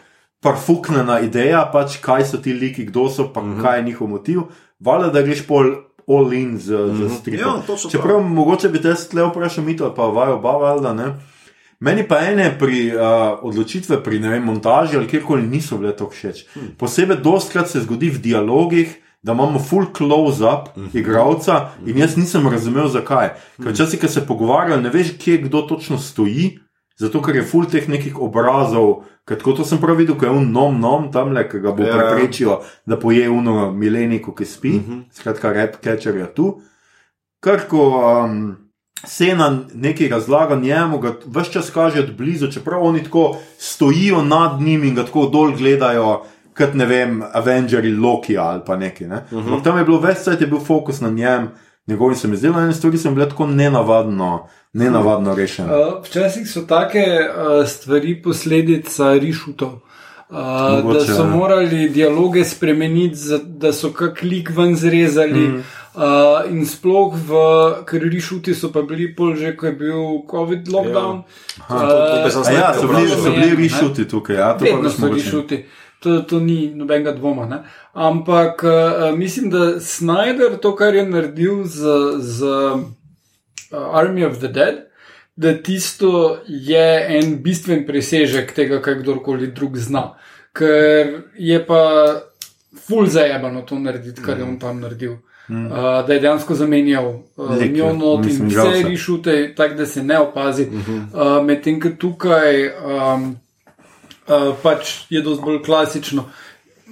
[0.41, 3.63] parfuknjena ideja, pač kaj so ti liki, kdo so, pa mm -hmm.
[3.63, 4.41] kaj je njihov motiv.
[4.81, 5.75] Valjda, da greš pol
[6.09, 7.09] all in z, mm -hmm.
[7.09, 7.47] z stripom.
[7.57, 8.29] Ja, točno Čeprav prav.
[8.31, 11.15] mogoče bi te tle vprašal, mi to pa vajo oba, valjda, ne.
[11.81, 13.01] Meni pa ene pri, uh,
[13.43, 16.47] odločitve pri ne vem, montaži ali kjerkoli niso bile tako všeč.
[16.53, 16.69] Hmm.
[16.79, 20.99] Posebej dostkrat se zgodi v dialogih, da imamo full close-up Mhm.
[20.99, 23.29] igravca in jaz nisem razumel, zakaj.
[23.63, 26.59] Ker včasih, ko se pogovarjajo, ne veš, kje kdo točno stoji,
[27.01, 29.05] zato ker je full teh nekih obrazov.
[29.25, 31.85] Tako to sem prav videl, ko je un nom, nom tam le, ki ga bo
[31.87, 31.95] Ja.
[31.97, 35.03] preprečijo, da poje uno mileniko, ki spi, uh -huh.
[35.13, 36.61] skratka, rep catcher je tu.
[37.41, 37.85] Kar ko
[38.25, 38.57] um,
[39.05, 44.61] Sena nekaj razlaga njemu, ga vse čas kaže od blizu, čeprav oni tako stojijo nad
[44.61, 46.23] njim in ga tako dol gledajo,
[46.57, 49.09] kot ne vem, Avengers, Loki ali pa nekaj.
[49.09, 49.25] Ne?
[49.31, 49.65] Uh -huh.
[49.65, 51.49] Tam je bilo več časa, je bil fokus na njem,
[51.87, 55.69] njegovim se mi zdelo, ene stvari so bile tako nenavadno, nenavadno rešene.
[55.71, 59.79] Uh, včasih so take uh, stvari posledica rišutov.
[60.31, 60.37] Uh,
[60.95, 61.25] da so ja.
[61.27, 65.41] morali dialoge spremeniti, da so kak lik ven zrezali.
[65.41, 65.63] Mm.
[65.91, 66.03] Uh,
[66.51, 67.31] in sploh v,
[67.85, 71.23] ker rišuti so pa bili pol že, ko je bil COVID lockdown.
[71.69, 73.25] to- to bi sem A zdaj ja, so bili, vprašal.
[73.25, 73.57] so bili Ne?
[73.57, 75.15] rišuti tukaj, ja, to Vedno so mogoče.
[75.15, 75.65] rišuti.
[76.01, 77.47] To, to ni nobenega dvoma.
[77.47, 77.59] Ne?
[77.93, 81.85] Ampak uh, mislim, da Snyder to, kar je naredil z,
[82.19, 82.81] z uh,
[83.93, 84.87] Army of the Dead,
[85.37, 90.11] da tisto je en bistven presežek tega, kar kdorkoli drug zna.
[90.57, 91.83] Ker je pa
[92.87, 95.19] ful zajebano to narediti, kar je on tam naredil.
[95.49, 95.67] Mm.
[95.67, 95.73] Uh,
[96.07, 100.63] da je dejansko zamenjal uh, njo not in vse rišute, tako da se ne opazi.
[100.63, 101.39] Uh -huh.
[101.39, 103.37] uh, Medtem ko tukaj um,
[104.31, 106.25] uh, pač je dosti bolj klasično.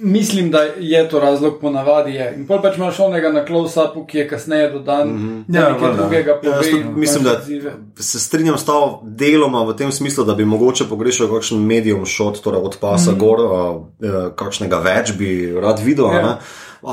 [0.01, 2.33] Mislim, da je to razlog, ponavadi je.
[2.37, 5.17] In pol pač imaš onega na close-upu, ki je kasneje dodan, mm
[5.47, 5.55] -hmm.
[5.55, 6.57] Ja, ja, nekaj drugega Ja, pove.
[6.57, 7.73] tudi in mislim, pač da odzive.
[7.99, 12.41] se strinjam s to deloma v tem smislu, da bi mogoče pogrešal kakšen medium shot,
[12.41, 13.19] torej od pasa mm.
[13.19, 16.05] gor, a, eh, kakšnega več bi rad videl.
[16.05, 16.11] Ja.
[16.11, 16.35] Yeah.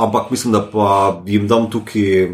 [0.04, 2.28] Ampak mislim, da pa jim dam tukaj.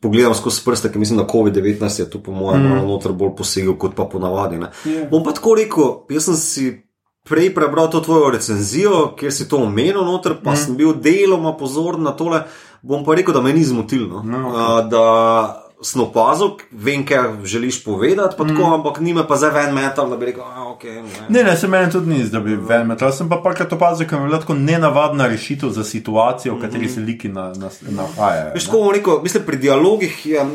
[0.00, 2.86] Pogledam skozi prste, ker mislim, da COVID-19 je tu, po mojem, mm.
[2.86, 4.58] noter bolj posegel kot pa ponavadi.
[4.58, 4.66] ne.
[4.84, 5.08] Ja.
[5.10, 6.82] Bom pa tako rekel, jaz sem si
[7.28, 10.56] prej prebral to tvojo recenzijo, kjer si to omenil, noter, pa mm.
[10.56, 12.42] sem bil deloma pozoren na tole.
[12.82, 14.22] Bom pa rekel, da me ni zmotilno.
[14.26, 14.60] No, okej.
[14.60, 14.88] okay.
[14.90, 18.72] Da sem opazil, vem, kaj želiš povedati, pa tako, mm.
[18.72, 21.26] ampak nima pa zdaj ven metal, da bi rekel, da okay, ne.
[21.28, 23.12] Ne, ne, se meni tudi ni, da bi ven metal.
[23.12, 27.00] Sem pa parkrat opazil, ker je bila tako nenavadna rešitev za situacijo, v kateri se
[27.00, 28.54] liki na- na- nahajajo.
[28.54, 28.66] Veš, ne.
[28.66, 30.46] tako bom rekel, mislim, pri dialogih je.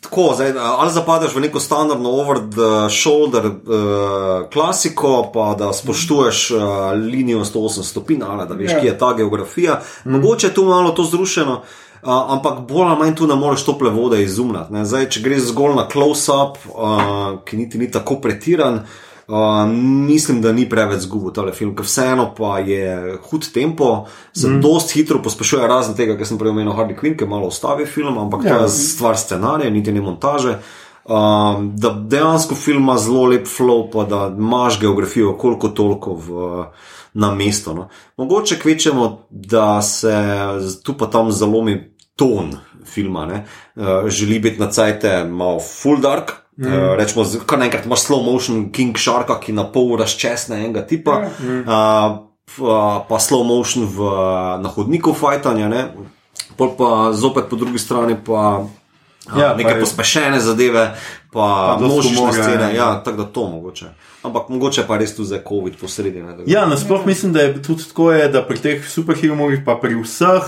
[0.00, 3.52] Tako, zdaj, ali zapadeš v neko standardno over the shoulder uh,
[4.52, 6.60] klasiko, pa da spoštuješ uh,
[6.92, 8.80] linijo 108 stopinj, ali da veš, Ja.
[8.80, 9.80] kje je ta geografija.
[10.04, 11.62] Mogoče je tu malo to zrušeno, uh,
[12.28, 14.84] ampak bolj ali manj tu ne moreš tople vode izumljati.
[14.84, 18.74] Zdaj, če greš zgolj na close-up, uh, ki niti ni tako pretiran.
[18.74, 19.05] Uh,
[20.06, 24.60] mislim, da ni preveč zgubil ta film, ker vseeno pa je hud tempo, se mm.
[24.60, 28.18] dost hitro pospešuje, razen tega, ker sem prej omenil Harley Quinn, ki malo ustavi film,
[28.18, 28.58] ampak ja.
[28.58, 30.58] To je stvar scenarija, niti ne montaže.
[31.06, 36.64] Um, da dejansko film ima zelo lep flow, pa da imaš geografijo koliko toliko v,
[37.14, 37.74] na mesto.
[37.74, 37.88] No.
[38.16, 40.14] Mogoče kvečemo, da se
[40.82, 43.44] tu pa tam zalomi ton filma, ne.
[43.74, 46.45] uh, želi biti na cajte malo full dark.
[46.56, 46.66] Mm.
[46.66, 50.80] Uh, rečemo, z- kar naenkrat imaš slow motion King Sharka, ki na pol razčesne enega
[50.82, 51.60] tipa, mm.
[51.60, 53.98] uh, pa, slow motion v,
[54.56, 55.82] na hodniku fajtanja, ne.
[56.56, 58.64] Pol pa zopet po drugi strani pa
[59.28, 60.94] Ja, Ja, neke je- pospešene zadeve,
[61.28, 62.70] pa, Pa množične scene.
[62.70, 62.70] ja.
[62.70, 63.86] Ja, tako da to mogoče.
[64.22, 65.74] Ampak mogoče pa res tu za COVID
[66.32, 69.94] da- Ja, nasploh mislim, da je tudi tako, je, da pri teh superherojih, pa pri
[69.96, 70.46] vseh,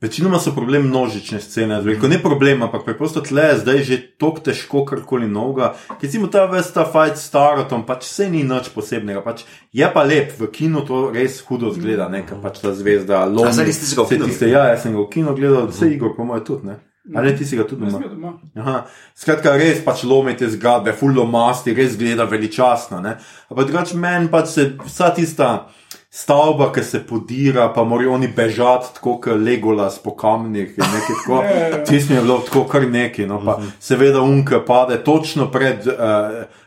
[0.00, 1.80] večinoma so problem množične scene.
[1.80, 5.74] Veliko ne problem, ampak preprosto tle je zdaj že tako težko karkoli novega.
[6.02, 9.22] Recimo ta ves ta fight s Tarotom, pač vse ni nič posebnega.
[9.22, 13.24] Pač je pa lep, v kinu to res hudo zgleda, ne, ker pač ta zvezda
[13.24, 13.48] lomi.
[13.48, 15.66] A, zdaj si ga v vse kinu tiste, Ja, jaz sem ga v kinu gledal,
[15.72, 16.78] vse Igor, po mojem tudi, ne.
[17.16, 18.34] Ali ne, ti si ga tudi doma?
[18.56, 18.76] Aha.
[19.16, 23.00] Skratka, res pač lomite zgradbe, fullo masti, res gleda veličastno.
[23.00, 23.16] ne.
[23.48, 25.68] Ampak drugače meni pač se vsa tista
[26.10, 30.68] stavba, ki se podira, pa morajo oni bežati tako, kot Legolas po kamnih.
[30.78, 31.42] in nekaj tako.
[31.44, 31.84] Ja, ja, ja.
[31.84, 33.26] Tisti je bilo tako kar neki.
[33.26, 35.94] No, pa, seveda unke pade točno pred uh,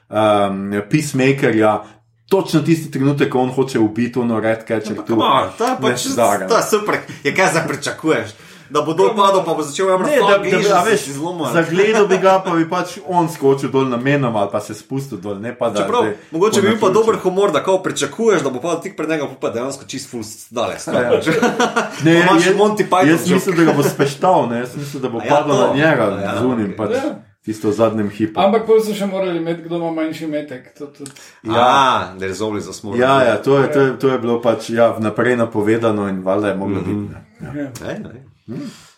[0.09, 1.83] um, Peacemakerja.
[2.29, 4.97] Točno tisti trenutek, ko on hoče ubiti ono red catcher.
[5.07, 5.15] tu.
[5.15, 6.47] Ma, to je pač Nezdarno.
[6.47, 6.95] to je super.
[7.23, 8.29] Je kaj zdaj pričakuješ?
[8.71, 10.11] Da bo dol padel, pa bo začel jamrati.
[10.11, 11.19] Ne, da, da, da, a si veš,
[11.53, 15.39] zagledal bi ga, pa bi pač on skočil dol namenoma ali pa se spustil dol.
[15.43, 15.83] Ne pa da.
[15.83, 18.95] Čeprav, zdaj mogoče bi bil pa dober humor, da kao pričakuješ, da bo padel tik
[18.97, 20.87] pred njega, pa dejansko čist full daleč.
[22.05, 24.57] Ne, imaš Monty Python Jaz mislim, da ga bo speštal, ne?
[24.63, 25.67] jaz mislim, da bo ja, padel to?
[25.67, 26.77] na njega Ja, z unim, okej.
[26.77, 27.15] pač Ja.
[27.45, 28.39] tisto v zadnjem hipu.
[28.39, 30.73] Ampak pol so še morali imeti, kdo ima manjši metek.
[30.77, 31.03] To, to.
[31.43, 32.99] Ja, da je zovli za smrt.
[32.99, 36.47] Ja, ja to, je, to, je, to je bilo pač ja, vnaprej napovedano in valjda
[36.47, 36.93] je moglo biti.
[36.93, 37.25] ne.
[37.41, 37.71] Ja.
[37.89, 38.30] Ej, ej.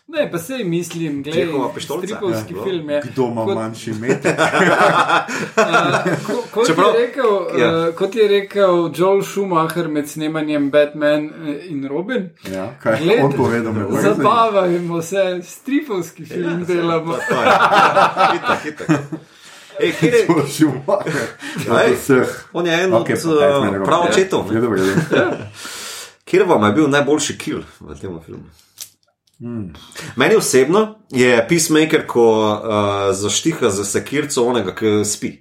[0.08, 1.46] Ne, pa sej mislim, gledaj,
[1.80, 2.62] stripovski Ja.
[2.64, 3.02] film je.
[3.04, 4.36] Kdo ima Kot- manjši metek?
[5.56, 5.64] Uh,
[6.26, 7.68] ko, kot, Čeprav- je rekel, ja.
[7.80, 13.20] uh, kot je rekel Joel Schumacher med snemanjem Batman eh, in Robin, Ja, kaj Glej,
[13.20, 14.00] on povedal, me zanima.
[14.14, 17.12] zabavajmo se, stripovski film ja, delamo.
[17.12, 17.34] To.
[17.34, 18.88] Ja, Hitek, hitek.
[19.80, 21.26] Ej, kjer je, To Schumacher.
[21.58, 22.48] Ej, Od vseh.
[22.52, 23.84] on je en od Batman, uh, Robin.
[23.84, 24.10] prav Ja.
[24.10, 24.44] očetov.
[26.24, 28.44] Kjer vam je bil najboljši kill v tem filmu?
[30.16, 35.32] Meni osebno je Peacemaker, ko uh, zaštiha za sekirco onega, ki spi.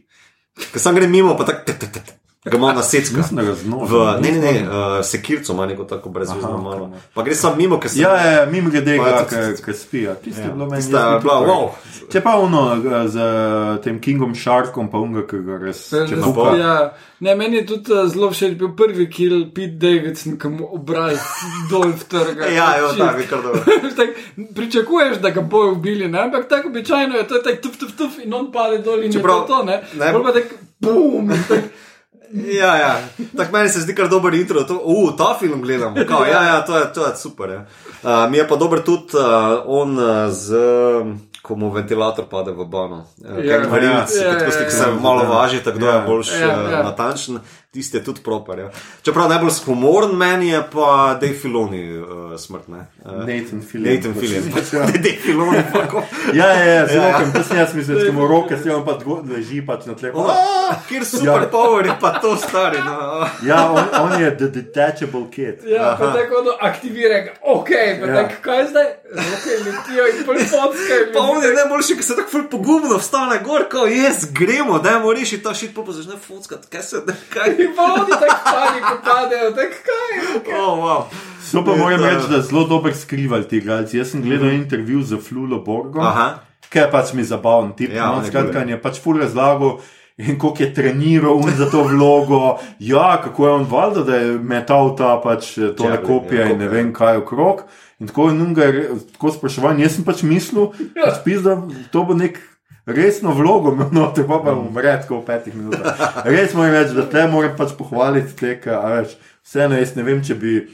[0.71, 3.97] Ker sam gre mimo, pa tako, tak, tak, tak, ga ima na znožil.
[3.97, 6.85] V, ne, ne, ne, uh, sekirco ima neko tako brezvezno Aha, malo.
[6.85, 6.99] okej.
[7.13, 8.97] Pa gre sam mimo, ker se Ja, ja, ja, mimo grede
[9.65, 10.15] ki spijo.
[10.15, 10.81] Tiste je bilo meni.
[10.83, 11.69] Tista jaz je bi bila, tudi wow.
[12.11, 15.85] Če pa ono eh, z eh, tem Kingom Sharkom, pa unga, ki ga res.
[16.59, 20.67] Ja, ne, meni je tudi uh, zelo všeč bil prvi kill Pete Davidson, ki mu
[20.75, 21.23] obraz
[21.71, 22.51] dol vtrga.
[22.59, 22.99] Ja, jo, Shit.
[22.99, 23.63] tako je kar dobro.
[23.99, 24.09] tak,
[24.55, 26.19] pričakuješ, da ga bojo ubili, ne?
[26.19, 29.11] ampak tako običajno je to je tako tuf, tuf, tuf in on pade dol in
[29.11, 29.79] Čeprav- je to to, ne?
[29.95, 31.63] ne- Pol pa tako, bum, in tak,
[32.31, 32.95] Ja, ja.
[33.37, 34.63] tako meni se zdi kar dober intro.
[34.63, 35.95] To, uh, ta film gledam.
[36.07, 37.49] Kao, ja, ja, to je, to je super.
[37.49, 37.65] Ja.
[38.03, 39.23] Uh, mi je pa dober tudi uh,
[39.65, 40.55] on uh, z.
[41.41, 43.03] Ko mu ventilator pade v bano.
[43.19, 43.59] Ja.
[43.59, 44.95] Kaj varilc, Ja, tako ja, stik ja, se ja.
[45.01, 45.95] malo važi, tako da Ja.
[45.95, 46.83] je boljš Ja, ja.
[46.83, 47.39] natančen.
[47.73, 48.59] Tisti je tudi proper.
[48.59, 48.69] Ja.
[49.01, 52.07] Čeprav najbolj humoren meni je pa Dave Filoni uh,
[52.39, 52.67] smrt.
[52.67, 52.85] Ne?
[53.05, 53.93] Uh, Nathan Filip.
[53.95, 54.51] Nathan Filoni.
[54.53, 54.79] Pač, ja.
[55.05, 56.03] Dave Filoni ko.
[56.39, 57.17] Ja, ja, ja, zelo Ja.
[57.17, 58.97] kam, to sem jaz mislil, da ima roke, si on pa
[59.29, 60.13] leži pač na tleh.
[60.89, 62.77] Kjer super power je pa to stari.
[62.77, 63.25] No.
[63.45, 65.65] Ja, on, on je the detachable kid.
[65.65, 68.13] Ja, pa tako da aktivira, ga, ok, pa Ja.
[68.13, 68.15] ja.
[68.21, 68.87] tako kaj zdaj?
[69.17, 70.95] Roke letijo in polfonske.
[71.13, 75.13] Pa on je najboljši, ki se tako ful pogumno vstane gor, kot jaz, gremo, dajmo
[75.13, 77.62] rešiti ta šit, pa pa začne fotkati, kaj se da, kaj.
[77.63, 80.57] In pa oni tako paniko padejo, tako kaj.
[80.57, 81.03] Oh, wow.
[81.43, 83.97] So pa moram to- reči, da zelo dobro skrivali ti igralci.
[83.97, 86.39] Jaz sem gledal intervju z Flulo Borgom, Aha.
[86.69, 87.93] ki je pač mi zabaven tip.
[87.93, 89.77] Ja, no, skratka, je pač ful razlagal.
[90.17, 94.95] In koliko je treniral za to vlogo, ja, kako je on valjda, da je metal
[94.95, 96.69] ta pač eh, tole Javelin, kopije ja, in ne kopije.
[96.69, 97.63] vem kaj okrog.
[97.99, 98.67] In tako je nunga,
[99.13, 99.79] tako spraševal.
[99.79, 101.57] Jaz sem pač mislil, da da
[101.91, 102.39] to bo nek
[102.85, 106.23] resno vlogo, imel noter, pa pa umre tako v petih minutah.
[106.25, 110.03] Res moram reči, da te moram pač pohvaliti, te, ka, a veš, vseeno jaz ne
[110.03, 110.67] vem, če bi.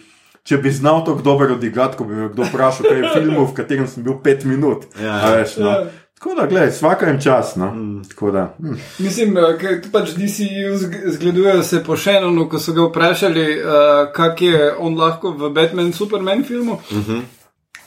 [0.43, 3.53] Če bi znal tako dobro odigrati, ko bi me kdo vprašal, kaj je film, v
[3.53, 4.88] katerem sem bil pet minut.
[4.97, 5.20] Ja.
[5.22, 5.70] A Veš, no.
[5.70, 5.84] Ja.
[6.20, 7.55] Tako da, gledaj, vsaka jim čas.
[7.55, 7.68] No.
[8.10, 8.74] Tako da, hm.
[8.99, 13.45] Mislim, eh, ker tu pač DCU zg- zgledujejo se po Shannonu, ko so ga vprašali,
[13.60, 16.74] uh, kak je on lahko v Batman Superman filmu.
[16.74, 17.22] Uh -huh.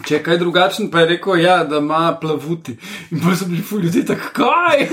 [0.02, 2.74] Če je kaj drugačen, pa je rekel, ja, da ima plavuti.
[3.10, 4.86] In bolj so bili ful ljudi, tako kaj.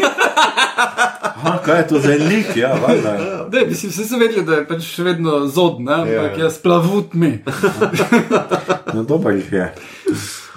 [1.36, 2.52] Aha, kaj je to za lik?
[2.56, 3.14] Ja, valjda.
[3.50, 5.94] Da, mislim, vsi so vedeli, da je pač še vedno zod, ne?
[5.94, 6.44] ampak Ja.
[6.44, 7.32] jaz plavutmi.
[8.94, 9.74] No, dobro jih je.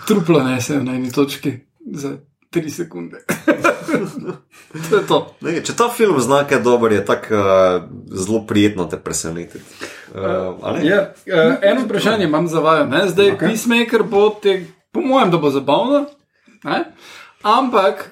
[0.06, 1.52] Truplo nesejo na eni točki
[1.86, 2.14] za
[2.52, 3.24] tri sekunde.
[4.90, 5.18] to je to.
[5.40, 7.46] Ne, če ta film zna, kaj je dober, je tako uh,
[8.12, 9.64] zelo prijetno te presenetiti.
[10.14, 10.86] Uh, a ne?
[10.86, 12.86] Ja, uh, eno vprašanje imam za vaju.
[12.92, 13.06] Ne?
[13.08, 13.48] Zdaj, okay.
[13.48, 14.58] Peacemaker bo te,
[14.92, 16.04] po mojem, da bo zabavno,
[16.64, 16.84] ne?
[17.42, 18.10] ampak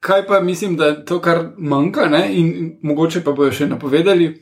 [0.00, 2.28] kaj pa mislim, da je to, kar manjka, ne?
[2.32, 4.32] in, in mogoče pa bojo še napovedali,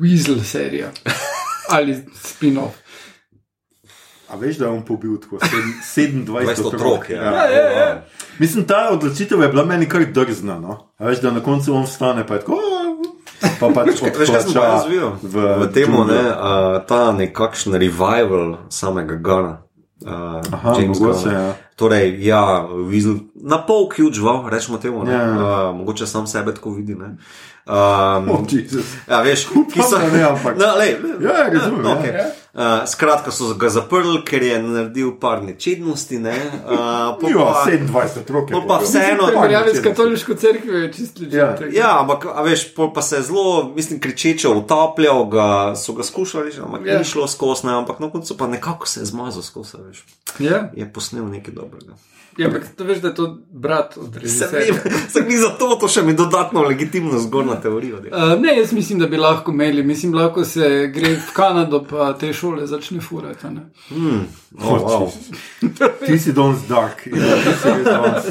[0.00, 0.90] Weasel serija
[1.74, 2.78] ali spin-off.
[4.30, 5.74] A veš, da je on pobil tako sedem-
[6.24, 6.74] 27 20 otrok.
[6.74, 7.22] otrok, ja.
[7.24, 8.02] Ja, ja, ja.
[8.38, 10.58] Mislim, ta odločitev je bila meni kar drzna.
[10.58, 10.78] No?
[10.98, 12.58] A veš, da na koncu on vstane pa je tako.
[13.60, 15.06] Pa pač Veš, kaj sem pa odplača razvil?
[15.22, 19.62] V, v tem, ne, uh, ta nekakšen revival samega Gana.
[20.00, 21.52] Uh, Aha, mogoče, ja.
[21.76, 24.16] Torej, ja, Weasel, na pol ključ,
[24.48, 25.04] rečemo temu.
[25.04, 25.24] Ne, Ja.
[25.70, 26.94] uh, mogoče sam sebe tako vidi.
[26.94, 27.16] Ne.
[27.66, 28.84] Um, Oh, Jezus.
[29.08, 29.98] Ja, veš, ki so.
[29.98, 31.90] da ne, ampak- No, lej, Ja, ja, razumem, ja.
[31.92, 32.12] okay.
[32.54, 36.18] uh, skratka, so ga zaprli, ker je naredil par nečednosti.
[36.18, 36.34] Ne,
[36.66, 37.28] uh, Ja, pa-
[37.66, 38.52] 27 otrok je.
[38.52, 41.50] pol pa vseeno- Primerjavi s katoliško crkvijo je čist Ja.
[41.50, 41.76] ležite.
[41.76, 42.64] Ja, ampak a veš,
[42.94, 46.86] pa se je zelo, mislim, kričeče utapljal, ga, so ga skušali, že, ampak Ja.
[46.86, 46.98] yeah.
[46.98, 49.76] ni šlo skozi, ampak na koncu pa nekako se je zmazal skozi.
[50.38, 50.70] Ja.
[50.74, 51.92] Je posnel nekaj dobrega.
[52.40, 54.74] Ja, ampak to veš, da je to brat od Se režiserja.
[55.12, 57.96] se mi zato to še mi dodatno legitimno zgornja teorija.
[57.96, 62.12] Uh, ne, jaz mislim, da bi lahko imeli, mislim, lahko se gre v Kanado, pa
[62.12, 63.46] te šole začne furati.
[63.46, 63.60] a ne.
[63.88, 64.24] Hmm,
[64.58, 65.10] oh, wow.
[66.06, 67.06] Ti si danes dark.
[67.06, 68.22] Ja.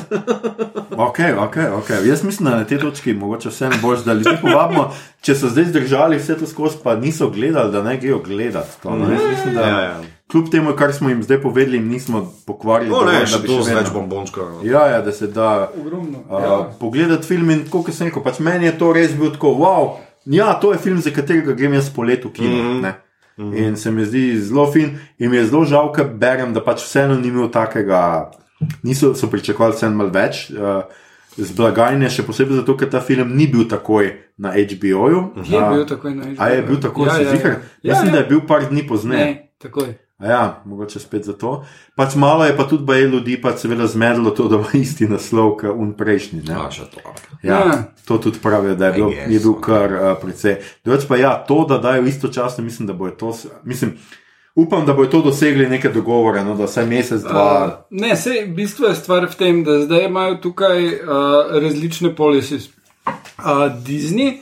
[0.91, 2.07] Okay, okay, okay.
[2.09, 5.65] Jaz mislim, da na tej točki mogoče vseeno boš, da ljudi povabimo, če so zdaj
[5.65, 8.81] zdržali vse to skozi, pa niso gledali, da ne grejo gledati.
[8.83, 9.11] To, no.
[9.11, 10.18] Jaz mislim, da Ja, ja.
[10.31, 12.89] Kljub temu, kar smo jim zdaj povedali, jim nismo pokvarili.
[12.89, 14.45] No, ne, da bi to vedno- več bombončkov.
[14.45, 14.59] no.
[14.63, 16.19] Ja, ja, da se da Ogromno.
[16.29, 16.69] uh, Ja.
[16.79, 19.89] pogledati film in kot sem rekel, pač meni je to res bil tako, wow,
[20.25, 22.49] ja, to je film, za katerega grem jaz po letu kino.
[22.49, 22.93] Mm -hmm.
[23.37, 23.57] Mm -hmm.
[23.59, 26.83] In se mi zdi zelo fin, in mi je zelo žal, ker berem, da pač
[26.83, 28.31] vseeno ni imel takega,
[28.83, 30.49] niso so pričakovali vseeno malo več.
[30.51, 30.83] Uh,
[31.37, 35.31] Z blagajne, še posebej zato, ker ta film ni bil takoj na HBO-ju.
[35.45, 37.51] Je bil takoj na A je bil tako, ja, si ja, zihar?
[37.83, 37.93] ja.
[37.93, 39.25] Mislim, ja, da je bil par dni pozneje.
[39.25, 39.93] Ne, takoj.
[40.19, 41.65] Ja, mogoče spet zato.
[41.95, 45.53] Pač malo je pa tudi baje ljudi, pa seveda zmedlo to, da ima isti naslov
[45.57, 46.41] kot un prejšnji.
[46.41, 46.53] Ne?
[46.53, 47.13] Ja, to.
[47.43, 47.83] Ja, Ja.
[48.05, 50.57] to tudi pravijo, da je, bil, I guess, je bil kar uh, precej.
[50.83, 53.31] Drugač pa ja, to, da dajo istočasno, mislim, da bo to.
[53.63, 53.95] Mislim,
[54.55, 57.65] upam, da bo to dosegli neke dogovore, no, da vsaj mesec, dva.
[57.65, 61.01] Uh, ne, se, bistvo je stvar v tem, da zdaj imajo tukaj uh,
[61.61, 62.67] različne policies.
[63.39, 64.41] Uh, Disney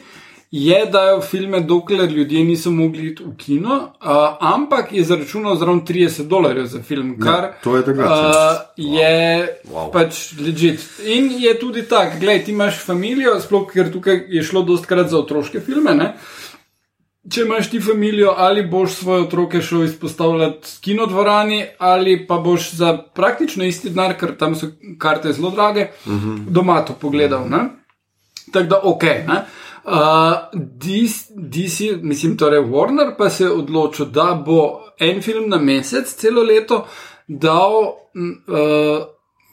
[0.52, 5.82] je dajo filme, dokler ljudje niso mogli iti v kino, uh, ampak je zaračunal zraven
[5.86, 8.10] 30 dolarjev za film, kar Ja, to je drugače.
[8.10, 9.92] uh, je Wow.
[9.92, 10.80] pač legit.
[11.06, 15.20] In je tudi tak, gledaj, ti imaš familijo, sploh ker tukaj je šlo dostkrat za
[15.20, 15.96] otroške filme.
[15.96, 16.14] Ne?
[17.32, 22.72] Če imaš ti družino, ali boš svoje otroke šel izpostavljati v kinodvorani, ali pa boš
[22.72, 24.68] za praktično isti denar, ker tam so
[24.98, 26.38] karte zelo drage, uh -huh.
[26.50, 27.50] doma to pogledal.
[27.50, 27.70] Ne?
[28.54, 29.04] Tako da, ok.
[29.04, 29.44] Ne?
[29.88, 29.94] Uh,
[30.54, 36.12] DC, DC, mislim, torej Warner pa se je odločil, da bo en film na mesec,
[36.14, 36.86] celo leto,
[37.28, 39.06] dal uh,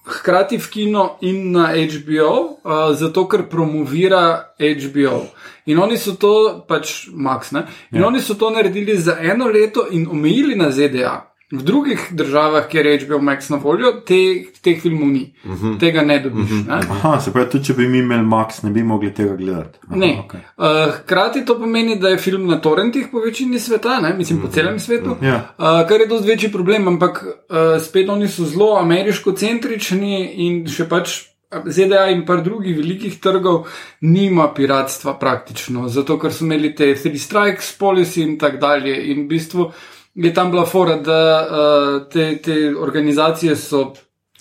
[0.05, 5.20] hkrati v kino in na HBO, uh, zato ker promovira HBO.
[5.66, 7.66] In oni so to, pač Max, ne?
[7.93, 8.07] In ja.
[8.07, 11.34] oni so to naredili za eno leto in omejili na ZDA.
[11.55, 14.18] V drugih državah, kjer je HBO Max na voljo, te,
[14.62, 15.78] teh filmov ni, uh -huh.
[15.80, 16.50] tega ne dobiš.
[16.50, 16.66] Uh -huh.
[16.68, 16.80] ne?
[16.90, 19.78] Aha, se pravi, tudi če bi mi imeli Max, ne bi mogli tega gledati.
[19.88, 20.24] Aha, Ne.
[20.28, 20.40] okay.
[20.88, 24.14] Uh, hkrati to pomeni, da je film na torrentih po večini sveta, ne?
[24.18, 25.55] mislim po celem svetu, Ja.
[25.59, 30.88] uh, kar je dosti večji problem, ampak uh, spet oni so zelo ameriško-centrični in še
[30.88, 31.20] pač.
[31.66, 33.66] ZDA in par drugih velikih trgov
[34.00, 38.96] nima piratstva praktično, zato ker so imeli te three strikes policy in tako dalje.
[39.12, 39.68] In v bistvu
[40.14, 43.92] je tam bila fora, da uh, te, te organizacije so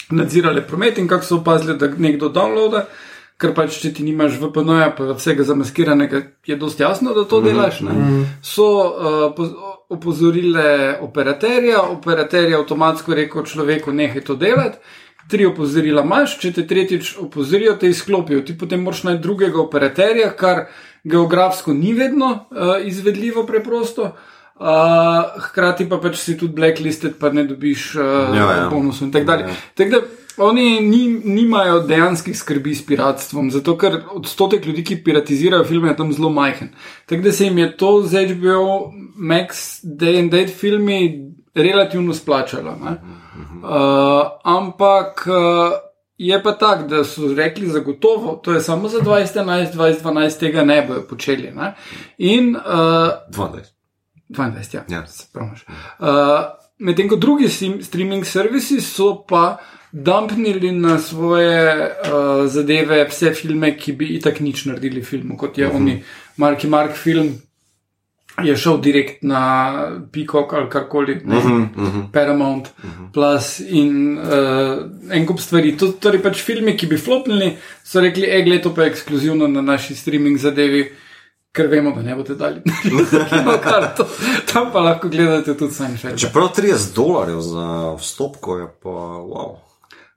[0.09, 2.85] nadzirale promet in kako so opazili, da nekdo downloada.
[3.41, 7.81] Ker pač, če ti nimaš VPN-ja, pa vsega zamaskiranega, je dosti jasno, da to delaš.
[7.81, 7.95] Ne?
[8.45, 9.55] So uh, poz-
[9.89, 14.77] opozorile operaterja, operater je avtomatsko rekel človeku, nehaj to delati.
[15.31, 18.43] Tri opozorila imaš, če te tretjič opozorijo, te izklopijo.
[18.45, 20.65] Ti potem moraš najti drugega operaterja, kar
[21.03, 24.11] geografsko ni vedno uh, izvedljivo preprosto.
[24.13, 24.32] Uh,
[25.39, 28.03] hkrati pa pač si tudi blacklisted, pa ne dobiš uh,
[28.35, 28.67] Ja, ja.
[28.71, 29.55] bonusov in tako dalje.
[29.75, 30.01] Tako da
[30.37, 35.97] oni ni, nimajo dejanskih skrbi s piratstvom, zato ker odstotek ljudi, ki piratizirajo filme, je
[35.97, 36.69] tam zelo majhen.
[37.05, 42.75] Tako da se jim je to z HBO Max Day and Date filmi relativno splačalo.
[42.83, 42.97] ne.
[43.63, 45.27] Uh, ampak.
[45.27, 50.63] Uh, Je pa tako, da so rekli zagotovo, to je samo za 2011, 2012 tega
[50.63, 51.51] ne bojo počeli.
[51.51, 51.73] Ne?
[52.17, 52.61] In uh,
[53.29, 53.73] 12.
[54.29, 54.83] 22, ja.
[54.89, 55.05] Ja.
[55.07, 55.49] Se pravi.
[55.99, 57.47] Uh, Medtem ko drugi
[57.81, 59.57] streaming servisi so pa
[59.91, 65.67] dumpnili na svoje uh, zadeve vse filme, ki bi itak nič naredili filmu, kot je
[65.67, 65.75] uh -huh.
[65.75, 66.03] oni,
[66.37, 67.33] Marki Mark film.
[68.43, 69.73] Je šel direkt na
[70.11, 72.11] Peacock ali karkoli, uh -huh, uh -huh.
[72.11, 73.11] Paramount, uh -huh.
[73.13, 75.77] Plus in uh, en kup stvari.
[75.77, 79.47] To, torej, pač filmi, ki bi flopnili, so rekli, e, gled, to pa je ekskluzivno
[79.47, 80.91] na naši streaming zadevi,
[81.53, 82.61] ker vemo, da ne boste dali
[83.29, 84.07] kino karto.
[84.53, 86.19] Tam pa lahko gledate tudi Seinfeld.
[86.19, 89.55] Čeprav 30 dolarjev za vstopko je pa wow.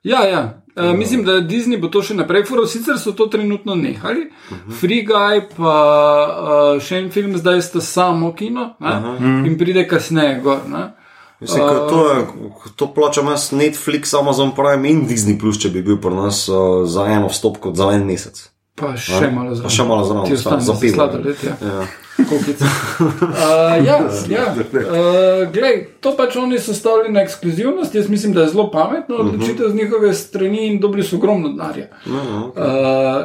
[0.03, 0.63] Ja, ja.
[0.77, 4.29] Uh, mislim, da Disney bo to še naprej fural, sicer so to trenutno nehali.
[4.51, 4.79] Uh -huh.
[4.81, 5.77] Free Guy, pa
[6.77, 9.47] uh, še en film, zdaj sta samo kino uh -huh.
[9.47, 10.59] in pride kasneje gor.
[10.69, 10.93] Ne?
[11.41, 12.27] Mislim, uh, to, je,
[12.77, 16.89] to plačam jaz Netflix, Amazon Prime in Disney, plus, če bi bil pri nas uh,
[16.89, 18.56] za eno vstopko za en mesec.
[18.77, 19.71] Pa še malo zraven.
[19.71, 20.95] še malo zraven, Ti za- ostane za za pivo.
[20.95, 21.55] sladoled, ja.
[21.63, 21.87] Ja.
[22.19, 22.27] Uh,
[23.87, 23.97] ja,
[24.29, 24.45] ja.
[24.57, 27.95] Uh, glej, to pač oni so stavili na ekskluzivnost.
[27.95, 31.87] Jaz mislim, da je zelo pametno odločitev z njihove strani in dobili so ogromno denarja.
[32.07, 32.13] Uh,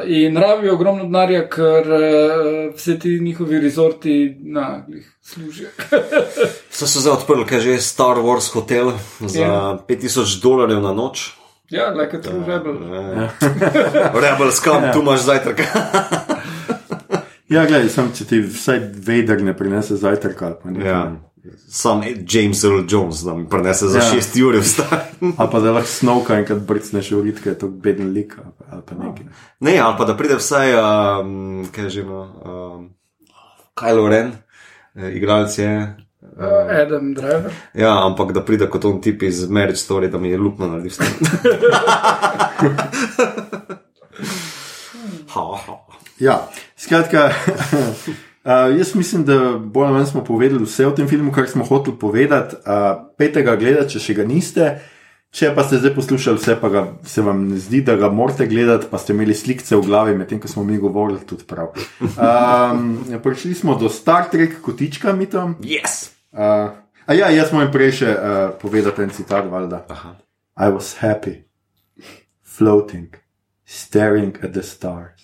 [0.06, 2.00] in rabijo ogromno denarja, ker uh,
[2.74, 5.68] vse ti njihovi rezorti na, glih, služijo.
[6.70, 9.78] Se so zdaj odprli, kaj že je Star Wars hotel za Ja.
[9.88, 11.32] 5000 dolarjev na noč.
[11.72, 12.76] Ja, like a true rebel.
[14.22, 15.60] Rebel skam, tu imaš zajtrk.
[17.52, 19.98] Ja, gledaj, sem, če ti vsaj Vader ne prinese
[20.80, 21.02] ja.
[21.68, 24.04] Sam James Earl Jones, da mi prenese za Ja.
[24.12, 24.98] 6 ur vstaj.
[25.36, 28.36] Ali pa da lahko snovka enkrat brcneš v ritke, je to beden lik
[28.70, 29.26] ali pa- nekaj.
[29.60, 30.72] Ne, ali pa da pride vsaj,
[31.20, 32.88] um, kaj že ima, um,
[33.74, 34.32] Kylo Ren,
[34.96, 35.96] eh, igralec je.
[36.36, 36.44] Uh,
[36.82, 37.52] Adam Driver.
[37.74, 41.04] Ja, ampak da pride kot on tip iz Marriage Story, da mi je lupno vse.
[45.34, 45.76] ha, ha.
[46.18, 51.32] Ja, skratka, uh, jaz mislim, da bolj ali manj smo povedali vse o tem filmu,
[51.32, 52.56] kar smo hoteli povedati.
[52.56, 52.62] Uh,
[53.18, 54.80] Petega gledati, če še ga niste.
[55.32, 58.44] Če pa ste zdaj poslušali vse, pa ga, se vam ne zdi, da ga morate
[58.46, 61.72] gledati, pa ste imeli slikce v glavi, medtem ko smo mi govorili tudi prav.
[62.00, 65.56] Um, prišli smo do Star Trek kotička, mi tam.
[65.64, 66.12] Yes!
[66.32, 66.70] Uh,
[67.06, 69.84] a ja, jaz moram prej še uh, povedati en citat, valjda.
[69.88, 70.14] Aha.
[70.56, 71.44] I was happy,
[72.42, 73.08] floating,
[73.64, 75.20] staring at the stars.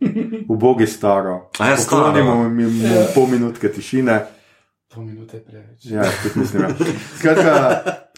[0.52, 1.50] Ubogi staro.
[1.58, 2.12] A ja, staro.
[2.12, 4.18] Poklonimo mi mu pol minutke tišine.
[4.94, 5.84] Pol minute je preveč.
[5.84, 6.62] Ja, tudi mislim.
[6.62, 6.68] Ja.
[7.18, 7.52] Skratka,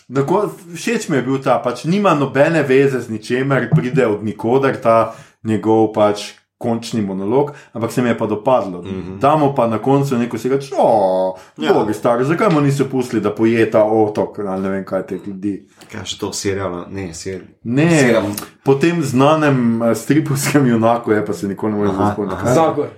[0.09, 4.25] na ko- všeč mi je bil ta, pač nima nobene veze z ničemer, pride od
[4.25, 8.83] nikoder ta njegov pač končni monolog, ampak se mi je pa dopadlo.
[8.83, 9.19] Mm -hmm.
[9.19, 11.73] Damo pa na koncu neko si reče, o, Ja.
[11.75, 15.17] bogi stari, zakaj mu niso pustili, da poje ta otok, ali ne vem kaj te
[15.17, 15.69] ljudi.
[15.93, 16.85] Kaj še to serial?
[16.91, 17.43] Ne, serial.
[17.65, 18.25] Ne, Serial.
[18.65, 21.91] po tem znanem eh, stripovskem junaku je pa se nikoli ne more
[22.33, 22.89] kaj- Zagor.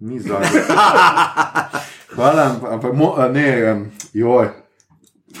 [0.00, 0.46] Ni zagor.
[2.14, 4.48] Hvala, ampak- mo, a ne, joj,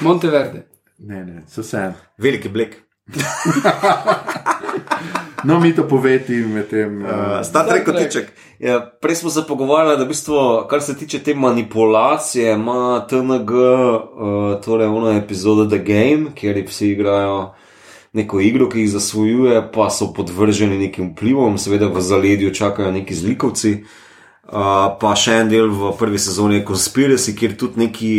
[0.00, 0.66] Monteverde.
[0.98, 1.92] ne, ne, so vse.
[2.18, 2.82] Veliki blek.
[5.44, 7.02] No, mi to poveti med tem.
[7.02, 8.32] Uh, Uh, Star Trek kotiček.
[8.58, 10.36] Ja, prej smo se pogovarjali, da v bistvu,
[10.70, 16.88] kar se tiče te manipulacije, ima TNG, uh, torej ono epizodo The Game, kjer vsi
[16.88, 17.54] igrajo
[18.12, 23.14] neko igro, ki jih zasvojuje, pa so podvrženi nekim vplivom, seveda v zaledju čakajo neki
[23.14, 23.74] zlikovci.
[24.44, 28.12] Uh, pa še en del v prvi sezoni je Conspiracy, kjer tudi neki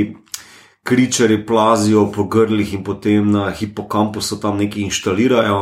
[0.86, 5.62] kričari plazijo po grlih in potem na hipokampusu tam nekaj inštalirajo.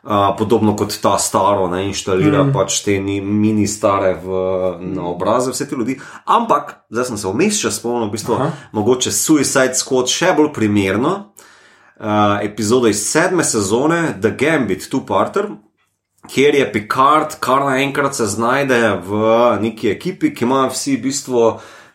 [0.00, 2.52] Uh, podobno kot ta staro, ne inštalira mm.
[2.54, 4.38] pač te ni, mini stare v,
[4.80, 5.98] na obraze, vse te ljudi.
[6.24, 8.46] Ampak, zdaj sem se vmes še spomnil, v bistvu, Aha.
[8.72, 11.12] mogoče Suicide Squad še bolj primerno.
[12.00, 15.50] Uh, epizoda iz sedme sezone, The Gambit, Two-Parter,
[16.32, 19.20] kjer je Picard, kar naenkrat se znajde v
[19.60, 21.44] neki ekipi, ki ima vsi v bistvu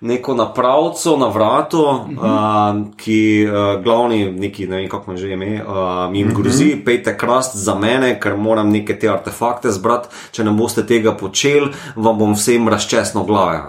[0.06, 2.76] neko napravco na vratu, uh -huh.
[2.76, 6.86] uh, ki uh, glavni, neki, ne vem kako že ime, uh, jim grozi, uh -huh.
[6.86, 10.08] pejte krast za mene, ker moram neke te artefakte zbrati.
[10.32, 13.62] Če ne boste tega počeli, vam bom vsem razčesno glave.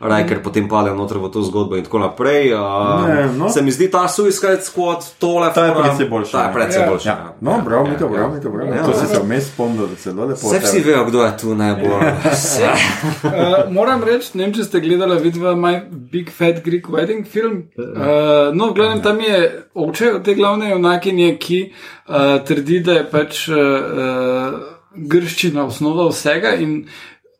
[0.00, 2.54] Raj, ker potem padejo noter v to zgodbo in tako naprej.
[2.54, 2.60] Uh,
[3.08, 3.48] ne, no.
[3.48, 6.32] Se mi zdi ta Suicide Squad, tole ta je predvsej boljši.
[6.32, 6.90] Ta je predvsej ja.
[6.90, 7.08] boljši.
[7.08, 7.32] Ja.
[7.40, 8.68] No, prav, mi to, prav, mi to, prav.
[8.68, 10.48] Ja, to si se vmes spomnil, da se zelo lepo.
[10.48, 11.88] Vse vsi vejo, kdo je tu najbolj.
[11.92, 15.77] uh, moram reči, ne vem, če ste gledali, vidva maj
[16.12, 17.68] Big Fat Greek Wedding film.
[17.76, 19.38] Uh, no, v glavnem tam je
[19.74, 24.58] oče od te glavne junakinje, ki uh, trdi, da je pač uh,
[24.94, 26.82] grščina osnova vsega in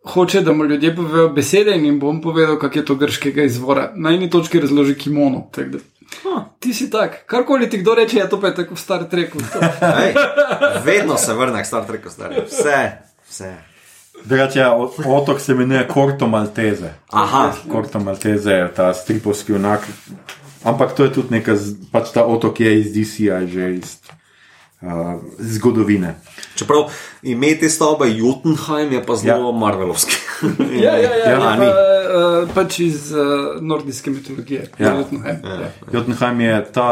[0.09, 3.93] hoče, da mu ljudje povejo besede in jim bom povedal, kak je to grškega izvora.
[3.97, 5.51] Na eni točki razloži kimono.
[6.24, 8.80] Oh, ti si tak, karkoli ti kdo reče, je ja, to pa je tako v
[8.80, 9.39] Star Treku.
[10.05, 10.14] Ej,
[10.84, 12.45] vedno se vrne k Star Treku, stari.
[12.49, 12.80] Vse,
[13.28, 13.53] vse.
[14.24, 14.74] Drugače, ja,
[15.06, 16.92] otok se imenuje Korto Malteze.
[17.10, 17.52] Aha.
[17.72, 19.88] Korto Malteze je ta stripovski unak.
[20.64, 21.56] Ampak to je tudi nekaj,
[21.92, 23.98] pač ta otok je iz DC-ja, že iz
[24.82, 26.16] uh, zgodovine.
[26.58, 26.90] Čeprav
[27.22, 29.58] ime te stavbe Jotunheim je pa zelo ja.
[29.58, 30.16] marvelovski.
[30.84, 34.70] ja, ja, ja, ja, pa, uh, pač iz uh, nordijske mitologije.
[34.78, 34.94] Ja.
[34.98, 35.40] Jotunheim.
[35.44, 35.54] Ja.
[35.54, 35.70] Ja.
[35.92, 36.90] Jotunheim je ta.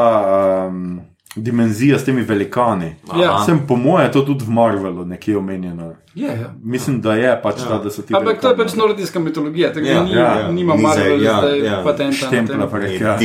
[0.71, 1.01] Um,
[1.37, 2.95] dimenzija s temi velikani.
[3.21, 3.45] Ja.
[3.47, 5.95] Sem po mojem, to tudi v Marvelu nekje omenjeno.
[6.15, 6.55] Je, ja.
[6.63, 7.69] Mislim, da je pač ja.
[7.69, 8.15] ta, da so ti.
[8.17, 10.05] Ampak to je pač nordijska mitologija, tako da ja.
[10.05, 10.53] ni, ja.
[10.53, 11.81] nima Marvela, ja, zdaj ja.
[11.85, 12.27] patenta.
[12.27, 13.01] Štempla pa je.
[13.01, 13.19] Ja.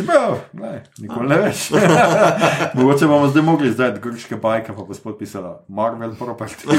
[0.00, 1.70] Čeprav, ne, nikoli ne veš.
[2.74, 6.78] Mogoče bomo zdaj mogli zdaj grške bajke, pa bo spet pisala Marvel Property.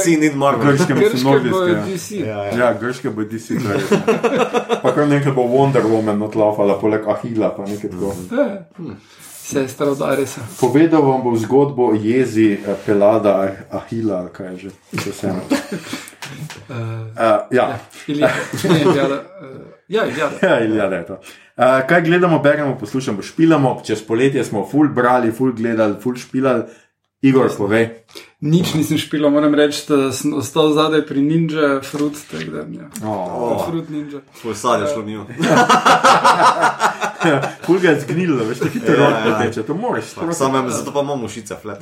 [0.00, 0.72] Scene in Marvel.
[0.72, 1.84] Grške, grške bo ja.
[1.86, 2.10] DC.
[2.10, 2.58] Ja, ja.
[2.58, 3.60] ja, grške bo DC.
[4.82, 8.14] pa kar nekaj bo Wonder Woman odlafala, poleg Ahila, pa nekaj tako.
[9.48, 10.40] Sestra od Arisa.
[10.60, 14.70] Povedal vam bo zgodbo o jezi eh, Pelada Ahila, kaj že,
[15.04, 15.40] če se eno.
[15.48, 17.48] Uh, uh, ja.
[17.50, 18.20] Ja, ili,
[18.68, 20.38] ne, jada, uh, ja, jada.
[20.48, 21.12] ja, Iljada je to.
[21.12, 26.62] Uh, kaj gledamo, beremo, poslušamo, špilamo, čez poletje smo full brali, full gledali, full špilali.
[27.22, 27.88] Igor, povej.
[28.40, 32.14] Nič nisem špil, moram reči, da sem ostal zadaj pri Ninja Fruit.
[32.30, 32.86] Da, ja.
[33.02, 33.64] oh.
[33.66, 34.20] Fruit Ninja.
[34.40, 35.26] Tvoj sad je šlo njo.
[37.66, 39.38] Ful ga je zgnilo, veš, ti hitro ja, ja.
[39.38, 40.04] teče, to moraš.
[40.32, 41.78] Samo zato pa imamo ušice, flet.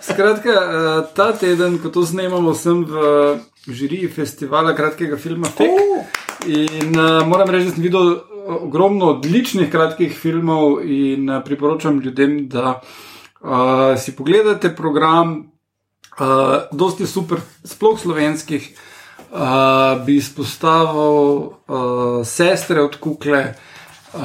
[0.00, 3.38] Skratka, eh, ta teden, ko to snemamo, sem v
[3.68, 5.70] žiriji festivala kratkega filma Fek.
[5.70, 6.04] Oh.
[6.46, 8.12] In uh, moram reči, da sem videl
[8.48, 15.50] ogromno odličnih kratkih filmov in uh, priporočam ljudem, da uh, si pogledate program,
[16.20, 18.70] uh, dosti super, sploh slovenskih,
[19.30, 23.42] uh, bi izpostavil uh, sestre od Kukle,
[24.14, 24.20] uh,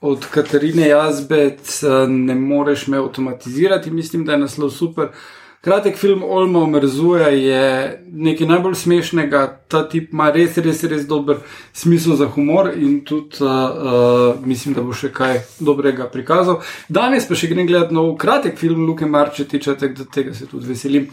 [0.00, 5.12] od Katarine Jazbec, uh, ne moreš me avtomatizirati, mislim, da je naslov super.
[5.60, 7.64] Kratek film Olmo Mrzuje je
[8.12, 11.42] nekaj najbolj smešnega, ta tip ima res, res, res dober
[11.76, 16.62] smisel za humor in tudi uh, uh, mislim, da bo še kaj dobrega prikazal.
[16.88, 20.70] Danes pa še grem gledati nov kratek film Luke Marčetiča, tako da tega se tudi
[20.70, 21.10] veselim.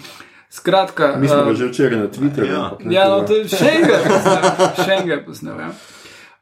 [0.48, 2.56] Skratka, Mi smo uh, že včeraj na Twitterju.
[2.56, 5.60] Ja, ja no, to je še enkrat, še enkrat posnel.
[5.60, 5.72] Ja.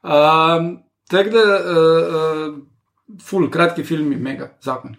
[0.05, 0.71] Um,
[1.09, 4.93] tako da, uh, uh, ful, kratki film, mega zakon.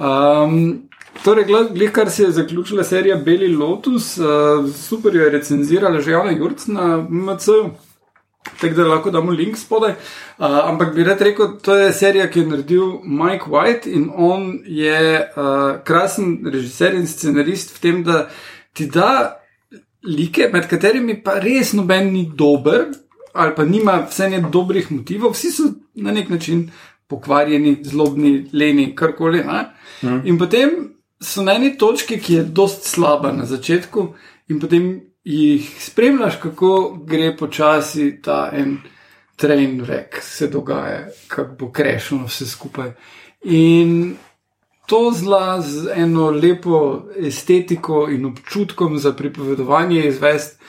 [0.00, 0.86] Um,
[1.24, 4.26] Torej, glede kar se je zaključila serija Beli Lotus, uh,
[4.74, 7.46] super jo je recenzirala že Javna Jurc na MC.
[8.60, 9.90] Tako da lahko damo link spodaj.
[9.90, 14.60] Uh, ampak bi rad rekel, to je serija, ki je naredil Mike White in on
[14.64, 18.28] je uh, krasen režiser in scenarist v tem, da
[18.72, 19.40] ti da
[20.02, 22.86] like, med katerimi pa res noben ni dober
[23.36, 25.64] ali pa nima vse ne dobrih motivov, vsi so
[25.94, 26.70] na nek način
[27.08, 29.42] pokvarjeni, zlobni, leni, karkoli.
[30.02, 30.22] Mm.
[30.24, 34.08] In potem so na eni točki, ki je dost slaba na začetku,
[34.48, 38.76] in potem jih spremljaš, kako gre počasi ta en
[39.36, 42.92] train wreck, se dogaja, kako bo krešeno vse skupaj.
[43.44, 44.16] In
[44.86, 50.60] to zla z eno lepo estetiko in občutkom za pripovedovanje izvest,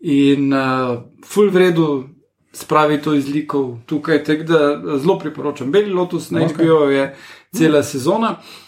[0.00, 2.04] in uh, full vredu
[2.52, 4.24] spravi to iz likov tukaj.
[4.24, 5.70] Tako da eh, zelo priporočam.
[5.72, 6.52] Beli Lotus na Ok.
[6.52, 7.16] HBO je
[7.56, 8.30] cela sezona.
[8.30, 8.63] Uh,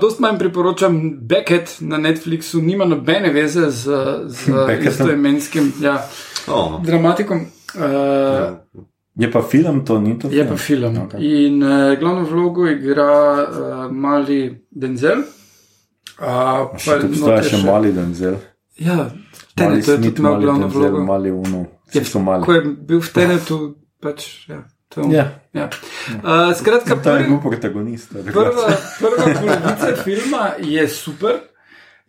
[0.00, 3.90] dost manj priporočam Beckett na Netflixu, nima nobene veze z,
[4.26, 4.48] z
[4.88, 5.98] istoimenskim ja,
[6.48, 6.80] Oh.
[6.84, 7.40] dramatikom.
[7.74, 8.56] Uh,
[9.14, 10.28] Je pa film, to ni to.
[10.30, 10.96] Je pa film.
[10.98, 11.12] Ok.
[11.14, 11.46] Okay.
[11.46, 13.06] In uh, glavno vlogo igra
[13.42, 14.38] uh, mali
[14.70, 15.18] Denzel.
[16.20, 18.38] Uh, Še obstaja še mali Denzel.
[18.78, 19.10] Ja,
[19.54, 21.04] Tenet je tudi imel glavno Denzel, vlogo.
[21.04, 21.66] mali Uno.
[22.04, 22.44] So mali.
[22.44, 23.58] Ko je bil v Tenetu,
[24.00, 24.48] pač.
[24.48, 24.62] Ja,
[24.94, 25.68] to, Ja, ja.
[26.10, 28.10] Uh, skratka, ta je prvi, bil protagonist.
[28.10, 31.38] prva, prva polovica filma je super.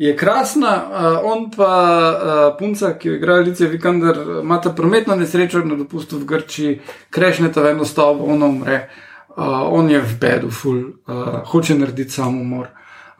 [0.01, 5.61] Je krasna, uh, on pa uh, punca, ki jo igra Alicija Vikander, imata prometno nesrečo
[5.61, 6.79] na dopustu v Grčiji,
[7.09, 8.89] krešneta v eno stavbo, ona umre.
[9.29, 9.45] Uh,
[9.77, 12.67] on je v bedu, ful, uh, hoče narediti samomor.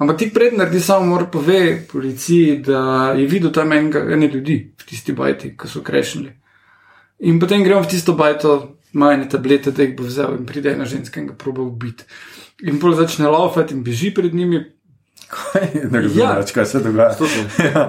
[0.01, 4.85] Ampak tik pred naredi samomor, pove policiji, da je videl tam enega, ene ljudi v
[4.89, 6.31] tisti bajti, ki so krešnili.
[7.29, 10.71] In potem gremo v tisto bajto, ima ene tablete, da jih bo vzel in pride
[10.71, 12.03] ena ženska in ga proba ubiti.
[12.63, 14.65] In pol začne laufati in beži pred njimi.
[15.91, 16.43] razumem, Ja.
[16.53, 17.15] kaj se dogaja.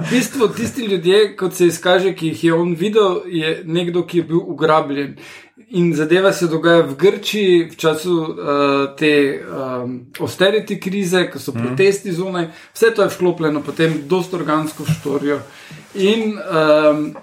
[0.06, 4.18] V bistvu tisti ljudje, kot se izkaže, ki jih je on videl, je nekdo, ki
[4.18, 5.16] je bil ugrabljen.
[5.68, 8.36] In zadeva se dogaja v Grčiji v času uh,
[8.98, 14.84] te um, austerity krize, ko so protesti zunaj, vse to je vklopljeno potem dosto organsko
[14.84, 15.40] štorijo.
[15.94, 17.14] In um,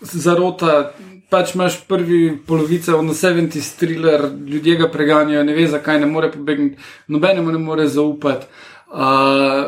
[0.00, 0.92] zarota,
[1.30, 6.30] pač imaš prvi polovice, ono 70 thriller, ljudje ga preganjajo, ne ve zakaj, ne more
[6.32, 6.78] pobegniti,
[7.08, 8.46] nobenemu ne more zaupati.
[8.86, 9.66] Uh,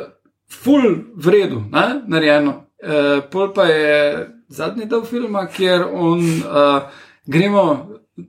[0.50, 0.82] ful
[1.16, 2.02] v redu, ne?
[2.06, 2.54] narejeno.
[2.78, 6.82] Uh, pol pa je zadnji del filma, kjer on uh,
[7.26, 7.64] gremo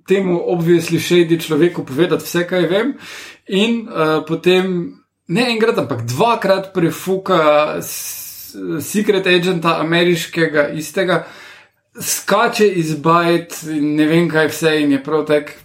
[0.08, 2.94] temu obvisli šedi človeku povedati vse, kaj vem,
[3.48, 4.74] in uh, potem
[5.30, 7.78] ne enkrat, ampak dvakrat prefuka
[8.82, 11.24] secret agenta ameriškega istega,
[12.00, 15.56] skače iz bajt ne vem kaj vse in je prav tak.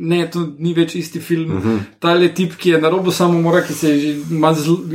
[0.00, 1.56] Ne, to ni več isti film.
[1.56, 1.80] Uh -huh.
[1.98, 4.54] Ta le tip, ki je na robu samomora, ki se je že ima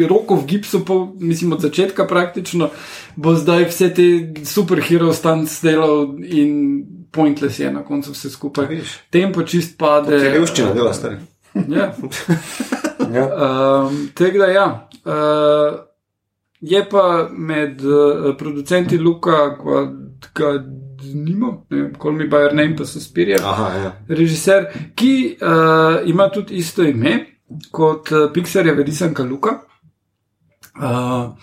[0.09, 2.69] roko v gipsu, pol, mislim od začetka praktično,
[3.15, 8.81] bo zdaj vse te superhero stunts delal in pointless je na koncu vse skupaj.
[9.09, 10.15] Tempo čist pade.
[10.15, 11.15] Je revščina dela, stari.
[11.67, 11.93] Ja.
[13.13, 13.25] Ja.
[13.87, 14.89] Um, Tega da ja.
[15.05, 15.79] Uh,
[16.59, 21.35] je pa med uh, producenti Luka Guadagnino, ne
[21.69, 23.91] vem, Call Me By Your Name, pa so spirje, Aha, ja.
[24.07, 27.17] režiser, ki uh, ima tudi isto ime
[27.71, 29.59] kot uh, Pixarjeva risanka Luka,
[30.81, 31.35] uh,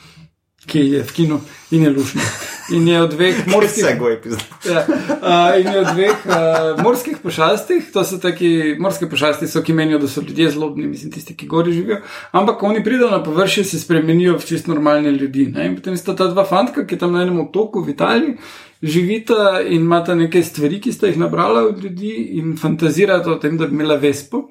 [0.67, 2.23] ki je v kinu in je lušna.
[2.71, 3.85] In je od dveh morskih.
[3.85, 9.63] Ja, uh, in je od dveh uh, morskih pošastih, to so taki morske pošasti, so,
[9.63, 12.01] ki menijo, da so ljudje zlobni, mislim, tisti, ki gori živijo.
[12.31, 15.47] Ampak, ko oni pridejo na površje, se spremenijo v čist normalne ljudi.
[15.55, 15.67] Ne?
[15.67, 18.37] In potem sta ta dva fantka, ki tam na enem otoku v Italiji
[18.83, 23.59] živita in imata neke stvari, ki sta jih nabrala od ljudi in fantazirata o tem,
[23.59, 24.49] da bi imela vespo.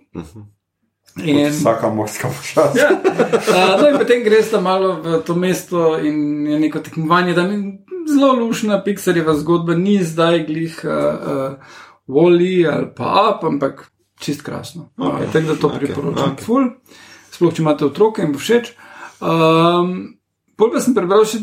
[1.24, 2.78] In, Vsaka morska pošast.
[2.78, 2.90] Ja.
[2.96, 7.36] Uh, no, in potem greš tam malo v to mesto in je neko tekmovanje.
[7.36, 7.58] Tam je
[8.12, 11.78] zelo lušna Pixarjeva zgodba, ni zdaj glih uh, uh,
[12.12, 13.88] Wally ali pa Up, ampak
[14.22, 14.92] čist krasno.
[14.98, 15.32] Okay.
[15.34, 15.80] Tako da to okay.
[15.80, 16.36] priporočam.
[16.36, 16.46] Okay.
[16.46, 16.70] Ful,
[17.34, 18.74] sploh če imate otroke in bo všeč.
[19.22, 19.96] Um,
[20.62, 21.40] Pol pa sem prebral še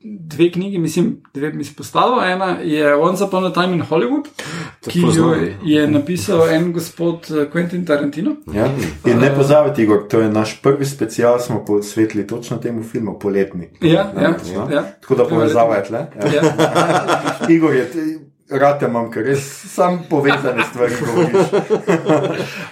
[0.00, 2.22] dve knjigi, mislim, dve bi izpostavil.
[2.24, 4.28] Ena je Once Upon a Time in Hollywood,
[4.88, 5.34] ki prav jo
[5.64, 8.36] je napisal en gospod eh, Quentin Tarantino.
[8.54, 8.68] Ja.
[9.06, 13.68] In ne pozabite, Igor, to je naš prvi special, smo posvetili točno temu filmu, poletni.
[13.80, 14.68] Ja, ja, Ja.
[14.72, 14.82] ja.
[15.00, 15.98] Tako da povezava je tle.
[15.98, 16.32] Ja.
[16.34, 16.42] Ja.
[17.54, 17.90] Igor je,
[18.50, 19.44] rad te imam, ker res
[19.74, 21.46] sam povezane stvari govoriš.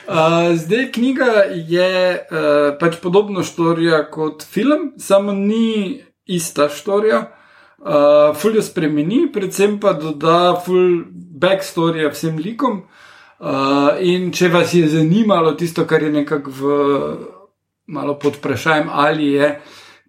[0.07, 7.23] Uh, zdaj knjiga je uh, pač podobna štorija kot film, samo ni ista štorija.
[7.77, 11.05] Uh, ful jo spremeni, predvsem pa doda ful
[11.41, 12.83] backstory vsem likom.
[13.37, 16.71] Uh, in če vas je zanimalo tisto, kar je nekako v
[17.93, 19.51] malo pod vprašanjem, ali je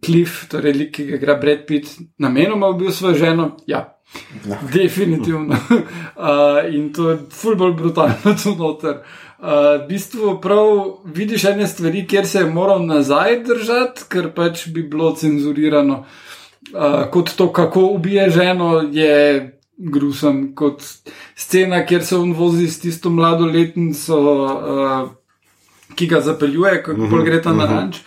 [0.06, 3.98] Cliff, torej lik, ki ga igra Brad Pitt, namenoma ubil svojo ženo, ja,
[4.73, 5.56] Definitivno.
[6.18, 8.95] Uh, in to je ful bolj brutalno tu noter.
[8.95, 14.68] Uh, v bistvu prav vidiš ene stvari, kjer se je moral nazaj držati, ker pač
[14.68, 16.05] bi bilo cenzurirano.
[16.73, 20.55] Uh, kot to, kako ubije ženo, je grusam.
[20.55, 20.81] Kot
[21.35, 25.09] scena, kjer se on vozi s tisto mladoletnico, uh,
[25.95, 27.97] ki ga zapeljuje, kako uh -huh, gre ta na ranč,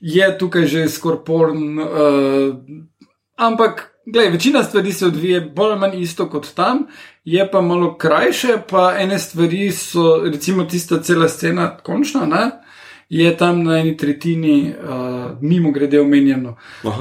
[0.00, 1.78] je tukaj že skorporn.
[1.78, 2.56] Uh,
[3.36, 6.86] ampak Glej, večina stvari se odvije bolj ali manj isto kot tam,
[7.24, 12.50] je pa malo krajše, pa ene stvari so, recimo tista cela scena, končna, ne,
[13.08, 16.56] je tam na eni tretjini, uh, mimo grede omenjeno.
[16.84, 16.92] Uh,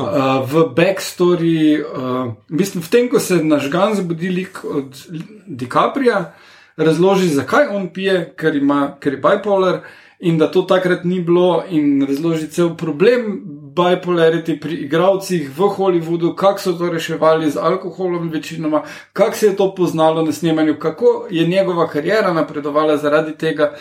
[0.52, 5.06] v backstory, uh, v bistvu v tem, ko se naš gan zbudi lik od
[5.46, 6.34] DiCaprija,
[6.78, 9.80] razloži, zakaj on pije, ker, ima, ker je bipolar
[10.20, 13.42] in da to takrat ni bilo, in razloži cel problem
[13.76, 18.84] bipolarity pri igravcih v Hollywoodu, kako so to reševali z alkoholom, večinoma,
[19.14, 23.74] kako se je to poznalo na snemanju, kako je njegova karijera napredovala zaradi tega.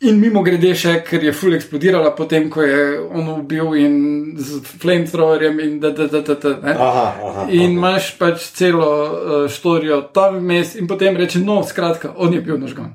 [0.00, 3.96] In mimo grede še, ker je full eksplodirala potem, ko je on ubil in
[4.40, 6.52] z flamethrowerjem in da, da, da, da, da.
[6.72, 12.14] Aha, aha, In imaš pač celo uh, štorijo tam vmes, in potem reče: No, skratka,
[12.16, 12.94] on je bil nažgan.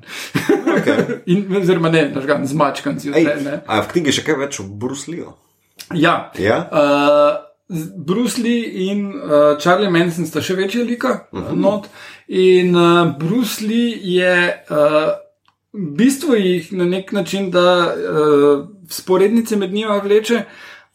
[0.80, 1.20] Okay.
[1.32, 3.44] in, oziroma ne, nažgan, zmačkan si Ej, vse.
[3.44, 3.60] Ne?
[3.62, 5.36] a v knjigi še kaj več o Bruce Leeju?
[5.94, 6.32] Ja.
[6.42, 6.58] Ja?
[6.66, 7.46] Uh,
[7.96, 11.54] Bruce Lee in uh, Charlie Manson sta še večja lika, uh -huh.
[11.54, 11.86] not.
[12.26, 14.34] In uh, Bruce Lee je
[14.70, 15.25] uh,
[15.76, 20.42] v bistvu jih na nek način, da uh, sporednice med njima vleče,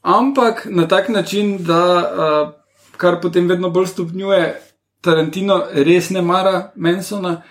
[0.02, 2.54] ampak na tak način, da uh,
[2.98, 4.62] kar potem vedno bolj stopnjuje,
[5.02, 7.42] Tarantino res ne mara Mansona.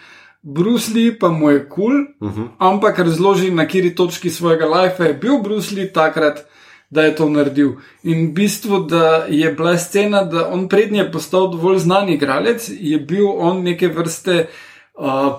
[0.42, 2.48] Bruce Lee pa mu je kul, cool, uh -huh.
[2.58, 6.46] ampak razloži, na kateri točki svojega life je bil Bruce Lee takrat,
[6.90, 7.72] da je to naredil.
[8.02, 12.98] In v bistvu, da je bila scena, da on prednje postal dovolj znan igralec, je
[12.98, 14.32] bil on neke vrste.
[14.32, 14.69] Uh,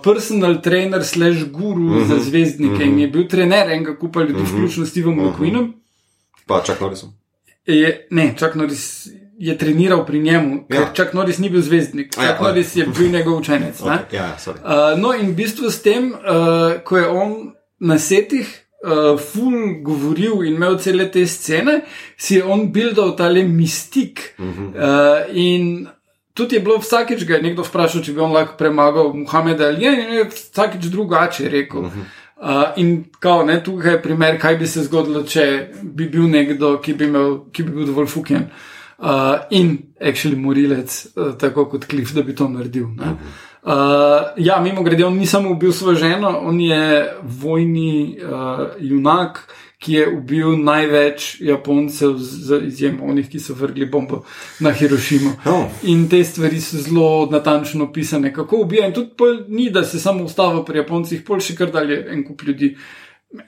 [0.04, 2.88] personal trainer, slash guru uh -huh, za zvezdnike uh -huh.
[2.88, 5.34] in je bil trener enega kupa ljudi, uh -huh, vključno s Stevom uh -huh.
[5.34, 5.74] McQueenom.
[6.46, 7.10] Pa čak Norrisom.
[7.66, 9.08] Je, ne, Čak Norris
[9.38, 10.90] je treniral pri njemu, ker Ja.
[10.94, 12.48] Čak Norris ni bil zvezdnik, A ja, Čak ok.
[12.48, 13.80] Norris je bil njegov učenec.
[13.80, 13.86] ne.
[13.86, 14.60] Okay, ja, ja, sorry.
[14.62, 18.46] Uh, no, in v bistvu s tem, uh, ko je on na setih
[18.86, 21.82] uh, ful govoril in imel cele te scene,
[22.18, 24.36] si je on buildal tale mistik.
[24.40, 24.68] Uh -huh.
[24.76, 25.88] uh, in
[26.34, 29.86] tudi je bilo vsakeč, ga je nekdo vprašal, če bi on lahko premagal Muhameda ali
[29.86, 31.80] ne, in je vsakeč drugače rekel.
[31.80, 32.10] Uh -huh.
[32.42, 36.80] Uh, in kao, ne, tukaj je primer, kaj bi se zgodilo, če bi bil nekdo,
[36.82, 38.48] ki bi, imel, ki bi bil dovolj fuken
[38.98, 42.88] uh, in actually morilec, uh, tako kot Cliff, da bi to naredil.
[42.98, 43.14] Ne.
[43.62, 49.44] Uh, ja, mimo grede, on ni samo ubil svojo ženo, on je vojni uh, junak,
[49.82, 54.22] ki je ubil največ Japoncev, z izjemo onih, ki so vrgli bombo
[54.60, 55.32] na Hirošimo.
[55.50, 55.64] Oh.
[55.90, 58.86] In te stvari so zelo natančno opisane, kako ubija.
[58.88, 62.44] In tudi ni, da se samo ustava pri Japoncih, pol še kar dalje en kup
[62.46, 62.76] ljudi,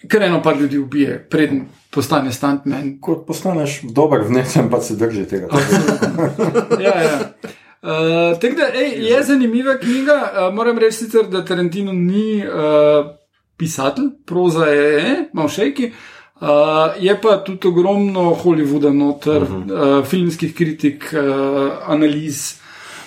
[0.10, 2.95] kar eno par ljudi ubije, preden postane stuntman.
[3.01, 5.51] Ko postaneš dober v nečem, pa se drži tega.
[6.88, 7.19] ja, ja.
[7.84, 10.18] Uh, tako da ej, je zanimiva knjiga.
[10.18, 13.05] Uh, moram reči, sicer, da Tarantino ni uh,
[13.57, 15.91] pisatelj, proza je, malo šejki.
[15.91, 16.10] Uh,
[16.99, 19.99] je pa tudi ogromno Hollywooda, noter, uh -huh.
[19.99, 22.64] uh, filmskih kritik, uh, analiz.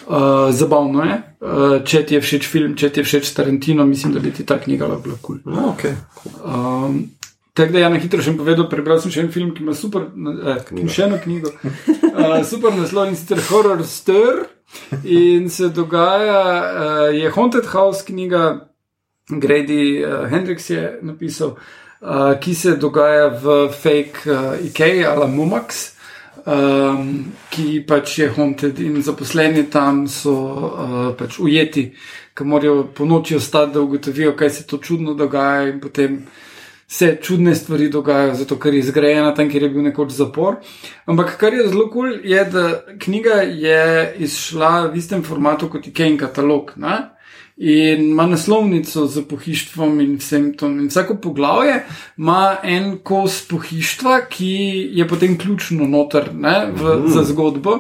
[0.09, 4.13] Uh, zabavno je, uh, če ti je všeč film, če ti je všeč Tarantino, mislim,
[4.13, 5.39] da bi ti ta knjiga lahko bila kul.
[5.43, 5.55] Cool.
[5.55, 5.95] No, okay.
[6.45, 7.11] Um,
[7.57, 10.03] Tako da, ja, na hitro še povedal, prebral sem še en film, ki ima super,
[10.47, 11.51] eh, še eno knjigo,
[12.13, 14.45] uh, super naslov in sicer Horror Stir.
[15.05, 18.69] In se dogaja, uh, je Haunted House knjiga,
[19.31, 21.86] Grady uh, Hendrix je napisal, uh,
[22.41, 25.93] ki se dogaja v fake uh, IKEA ali Mumax.
[26.47, 31.89] Um, ki pač je haunted in zaposleni tam so uh, pač ujeti,
[32.39, 36.21] ki morajo po noči ostati, da ugotovijo, kaj se to čudno dogaja, in potem
[36.87, 40.61] se čudne stvari dogajajo, zato ker je zgrajena tam, kjer je bil nekoč zapor.
[41.07, 45.91] Ampak kar je zelo kul, cool, je, da knjiga je izšla v istem formatu kot
[45.91, 46.77] IKEA katalog.
[46.77, 47.16] Ne?
[47.57, 50.75] In ima naslovnico z pohištvom in vsem tem.
[50.81, 51.87] In vsako poglavje
[52.19, 54.51] ima en kos pohištva, ki
[54.93, 57.09] je potem ključno noter ne, v, mm.
[57.15, 57.79] za zgodbo.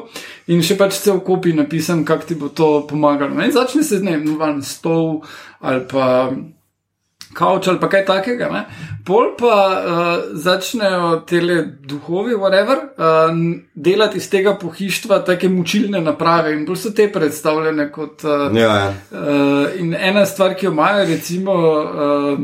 [0.49, 3.37] In še pač cel kopij napisan, kako ti bo to pomagalo.
[3.37, 3.51] Ne?
[3.53, 5.21] Začne se z dnem, stol
[5.61, 6.33] ali pa
[7.35, 8.49] kavč ali pa kaj takega.
[8.53, 8.65] Ne?
[9.07, 11.41] Pol pa uh, začnejo te
[11.87, 13.33] duhovi, whatever, uh,
[13.75, 18.25] delati iz tega pohištva take mučilne naprave in bolj so te predstavljene kot.
[18.25, 18.93] Uh, ja, ja.
[19.11, 21.53] Uh, in ena stvar, ki jo imajo, recimo.
[21.53, 22.39] Uh,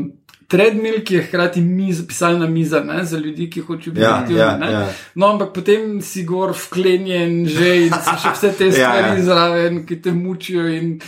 [0.47, 4.41] Treadmill, ki je hkrati miz, pisalna miza ne, za ljudi, ki hočejo biti Ja, aktivni.
[4.41, 4.87] ja, ja.
[5.15, 9.23] No, ampak potem si gor vklenjen že in so še vse te Ja, stvari ja.
[9.25, 10.67] zraven, ki te mučijo.
[10.69, 10.99] In,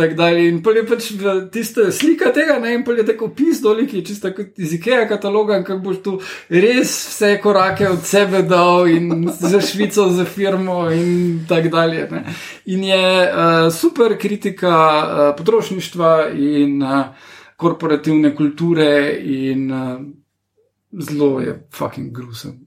[0.00, 0.46] tako dalje.
[0.48, 3.82] In pol je pač v- tista slika tega, ne, in pol je tako opis dol,
[3.86, 6.16] ki je čisto kot iz IKEA kataloga, in kako boš tu
[6.50, 12.06] res vse korake od sebe dal in za Švico, za firmo in tako dalje.
[12.10, 12.24] Ne.
[12.66, 17.04] In je uh, super kritika uh, potrošništva in uh,
[17.60, 18.88] korporativne kulture
[19.20, 20.00] in uh,
[20.98, 22.64] zelo je fucking grusen.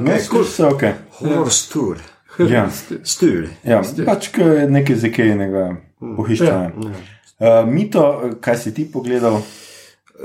[0.00, 0.82] Ne, skozi vse ok.
[1.18, 1.98] Horror stur.
[2.38, 2.68] Ja.
[3.04, 3.48] Stur.
[3.62, 5.76] Ja, pač ko je nekaj zekejnega
[6.16, 6.46] pohištva.
[6.48, 6.70] Ja.
[6.74, 8.02] Uh, Mito,
[8.40, 9.40] kaj si ti pogledal?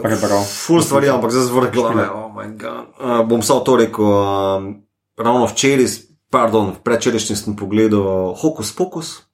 [0.02, 0.44] Prebral.
[0.46, 2.06] Ful stvari, ampak zdaj zvrh glave.
[2.10, 2.94] Oh my God.
[2.98, 4.06] uh, bom samo to rekel.
[4.06, 4.68] Um,
[5.18, 5.86] ravno včeraj,
[6.30, 9.26] pardon, predčerajšnji sem pogledal Hokus Pokus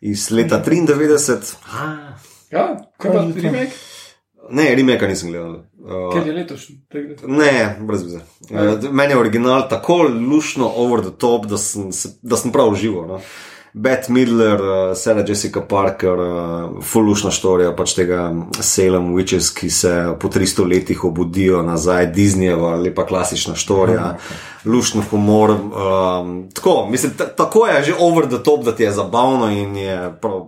[0.00, 1.56] iz leta 93.
[1.72, 2.14] Ah,
[2.52, 3.74] Ja, kaj je remake?
[4.50, 5.54] Ne, remake nisem gledal.
[5.78, 6.76] Uh, Ker je letošnji.
[7.26, 8.20] Ne, brez veze.
[8.50, 12.72] Uh, meni je original tako lušno over the top, da sem, se- da sem prav
[12.72, 13.06] užival.
[13.06, 13.20] No.
[13.74, 18.28] Beth Midler, uh, Sarah Jessica Parker, uh, full lušna štorija pač tega
[18.60, 19.90] Salem Witches, ki se
[20.20, 24.16] po 300 letih obudijo nazaj, Disneyjeva, lepa klasična štorija,
[24.64, 25.50] lušni humor.
[25.50, 29.76] Um, tako, mislim, ta, tako je že over the top, da ti je zabavno in
[29.76, 30.46] je prav.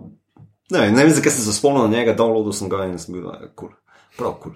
[0.71, 3.23] Ne, ne vem, zakaj sem se spomnil na njega, downloadil sem ga in sem bil,
[3.23, 3.67] da je kul.
[3.69, 3.75] Cool.
[4.17, 4.55] Prav kul.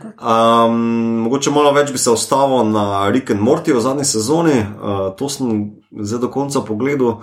[0.00, 0.12] Cool.
[0.30, 0.80] Um,
[1.24, 5.28] mogoče malo več bi se ustavil na Rick and Morty v zadnji sezoni, uh, to
[5.28, 5.50] sem
[5.90, 7.20] zdaj do konca pogledal.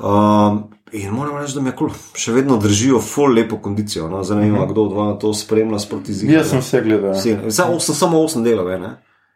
[0.00, 2.20] Um, in moram reči, da mi je kul, cool.
[2.20, 4.08] še vedno držijo full lepo kondicijo.
[4.10, 4.24] No?
[4.26, 6.34] Zdaj ne vem, kdo od vas to spremlja sproti zimom.
[6.34, 7.14] Jaz sem vse gledal.
[7.14, 7.40] ja.
[7.48, 8.94] Zdaj osem, samo osem delov, je, ne?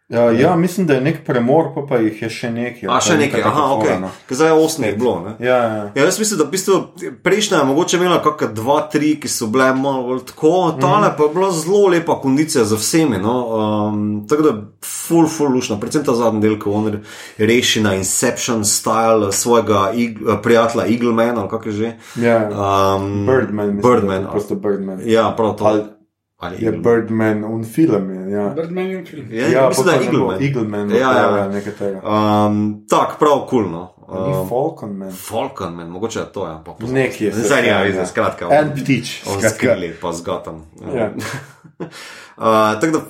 [0.09, 2.89] Ja, ja, mislim, da je nek premor, pa, pa jih je še nekaj.
[2.89, 3.89] A še nekaj, aha, ok.
[4.01, 4.09] No.
[4.30, 5.35] Zdaj je osem jih bilo, ne?
[5.44, 5.82] Ja, ja.
[5.94, 6.78] Ja, jaz mislim, da v bistvu
[7.22, 11.35] prejšnja je mogoče imela kakšne dva, tri, ki so bile malo tako, tale pa je
[11.35, 13.18] bila zelo lepa kondicija za vsemi.
[13.20, 13.35] No?
[13.59, 16.89] Um, tako da, full, full lušna, predvsem ta zadnji del, ko on
[17.36, 21.93] reši na Inception style svojega ig, prijatelja Eaglemana, ali kako je že.
[22.16, 22.40] ja.
[22.48, 23.76] Um, Birdman.
[23.76, 24.24] mislim, Birdman.
[24.24, 25.05] je Prosto Birdman.
[25.05, 25.68] Ja, prav to.
[25.68, 25.98] Ali
[26.39, 26.73] Ali je.
[26.73, 28.10] Birdman un film.
[28.10, 28.48] Je, ja.
[28.48, 29.27] Birdman je film.
[29.31, 30.43] Ja, ja, mislim, da je ne Eagleman.
[30.43, 30.90] Eagleman.
[30.90, 31.36] Ja, ja.
[31.36, 32.01] ja nekaj tega.
[32.02, 33.70] Um, tak, prav kul.
[33.70, 33.94] No.
[34.09, 35.12] Ni Um, Falcon Man.
[35.12, 36.47] Falcon, man, mogoče je to.
[36.47, 36.74] Ja, pa.
[36.86, 37.32] Nekje je.
[37.32, 38.06] Zdaj nima ja.
[38.06, 38.48] skratka.
[38.51, 39.23] En ptič.
[39.55, 40.65] Skrili, pa zgatam.
[40.94, 41.10] Ja.
[42.36, 43.01] uh, tako da,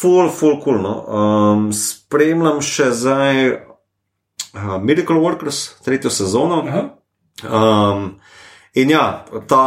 [0.00, 0.82] full, full cool.
[0.82, 0.94] No.
[1.06, 6.64] Um, spremljam še zdaj uh, Medical Workers, tretjo sezono.
[6.66, 6.82] Aha.
[7.46, 8.16] Um,
[8.74, 9.04] in ja,
[9.46, 9.62] ta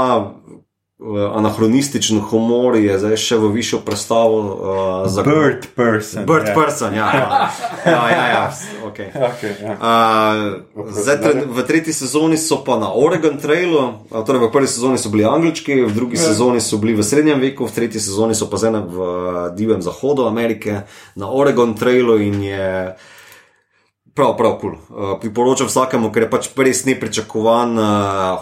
[1.33, 4.37] anahronističen humor je zdaj še v višjo predstavo.
[4.41, 6.25] Uh, za Bird person.
[6.25, 6.53] Bird ja.
[6.53, 7.07] person, ja.
[7.85, 8.43] ja, ja, ja
[8.85, 9.09] okay.
[9.09, 9.73] Okay, ja.
[9.81, 14.69] Uh, zdaj, tre, v tretji sezoni so pa na Oregon Trailu, a, torej v prvi
[14.69, 16.29] sezoni so bili anglički, v drugi Ja.
[16.29, 19.09] sezoni so bili v srednjem veku, v tretji sezoni so pa zdaj v uh,
[19.57, 22.93] divjem zahodu Amerike, na Oregon Trailu in je
[24.13, 24.75] prav, prav kul.
[24.87, 24.99] Cool.
[25.13, 27.87] Uh, priporočam vsakemu, ker je pač res nepričakovan uh,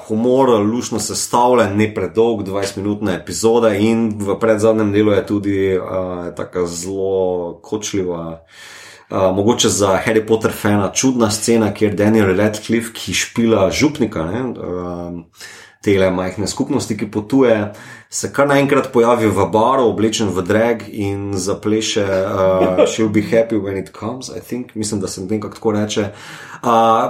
[0.08, 6.66] humor, lušno sestavljen, ne predolg, 20-minutna epizoda in v predzadnjem delu je tudi uh, tako
[6.68, 8.26] zelo kočljiva.
[9.10, 14.44] Uh, mogoče za Harry Potter fana čudna scena, kjer Daniel Radcliffe, ki špila župnika, ne,
[14.54, 15.24] um,
[15.84, 17.72] tele majhne skupnosti, ki potuje,
[18.10, 23.56] se kar naenkrat pojavi v baru, oblečen v drag in zapleše uh, She'll be happy
[23.56, 26.02] when it comes, I think, mislim, da se nekako tako reče.
[26.02, 26.70] Uh,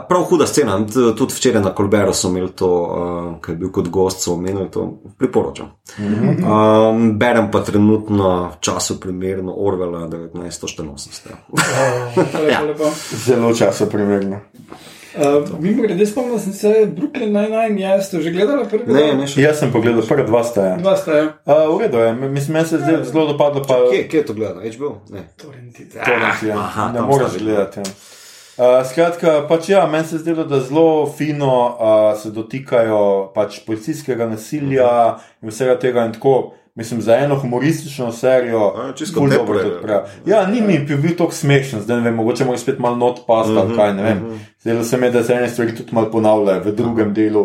[0.09, 0.77] prav huda scena,
[1.17, 4.69] tudi včeraj na Kolberu so imeli to, uh, ki je bil kot gost, so omenili
[4.71, 5.71] to, priporočam.
[5.97, 11.33] Um, berem pa trenutno času primerno Orwella 1984.
[12.67, 12.91] Lepo, Ja.
[13.25, 14.39] Zelo časoprimerno.
[15.19, 19.41] Uh, Mimo grede, spomnim se, Brooklyn Nine-Nine, jaz ste že gledali prvi Ne, ne, še.
[19.43, 20.77] Jaz sem pogledal prva dva staja.
[20.79, 21.25] Dva sta, ja.
[21.43, 23.63] Uh, v redu je, mislim, meni se je zdaj zelo dopadlo.
[23.67, 24.63] Pa, Kje, kje je to gledal?
[24.63, 24.93] HBO?
[25.11, 25.25] Ne.
[25.35, 25.99] Torrentite.
[25.99, 26.53] To je.
[26.55, 27.83] Aha, ne moreš sta gledati.
[27.83, 27.91] Ja.
[28.59, 30.87] Uh, skratka, pač ja, meni se je zdelo, da zelo
[31.17, 34.89] fino uh, se dotikajo pač policijskega nasilja
[35.43, 36.07] in vsega tega.
[36.07, 38.73] In tako, mislim, za eno humoristično serijo.
[38.77, 40.07] A, čisto ful contemporary, dobro odpravi.
[40.25, 43.53] Ja, ni mi bil, tako smešen, zdaj ne vem, mogoče mora spet malo not pasta,
[43.53, 44.19] uh -huh, kaj ne vem.
[44.61, 47.43] Zdelo se mi, je, da se ene stvari tudi malo ponavljajo v drugem delu,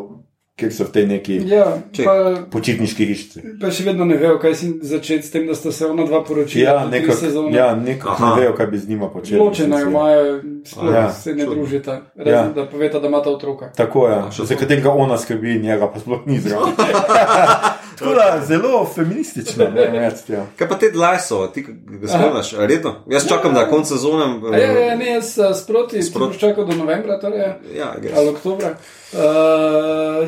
[0.54, 2.12] kjer so v tej neki Ja, Če- pa,
[2.50, 3.40] počitniški hišci.
[3.60, 6.22] pa še vedno ne vejo, kaj si začeti s tem, da sta se ona dva
[6.24, 6.70] poročila.
[6.70, 7.56] Ja, nekako sezone.
[7.56, 7.66] ja,
[8.06, 8.34] Aha.
[8.36, 9.40] ne vejo, kaj bi z njima počeli.
[9.40, 12.52] Ločena mislim, imajo, sploh Ja, se ne družita, razen Ja.
[12.54, 13.72] da poveta, da imata otroka.
[13.76, 16.72] Tako je, še za katerega ona skrbi, njega pa sploh ni zraven.
[17.98, 20.32] Tako da zelo feministično, ne vem, reči.
[20.32, 20.46] Ja.
[20.58, 22.94] Kaj pa te dlajso, ti ga spremljaš, redno?
[23.10, 24.24] Jaz čakam, da je konec sezone.
[24.52, 26.38] A Ja, ja, ne, jaz uh, sproti, Sproti.
[26.38, 28.12] čakal do novembra, torej, ja, greš.
[28.16, 28.74] ali oktobra.
[29.12, 29.18] Uh,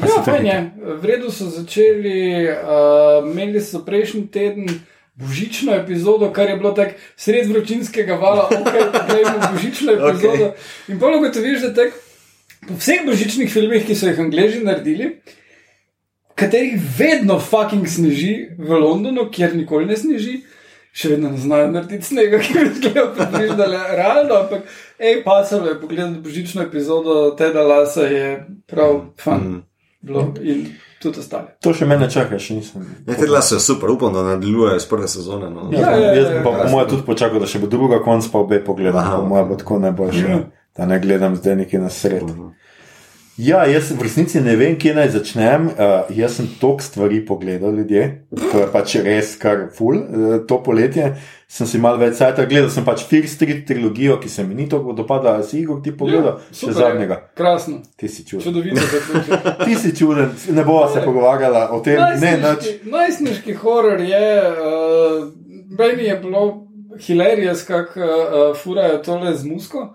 [0.02, 0.70] ja, fajn je.
[1.02, 4.68] V redu so začeli, uh, imeli so prejšnji teden.
[5.16, 8.72] Božično epizodo, kar je bilo tako sred vročinskega vala, ok,
[9.08, 10.44] gledamo božično epizodo.
[10.44, 10.92] Okay.
[10.92, 11.94] In pa ugotoviš, da tak,
[12.68, 15.14] po vseh božičnih filmih, ki so jih angliži naredili,
[16.36, 20.42] katerih vedno fucking sneži v Londonu, kjer nikoli ne sneži,
[20.96, 24.66] še vedno ne znajo narediti snega, ki bi izgledal približno realno, ampak
[25.00, 28.28] hej, pasalo je pogledati božično epizodo Teda Lasa, je
[28.68, 29.62] prav fan mm.
[30.00, 30.66] bilo in
[31.02, 31.56] tudi ostale.
[31.64, 32.84] To še mene čaka, še nisem.
[33.06, 35.50] Ne, te dlajso je super, upam, da nadaljujejo s prve sezone.
[35.52, 35.68] No.
[35.72, 36.62] Ja, Ja, ja, jaz ja, pa ja.
[36.64, 39.28] po mojem tudi počakal, da še bo druga konc, pa obe pogledam.
[39.28, 40.38] Mojem bo tako najboljše, Ja.
[40.76, 42.24] da ne gledam zdaj nekaj na sred.
[43.38, 45.66] Ja, jaz v resnici ne vem, kje naj začnem.
[45.68, 50.56] Uh, jaz sem toliko stvari pogledal, ljudje, to je pač res kar ful, uh, to
[50.64, 51.10] poletje.
[51.46, 54.64] Sem si malo več sajta gledal, sem pač Fear Street trilogijo, ki se mi ni
[54.66, 57.18] tako dopadla, si Igor ti pogledal, Ja, še zadnjega.
[57.36, 57.82] Krasno.
[57.94, 58.46] Ti si čuden.
[58.46, 59.44] Čudovito zaključek.
[59.66, 62.42] Ti si čuden, ne bova se pogovarjala o tem, ne nič.
[62.42, 65.28] Najstniški- Najstniški horor je, uh,
[65.76, 66.42] meni je bilo
[66.98, 68.10] hilarious, kako uh,
[68.56, 69.90] furajo tole z musko.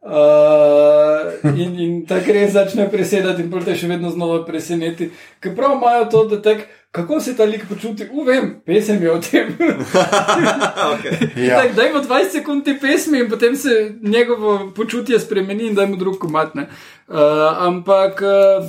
[0.00, 5.10] Uh, in in tako res začne presedati, in potem še vedno znova preseneti.
[5.42, 9.18] Ker prav imajo to, da tek, kako se ta lik počuti, uvem, pesem je o
[9.18, 9.50] tem.
[11.48, 11.62] Ja.
[11.62, 16.18] Tak, dajmo 20 sekund te pesmi in potem se njegovo počutje spremeni in dajmo drug
[16.18, 16.54] komat.
[16.54, 16.68] ne.
[17.08, 18.66] Uh, ampak, uh,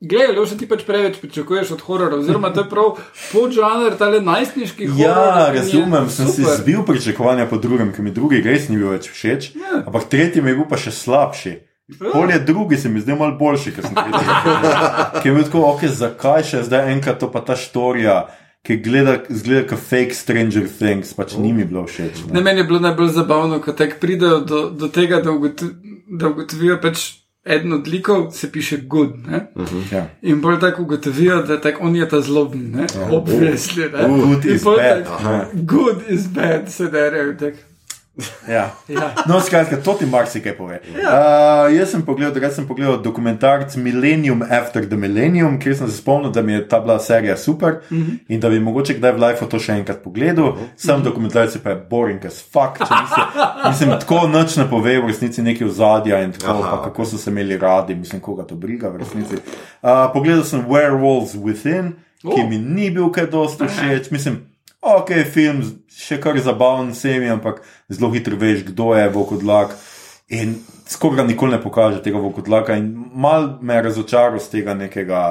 [0.00, 2.98] gledaj, Loša, ti pač preveč pričakuješ od horora, oziroma to je prav
[3.32, 5.00] podžanr, tale najstniški horor.
[5.00, 6.56] Ja, razumem, sem si super.
[6.56, 9.82] zbil pričakovanja po drugem, ker mi drugi res ni bil več všeč, Ja.
[9.84, 11.54] ampak tretji mi je bil pa še slabši.
[11.88, 14.26] Pol je drugi, se mi zdel malo boljši, ker sem tretji.
[15.18, 18.28] Ker je bil tako, ok, zakaj še zdaj enkrat to pa ta štorija,
[18.60, 22.26] ki gleda, zgleda kot fake Stranger Things, pač ni mi bilo všeč.
[22.26, 22.42] Ne, Ne.
[22.42, 25.70] meni je bilo najbolj zabavno, ko tek pridejo do, do tega, da, ugotu,
[26.12, 27.06] da ugotovijo pač
[27.48, 29.26] eden od likov, se piše good.
[29.26, 29.46] Ne?
[29.92, 30.06] Ja.
[30.22, 32.86] In bolj tako ugotovijo, da tak, on je ta zloben, ne?
[33.10, 33.90] obvisli.
[33.90, 35.06] Good is bad.
[35.52, 37.34] Good is bad, se derejo.
[37.38, 37.67] tak.
[38.48, 38.70] Ja.
[38.88, 39.12] Ja.
[39.26, 40.80] No, skratka, to ti marsikaj pove.
[40.88, 46.00] Uh, jaz sem pogledal, takrat sem pogledal dokumentarc Millennium After the Millennium, kjer sem se
[46.00, 48.18] spomnil, da mi je ta bila serija super uh -huh.
[48.28, 50.48] in da bi mogoče kdaj v Life to še enkrat pogledal.
[50.48, 50.66] Uh -huh.
[50.76, 53.26] Sam dokumentarc pa je boring as fuck, mislim,
[53.68, 56.76] mislim tako noč ne pove v resnici nekaj ozadja in tako, Aha.
[56.76, 59.34] pa kako so se imeli radi, mislim, koga to briga v resnici.
[59.34, 61.92] Uh, pogledal sem Werewolves Within,
[62.22, 62.48] ki Oh.
[62.48, 64.47] mi ni bil kaj dosti všeč, mislim.
[64.80, 69.74] Ok, film, še kar zabaven se mi, ampak zelo hitro veš, kdo je Vokodlak.
[70.30, 75.22] In skoraj nikoli ne pokaže tega Vokodlaka, in mal me je razočaral z tega nekega.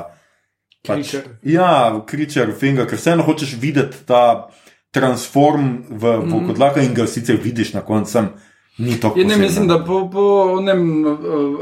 [0.88, 4.48] Pač, ja, kričer, finger, ker vseeno hočeš videti ta
[4.92, 6.28] transform v Mhm.
[6.28, 6.32] mm.
[6.34, 8.30] Vokodlaka in ga sicer vidiš na koncu, sem,
[8.78, 10.24] ni to Ja, ne, mislim, da po, po
[10.58, 11.18] onem uh,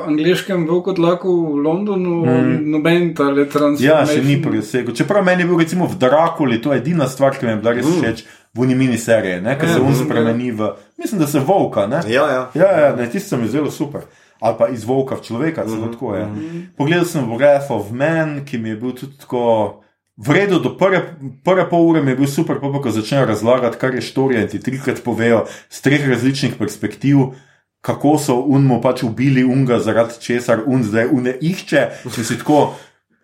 [0.07, 2.71] angliškem velkotlaku v Londonu mm.
[2.71, 3.87] noben tale transfer.
[3.87, 4.95] Ja, še ni presegel.
[4.95, 7.75] Čeprav meni je bil recimo v Drakuli, to je edina stvar, ki mi je bila
[7.77, 8.25] res všeč
[8.55, 10.69] v uni miniserije, ne, ker se Ja, on mm, spremeni v,
[10.99, 12.03] mislim, da se volka, ne.
[12.07, 12.43] Ja, ja.
[12.55, 14.07] Ja, ja ne, tisto se mi je zelo super.
[14.39, 16.27] Ali pa iz volka v človeka, celo tako je.
[16.75, 19.81] Pogledal sem Wrath of Man, ki mi je bil tudi tako.
[20.17, 21.01] V redu, do prve,
[21.43, 24.45] prve pol ure mi je bil super, pa pa ko začnejo razlagati, kar je štorija
[24.45, 27.35] in ti trikrat povejo z treh različnih perspektiv,
[27.83, 31.83] kako so unmo pač ubili unga, zaradi česar un zdaj une išče.
[32.15, 32.77] Če si tako,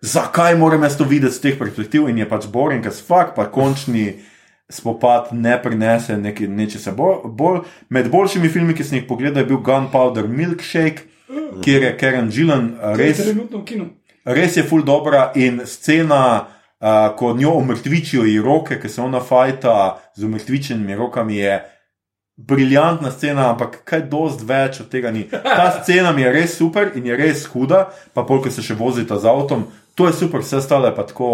[0.04, 3.48] zakaj moram jaz to videti z teh perspektiv in je pač boring, ker spak pa
[3.48, 4.20] končni
[4.72, 7.64] spopad ne prinese nekaj, nečesa bolj, bolj.
[7.88, 11.08] Med boljšimi filmi, ki sem jih pogledal, je bil Gunpowder Milkshake,
[11.64, 13.20] kjer je Karen Gillan uh, Res
[14.24, 14.56] res.
[14.56, 16.48] je full dobra in scena,
[16.82, 21.62] uh, ko njo omrtvičijo ji roke, ki se ona fajta z omrtvičenimi rokami, je
[22.36, 25.28] briljantna scena, ampak kaj dost več od tega ni.
[25.30, 29.18] Ta scena mi je res super in je res huda, pa polk se še vozita
[29.20, 31.28] z avtom, to je super, vse ostalo je pa tako.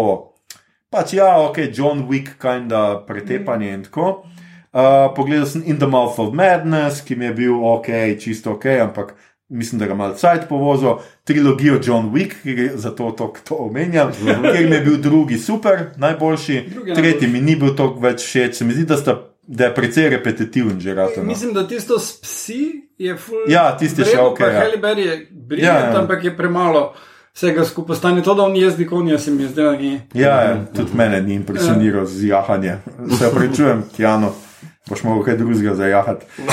[0.89, 4.23] Pač ja, ok, John Wick, kinda pretepanje in tako.
[4.69, 7.89] Uh, pogledal sem In the Mouth of Madness, ki mi je bil ok,
[8.21, 9.15] čisto ok, ampak
[9.49, 10.89] mislim, da ga malo cajt povozil.
[11.23, 14.11] Trilogijo John Wick, ki ga zato to, to omenjam,
[14.53, 18.55] ker mi je bil drugi super, najboljši, Drugi tretji mi ni bil toliko več všeč,
[18.55, 19.17] se mi zdi, da, sta,
[19.47, 21.23] da je precej repetitiven že rado.
[21.23, 21.23] No.
[21.23, 23.45] Mislim, da tisto s psi je ful.
[23.49, 24.59] Ja, tisti še ok, ja.
[24.63, 25.93] Halle Berry je briljant, Ja, ja, ja.
[25.93, 26.01] ja.
[26.01, 26.93] ampak je premalo
[27.33, 27.95] vsega skupaj.
[27.95, 30.01] Stane to, da on jezdi konja, se mi je zdelo, da je.
[30.13, 32.83] Ja, ja, tudi mene ni impresioniral z jahanjem.
[33.17, 34.33] Se prečujem, Kjano,
[34.89, 36.25] boš mogel kaj drugega za jahati.
[36.39, 36.51] Uh,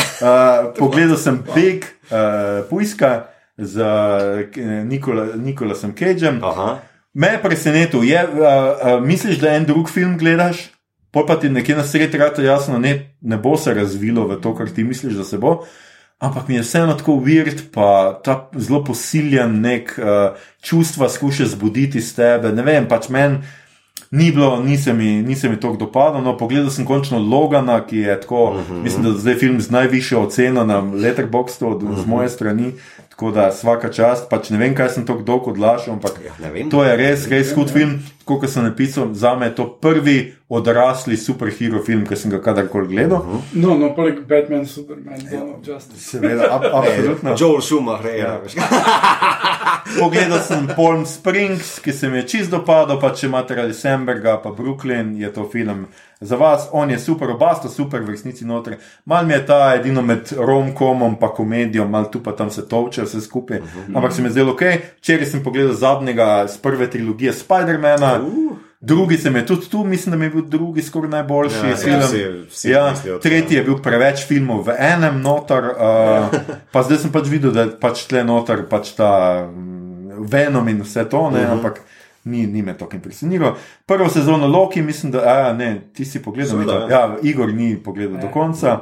[0.79, 3.27] pogledal sem Big uh, Pujska
[3.59, 6.41] z uh, Nikola, Nikolasom Cageem.
[6.45, 6.79] Aha.
[7.15, 10.69] Me je presenetil, je, uh, uh, misliš, da en drug film gledaš,
[11.11, 14.53] pol pa ti nekje na sredi rado jasno, ne, ne bo se razvilo v to,
[14.57, 15.63] kar ti misliš, da se bo.
[16.19, 21.99] Ampak mi je vseeno tako weird, pa ta zelo posiljen nek uh, čustva skuša zbuditi
[21.99, 22.53] iz tebe.
[22.53, 23.43] Ne vem, pač meni
[24.11, 26.21] ni bilo, ni se mi, ni se mi to dopadlo.
[26.21, 28.83] No, pogledal sem končno Logana, ki je tako, uh -huh.
[28.83, 32.03] mislim, da je zdaj film z najvišjo oceno na Letterboxdu od uh -huh.
[32.03, 32.73] z moje strani.
[33.09, 36.13] Tako da svaka čast, pač ne vem, kaj sem tako dolgo odlašal, ampak
[36.43, 36.71] Ja, vem.
[36.71, 38.03] to je res, res hud film.
[38.19, 42.43] Tako kot sem napisal, za me je to prvi odrasli superhero film, ki sem ga
[42.43, 43.19] kadarkoli gledal.
[43.19, 43.41] Uh -huh.
[43.53, 46.01] No, no, poleg Batman, Superman, Dawn of Justice.
[46.01, 47.35] Seveda, ab, absolutno.
[47.39, 48.41] Joel Schumacher, ja.
[49.95, 54.37] Pogledal sem Palm Springs, ki se mi je čisto dopadel, pa če imate radi Semberga,
[54.43, 55.87] pa Brooklyn, je to film
[56.21, 56.69] za vas.
[56.73, 58.79] On je super, oba sta super v resnici noter.
[59.05, 63.07] Mal mi je ta edino med romkomom in komedijo, mal tu pa tam se toče
[63.07, 63.63] vse skupaj.
[63.95, 64.63] Ampak se mi je zdelo ok.
[64.99, 68.21] Včeraj sem pogledal zadnjega z prve trilogije Spider-mana.
[68.81, 71.71] Drugi se mi je tudi tu, mislim, da mi je bil drugi skoraj najboljši Ja,
[71.71, 72.01] ja, film.
[72.01, 76.35] vsi- vsi ja, tretji je bil preveč filmov v enem noter, uh,
[76.73, 79.11] pa zdaj sem pač videl, da je pač tle noter pač ta
[79.49, 81.53] mm, Venom in vse to, ne, uh -huh.
[81.53, 81.81] ampak
[82.25, 83.57] ni, ni me to impresioniralo.
[83.87, 86.89] Prvo sezono Loki, mislim, da a, ne, ti si pogledal, Seveda, Mito?
[86.91, 88.81] ja, Igor ni pogledal do konca.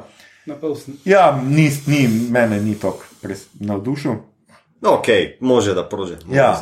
[0.77, 0.95] Sem.
[1.05, 3.05] Ja, ni, ni, mene ni tako
[3.61, 4.13] navdušil.
[4.81, 5.07] No, ok,
[5.41, 6.17] može da prože.
[6.31, 6.43] Ja.
[6.43, 6.55] Ja.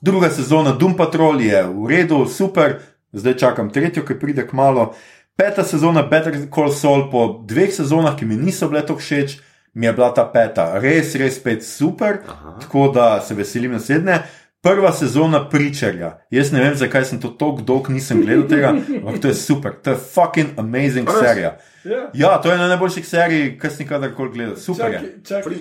[0.00, 2.78] Druga sezona Doom Patrol je v redu, super,
[3.12, 4.92] zdaj čakam tretjo, ki pride k malo.
[5.34, 9.38] Peta sezona Better Call Saul, po dveh sezonah, ki mi niso bile tako všeč,
[9.74, 12.56] mi je bila ta peta res, res spet super, Aha.
[12.62, 14.22] tako da se veselim naslednje.
[14.62, 16.18] Prva sezona Pričarja.
[16.30, 19.72] Jaz ne vem, zakaj sem to tako dolgo nisem gledal tega, ampak to je super,
[19.82, 21.20] to je fucking amazing Res?
[21.20, 21.56] serija.
[21.84, 22.10] Ja.
[22.14, 24.56] Ja, to je ena najboljših serij, kar sem kadarkoli gledal.
[24.56, 24.98] Super je.
[24.98, 25.52] Da- čakaj,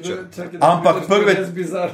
[0.58, 1.36] da Ampak prve,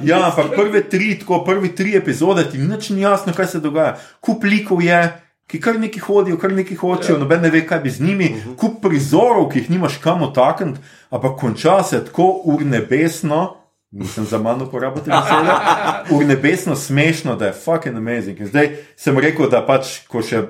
[0.02, 3.98] ja, ampak prve tri, tako prvi tri epizode ti nič ni jasno, kaj se dogaja.
[4.20, 5.02] Kup likov je,
[5.46, 8.30] ki kar neki hodijo, kar neki hočejo, noben ne ve, kaj bi z njimi.
[8.56, 13.56] Kup prizorov, ki jih nimaš kam otakniti, ampak konča se tako urnebesno.
[13.94, 15.54] Nisem za manj uporabljal te besede.
[16.16, 18.40] Urnebesno smešno, da je fucking amazing.
[18.40, 20.42] In zdaj sem rekel, da pač, ko še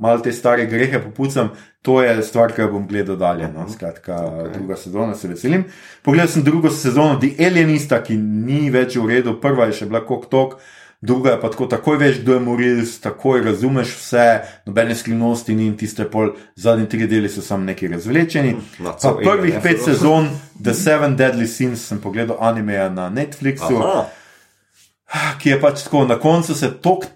[0.00, 1.50] malo te stare grehe popucam,
[1.84, 3.50] to je stvar, ki jo bom gledal dalje.
[3.52, 3.66] No?
[3.68, 4.52] Skratka, okay.
[4.54, 5.66] druga sezona, se veselim.
[6.04, 10.00] Pogledal sem drugo sezono The Alienista, ki ni več v redu, prva je še bila
[10.08, 10.58] kot tok.
[11.06, 14.26] Druga je pa tako, takoj veš, kdo je morilc, takoj razumeš vse,
[14.66, 18.56] nobene skrivnosti ni in tiste pol, zadnji tri deli so samo neki razvlečeni.
[18.78, 19.84] Na Pa cel prvih pet ja.
[19.84, 20.28] sezon
[20.64, 26.18] The Seven Deadly Sins sem pogledal animeja na Netflixu Aha, ki je pač tako, na
[26.18, 27.06] koncu se tok,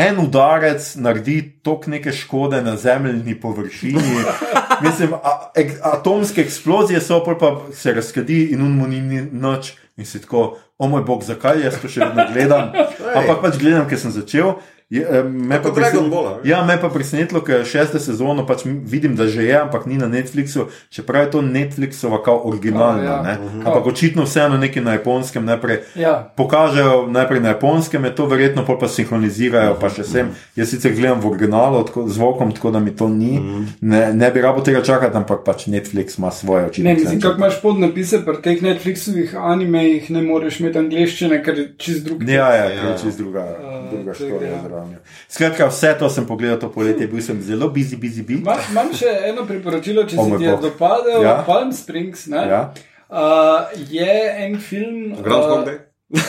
[0.00, 4.24] en udarec naredi tok neke škode na zemeljni površini.
[4.84, 9.00] Mislim, a, ek, atomske eksplozije so, pa se razkadi in unmo ni
[9.30, 9.74] nič.
[10.00, 12.72] In si tako, o moj bog, zakaj jaz to še vedno gledam?
[13.18, 14.56] Ampak pač gledam, ker sem začel.
[14.90, 16.38] Je, eh, me, pa Kot Dragon presen- Ball, a?
[16.42, 20.08] ja, me pa presenetilo, ker šeste sezono pač vidim, da že je, ampak ni na
[20.08, 22.98] Netflixu, čeprav je to Netflixova kao originalna.
[22.98, 23.22] Kao, ja.
[23.22, 23.34] ne.
[23.60, 26.32] Ampak očitno vseeno nekaj na japonskem najprej Ja.
[26.34, 30.26] pokažejo najprej na japonskem, je to verjetno, pol pa sinhronizirajo, pa še sem.
[30.56, 33.38] Jaz sicer gledam v originalu tako, z zvokom, tako da mi to ni.
[33.80, 36.82] Ne, ne bi rabo tega čakati, ampak pač Netflix ima svoje oči.
[36.82, 41.66] Ne, mislim, kako imaš podnapise pri teh Netflixovih animejih, ne moreš imeti angliščine, ker je
[41.78, 42.22] čist drug.
[42.24, 42.82] Ja, ja, Ja.
[42.82, 42.96] ja.
[42.96, 44.86] čez druga, Uh, druga štorija ja.
[44.86, 45.02] zraven.
[45.28, 48.42] Skratka, vse to sem pogledal to poletje, bil sem zelo busy, busy, busy.
[48.44, 51.42] Ma- Imam še eno priporočilo, če O se ti je dopadel Ja.
[51.46, 52.26] Palm Springs.
[52.26, 52.46] ne?
[52.48, 52.62] Ja.
[53.10, 54.06] Uh, je
[54.38, 55.14] en film.
[55.22, 55.78] Groundhog uh, Day.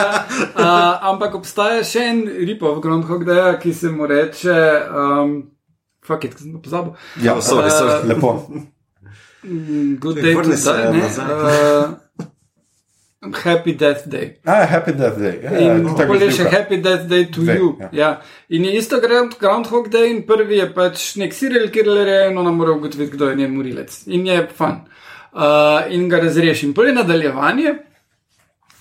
[0.00, 4.54] ja, uh, ampak obstaja še en ripov Groundhog Day, ki se mu reče.
[4.90, 5.34] Um,
[6.04, 6.92] Fuck it, sem pozabil.
[7.24, 8.02] Ja, Oh, sorry, sorry.
[8.02, 8.32] Uh, Lepo.
[9.44, 10.92] Mm, Good day to die.
[10.92, 11.04] ne?
[11.04, 11.94] Uh,
[13.32, 14.34] Happy Death Day.
[14.44, 15.38] Ah, happy death day.
[15.42, 16.44] Ja, In tako tako je še.
[16.44, 17.76] Happy Death Day to Dve, you.
[17.80, 17.88] ja.
[17.92, 18.20] Ja.
[18.48, 22.50] In je isto Ground- Groundhog Day, in prvi je pač nek serial killer, in ona
[22.50, 24.02] mora ugotoviti, kdo je njen morilec.
[24.06, 24.84] In je fan.
[25.32, 25.40] Uh,
[25.90, 26.66] in ga razreši.
[26.66, 27.74] In prvi nadaljevanje,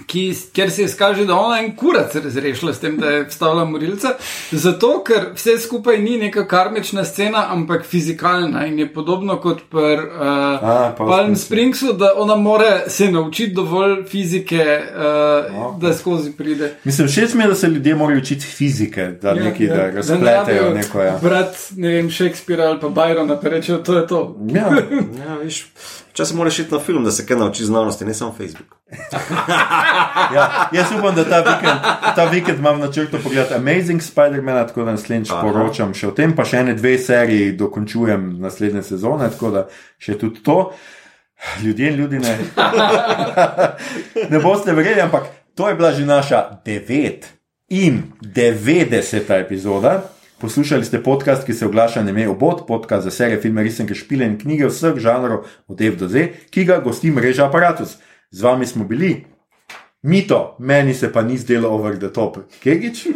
[0.07, 4.15] ki, kjer se izkaže, da ona en kurac razrešila s tem, da je vstavila morilca.
[4.52, 9.94] Zato, ker vse skupaj ni neka karmična scena, ampak fizikalna in je podobno kot pri
[9.94, 11.53] uh, A, Palm Palm Springs.
[11.53, 16.74] Springsu, da ona more se naučiti dovolj fizike, uh, da skozi pride.
[16.84, 19.91] Mislim, všeč mi je, da se ljudje morajo učiti fizike, da ja, nekaj ja, da
[19.91, 21.02] razpletejo ne neko.
[21.02, 21.20] Ja.
[21.22, 24.38] Brat, ne vem, Shakespeare ali pa Byrona, pa rečejo, to je to.
[24.53, 24.70] Ja,
[25.26, 25.65] Ja, viš,
[26.14, 28.76] včasih moraš iti na film, da se kaj nauči znanosti, ne samo Facebook.
[30.35, 31.80] ja, jaz upam, da ta vikend,
[32.15, 35.41] ta vikend imam na načrtu pogledati Amazing Spider-Man, tako da naslednjič Aha.
[35.41, 39.68] poročam še o tem, pa še ene dve seriji dokončujem naslednje sezone, tako da
[39.98, 40.72] še tudi to.
[41.64, 42.38] Ljudje in ljudi ne.
[44.31, 45.26] ne boste verjeli, ampak
[45.56, 47.26] to je bila že naša devet
[47.69, 50.02] in devetdeseta epizoda.
[50.44, 54.26] Poslušali ste podcast, ki se oglaša na ime Obod, podcast za serije, filme, risanke, špile
[54.26, 57.95] in knjige vseh žanrov od F do Z, ki ga gosti mreža Apparatus.
[58.32, 59.24] Z vami smo bili.
[60.02, 62.38] Mito, meni se pa ni zdelo over the top.
[62.60, 63.07] Kegič?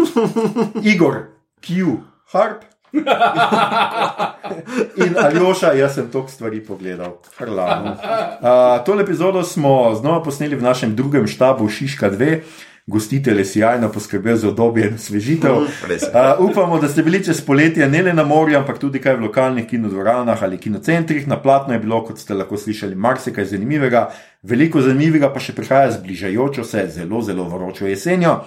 [0.94, 1.20] Igor,
[1.60, 2.00] Q,
[2.32, 2.64] Harp.
[5.04, 7.18] In Aljoša, jaz sem toliko stvari pogledal.
[7.38, 7.96] Hvala.
[8.40, 12.40] Uh, tole epizodo smo znova posneli v našem drugem štabu Šiška 2.
[12.88, 15.52] gostitelj je sjajno poskrbel za obdobje svežitev.
[15.52, 19.26] Uh, upamo, da ste bili čez poletje ne le na morju, ampak tudi kaj v
[19.26, 21.28] lokalnih kinodvoranah ali kinocentrih.
[21.28, 24.08] Na platno je bilo, kot ste lahko slišali, marsikaj zanimivega,
[24.42, 28.38] veliko zanimivega pa še prihaja z bližajočo se, zelo, zelo vročo jesenjo.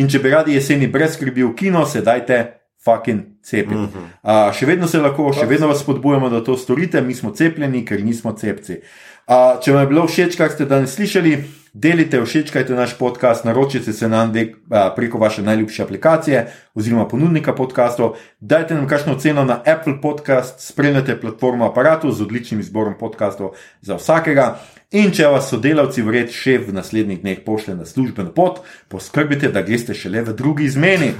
[0.00, 2.42] In če bi radi jeseni brez skrbi v kino, se dajte
[2.84, 3.74] fucking cepiti.
[3.74, 4.48] Uh -huh.
[4.48, 7.84] uh, še vedno se lahko, še vedno vas spodbujamo, da to storite, mi smo cepljeni,
[7.84, 8.80] ker nismo cepci.
[9.28, 13.92] Uh, če vam je bilo všeč, kar ste danes slišali, delite, všečkajte naš podcast, naročite
[13.92, 19.44] se nam dek, uh, preko vaše najljubše aplikacije oziroma ponudnika podkastov, dajte nam kakšno ceno
[19.44, 23.50] na Apple Podcast, spremljate platformo aparatu z odličnim izborom podkastov
[23.80, 24.58] za vsakega.
[24.92, 28.60] In če vas sodelavci, vred šef v naslednjih dneh pošlje na službeno pot,
[28.92, 31.14] poskrbite, da greste šele v drugi izmeni.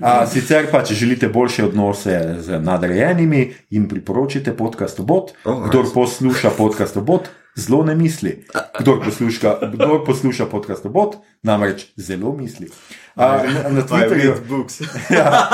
[0.00, 5.32] A, sicer pa, če želite boljše odnose z nadrejenimi, jim priporočite podcast Obot.
[5.44, 8.44] Kdor posluša podcast Obot, zelo ne misli.
[8.78, 12.70] Kdor posluša, kdor posluša podcast Obot, namreč zelo misli.
[13.16, 14.34] A, na, na Twitterju,
[15.16, 15.48] ja,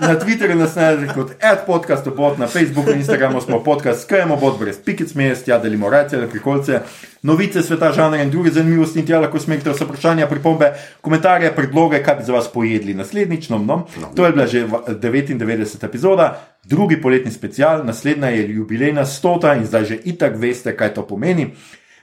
[0.00, 5.14] na Twitterju nas najdete kot adpodcast.bot, na Facebooku in Instagramu smo podcast skajemo, brez pikic
[5.14, 6.80] mest, ja delimo rece, prikolce,
[7.22, 12.02] novice sveta, žanra in druge zanimivosti in tja lahko smekte vse vprašanja, pripombe, komentarje, predloge,
[12.02, 13.48] kaj bi za vas pojedli naslednjič.
[13.48, 13.86] No, no.
[14.16, 15.84] To je bila že 99.
[15.84, 21.06] epizoda, drugi poletni special, naslednja je jubilejna stota in zdaj že itak veste, kaj to
[21.06, 21.52] pomeni.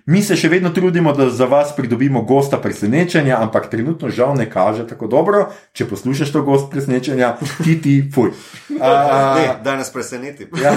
[0.07, 4.45] Mi se še vedno trudimo, da za vas pridobimo gosta presenečenja, ampak trenutno žal ne
[4.47, 5.41] kaže tako dobro.
[5.75, 8.31] Če poslušate to gost presenečenja, ti ti, fuj.
[8.77, 10.45] Ne, da nas preseneti.
[10.61, 10.71] Ja,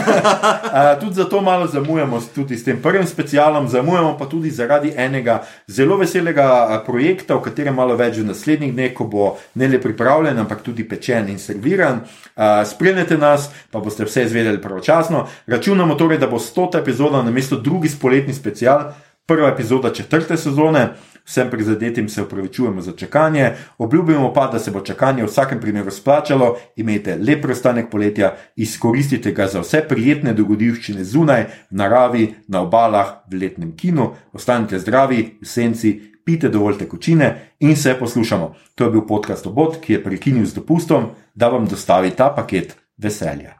[0.72, 5.44] a, tudi zato malo zamujamo tudi s tem prvim specialom, zamujamo pa tudi zaradi enega
[5.68, 10.40] zelo veselega projekta, o katerem malo več v naslednjih dneh, ko bo ne le pripravljen,
[10.42, 12.02] ampak tudi pečen in serviran.
[12.34, 15.22] A, Spremljate nas, pa boste vse izvedeli pravočasno.
[15.46, 16.82] Računamo torej, da bo 100.
[16.82, 18.90] epizoda na mesto drugi spoletni special
[19.30, 20.88] prva epizoda četrte sezone.
[21.24, 25.90] Vsem prizadetim se upravičujemo za čakanje, obljubimo pa, da se bo čakanje v vsakem primeru
[25.90, 26.56] splačalo.
[26.76, 33.20] Imejte lep preostanek poletja, izkoristite ga za vse prijetne dogodivščine zunaj, v naravi, na obalah,
[33.30, 34.10] v letnem kinu.
[34.32, 35.94] Ostanite zdravi, v senci,
[36.24, 37.30] pite dovolj tekočine
[37.60, 38.54] in se poslušamo.
[38.74, 42.74] To je bil podcast Obot, ki je prekinil z dopustom, da vam dostavi ta paket
[42.98, 43.59] veselja.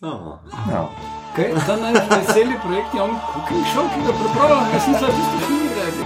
[0.00, 0.38] Oh.
[0.70, 0.90] No.
[1.32, 5.06] Okay, ta najbolj veseli projekt je on cooking show, ki ga pripravljam, jaz sem se
[5.06, 6.04] tisto film rekel.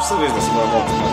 [0.00, 1.10] Vse veš, da se moramo odpreti.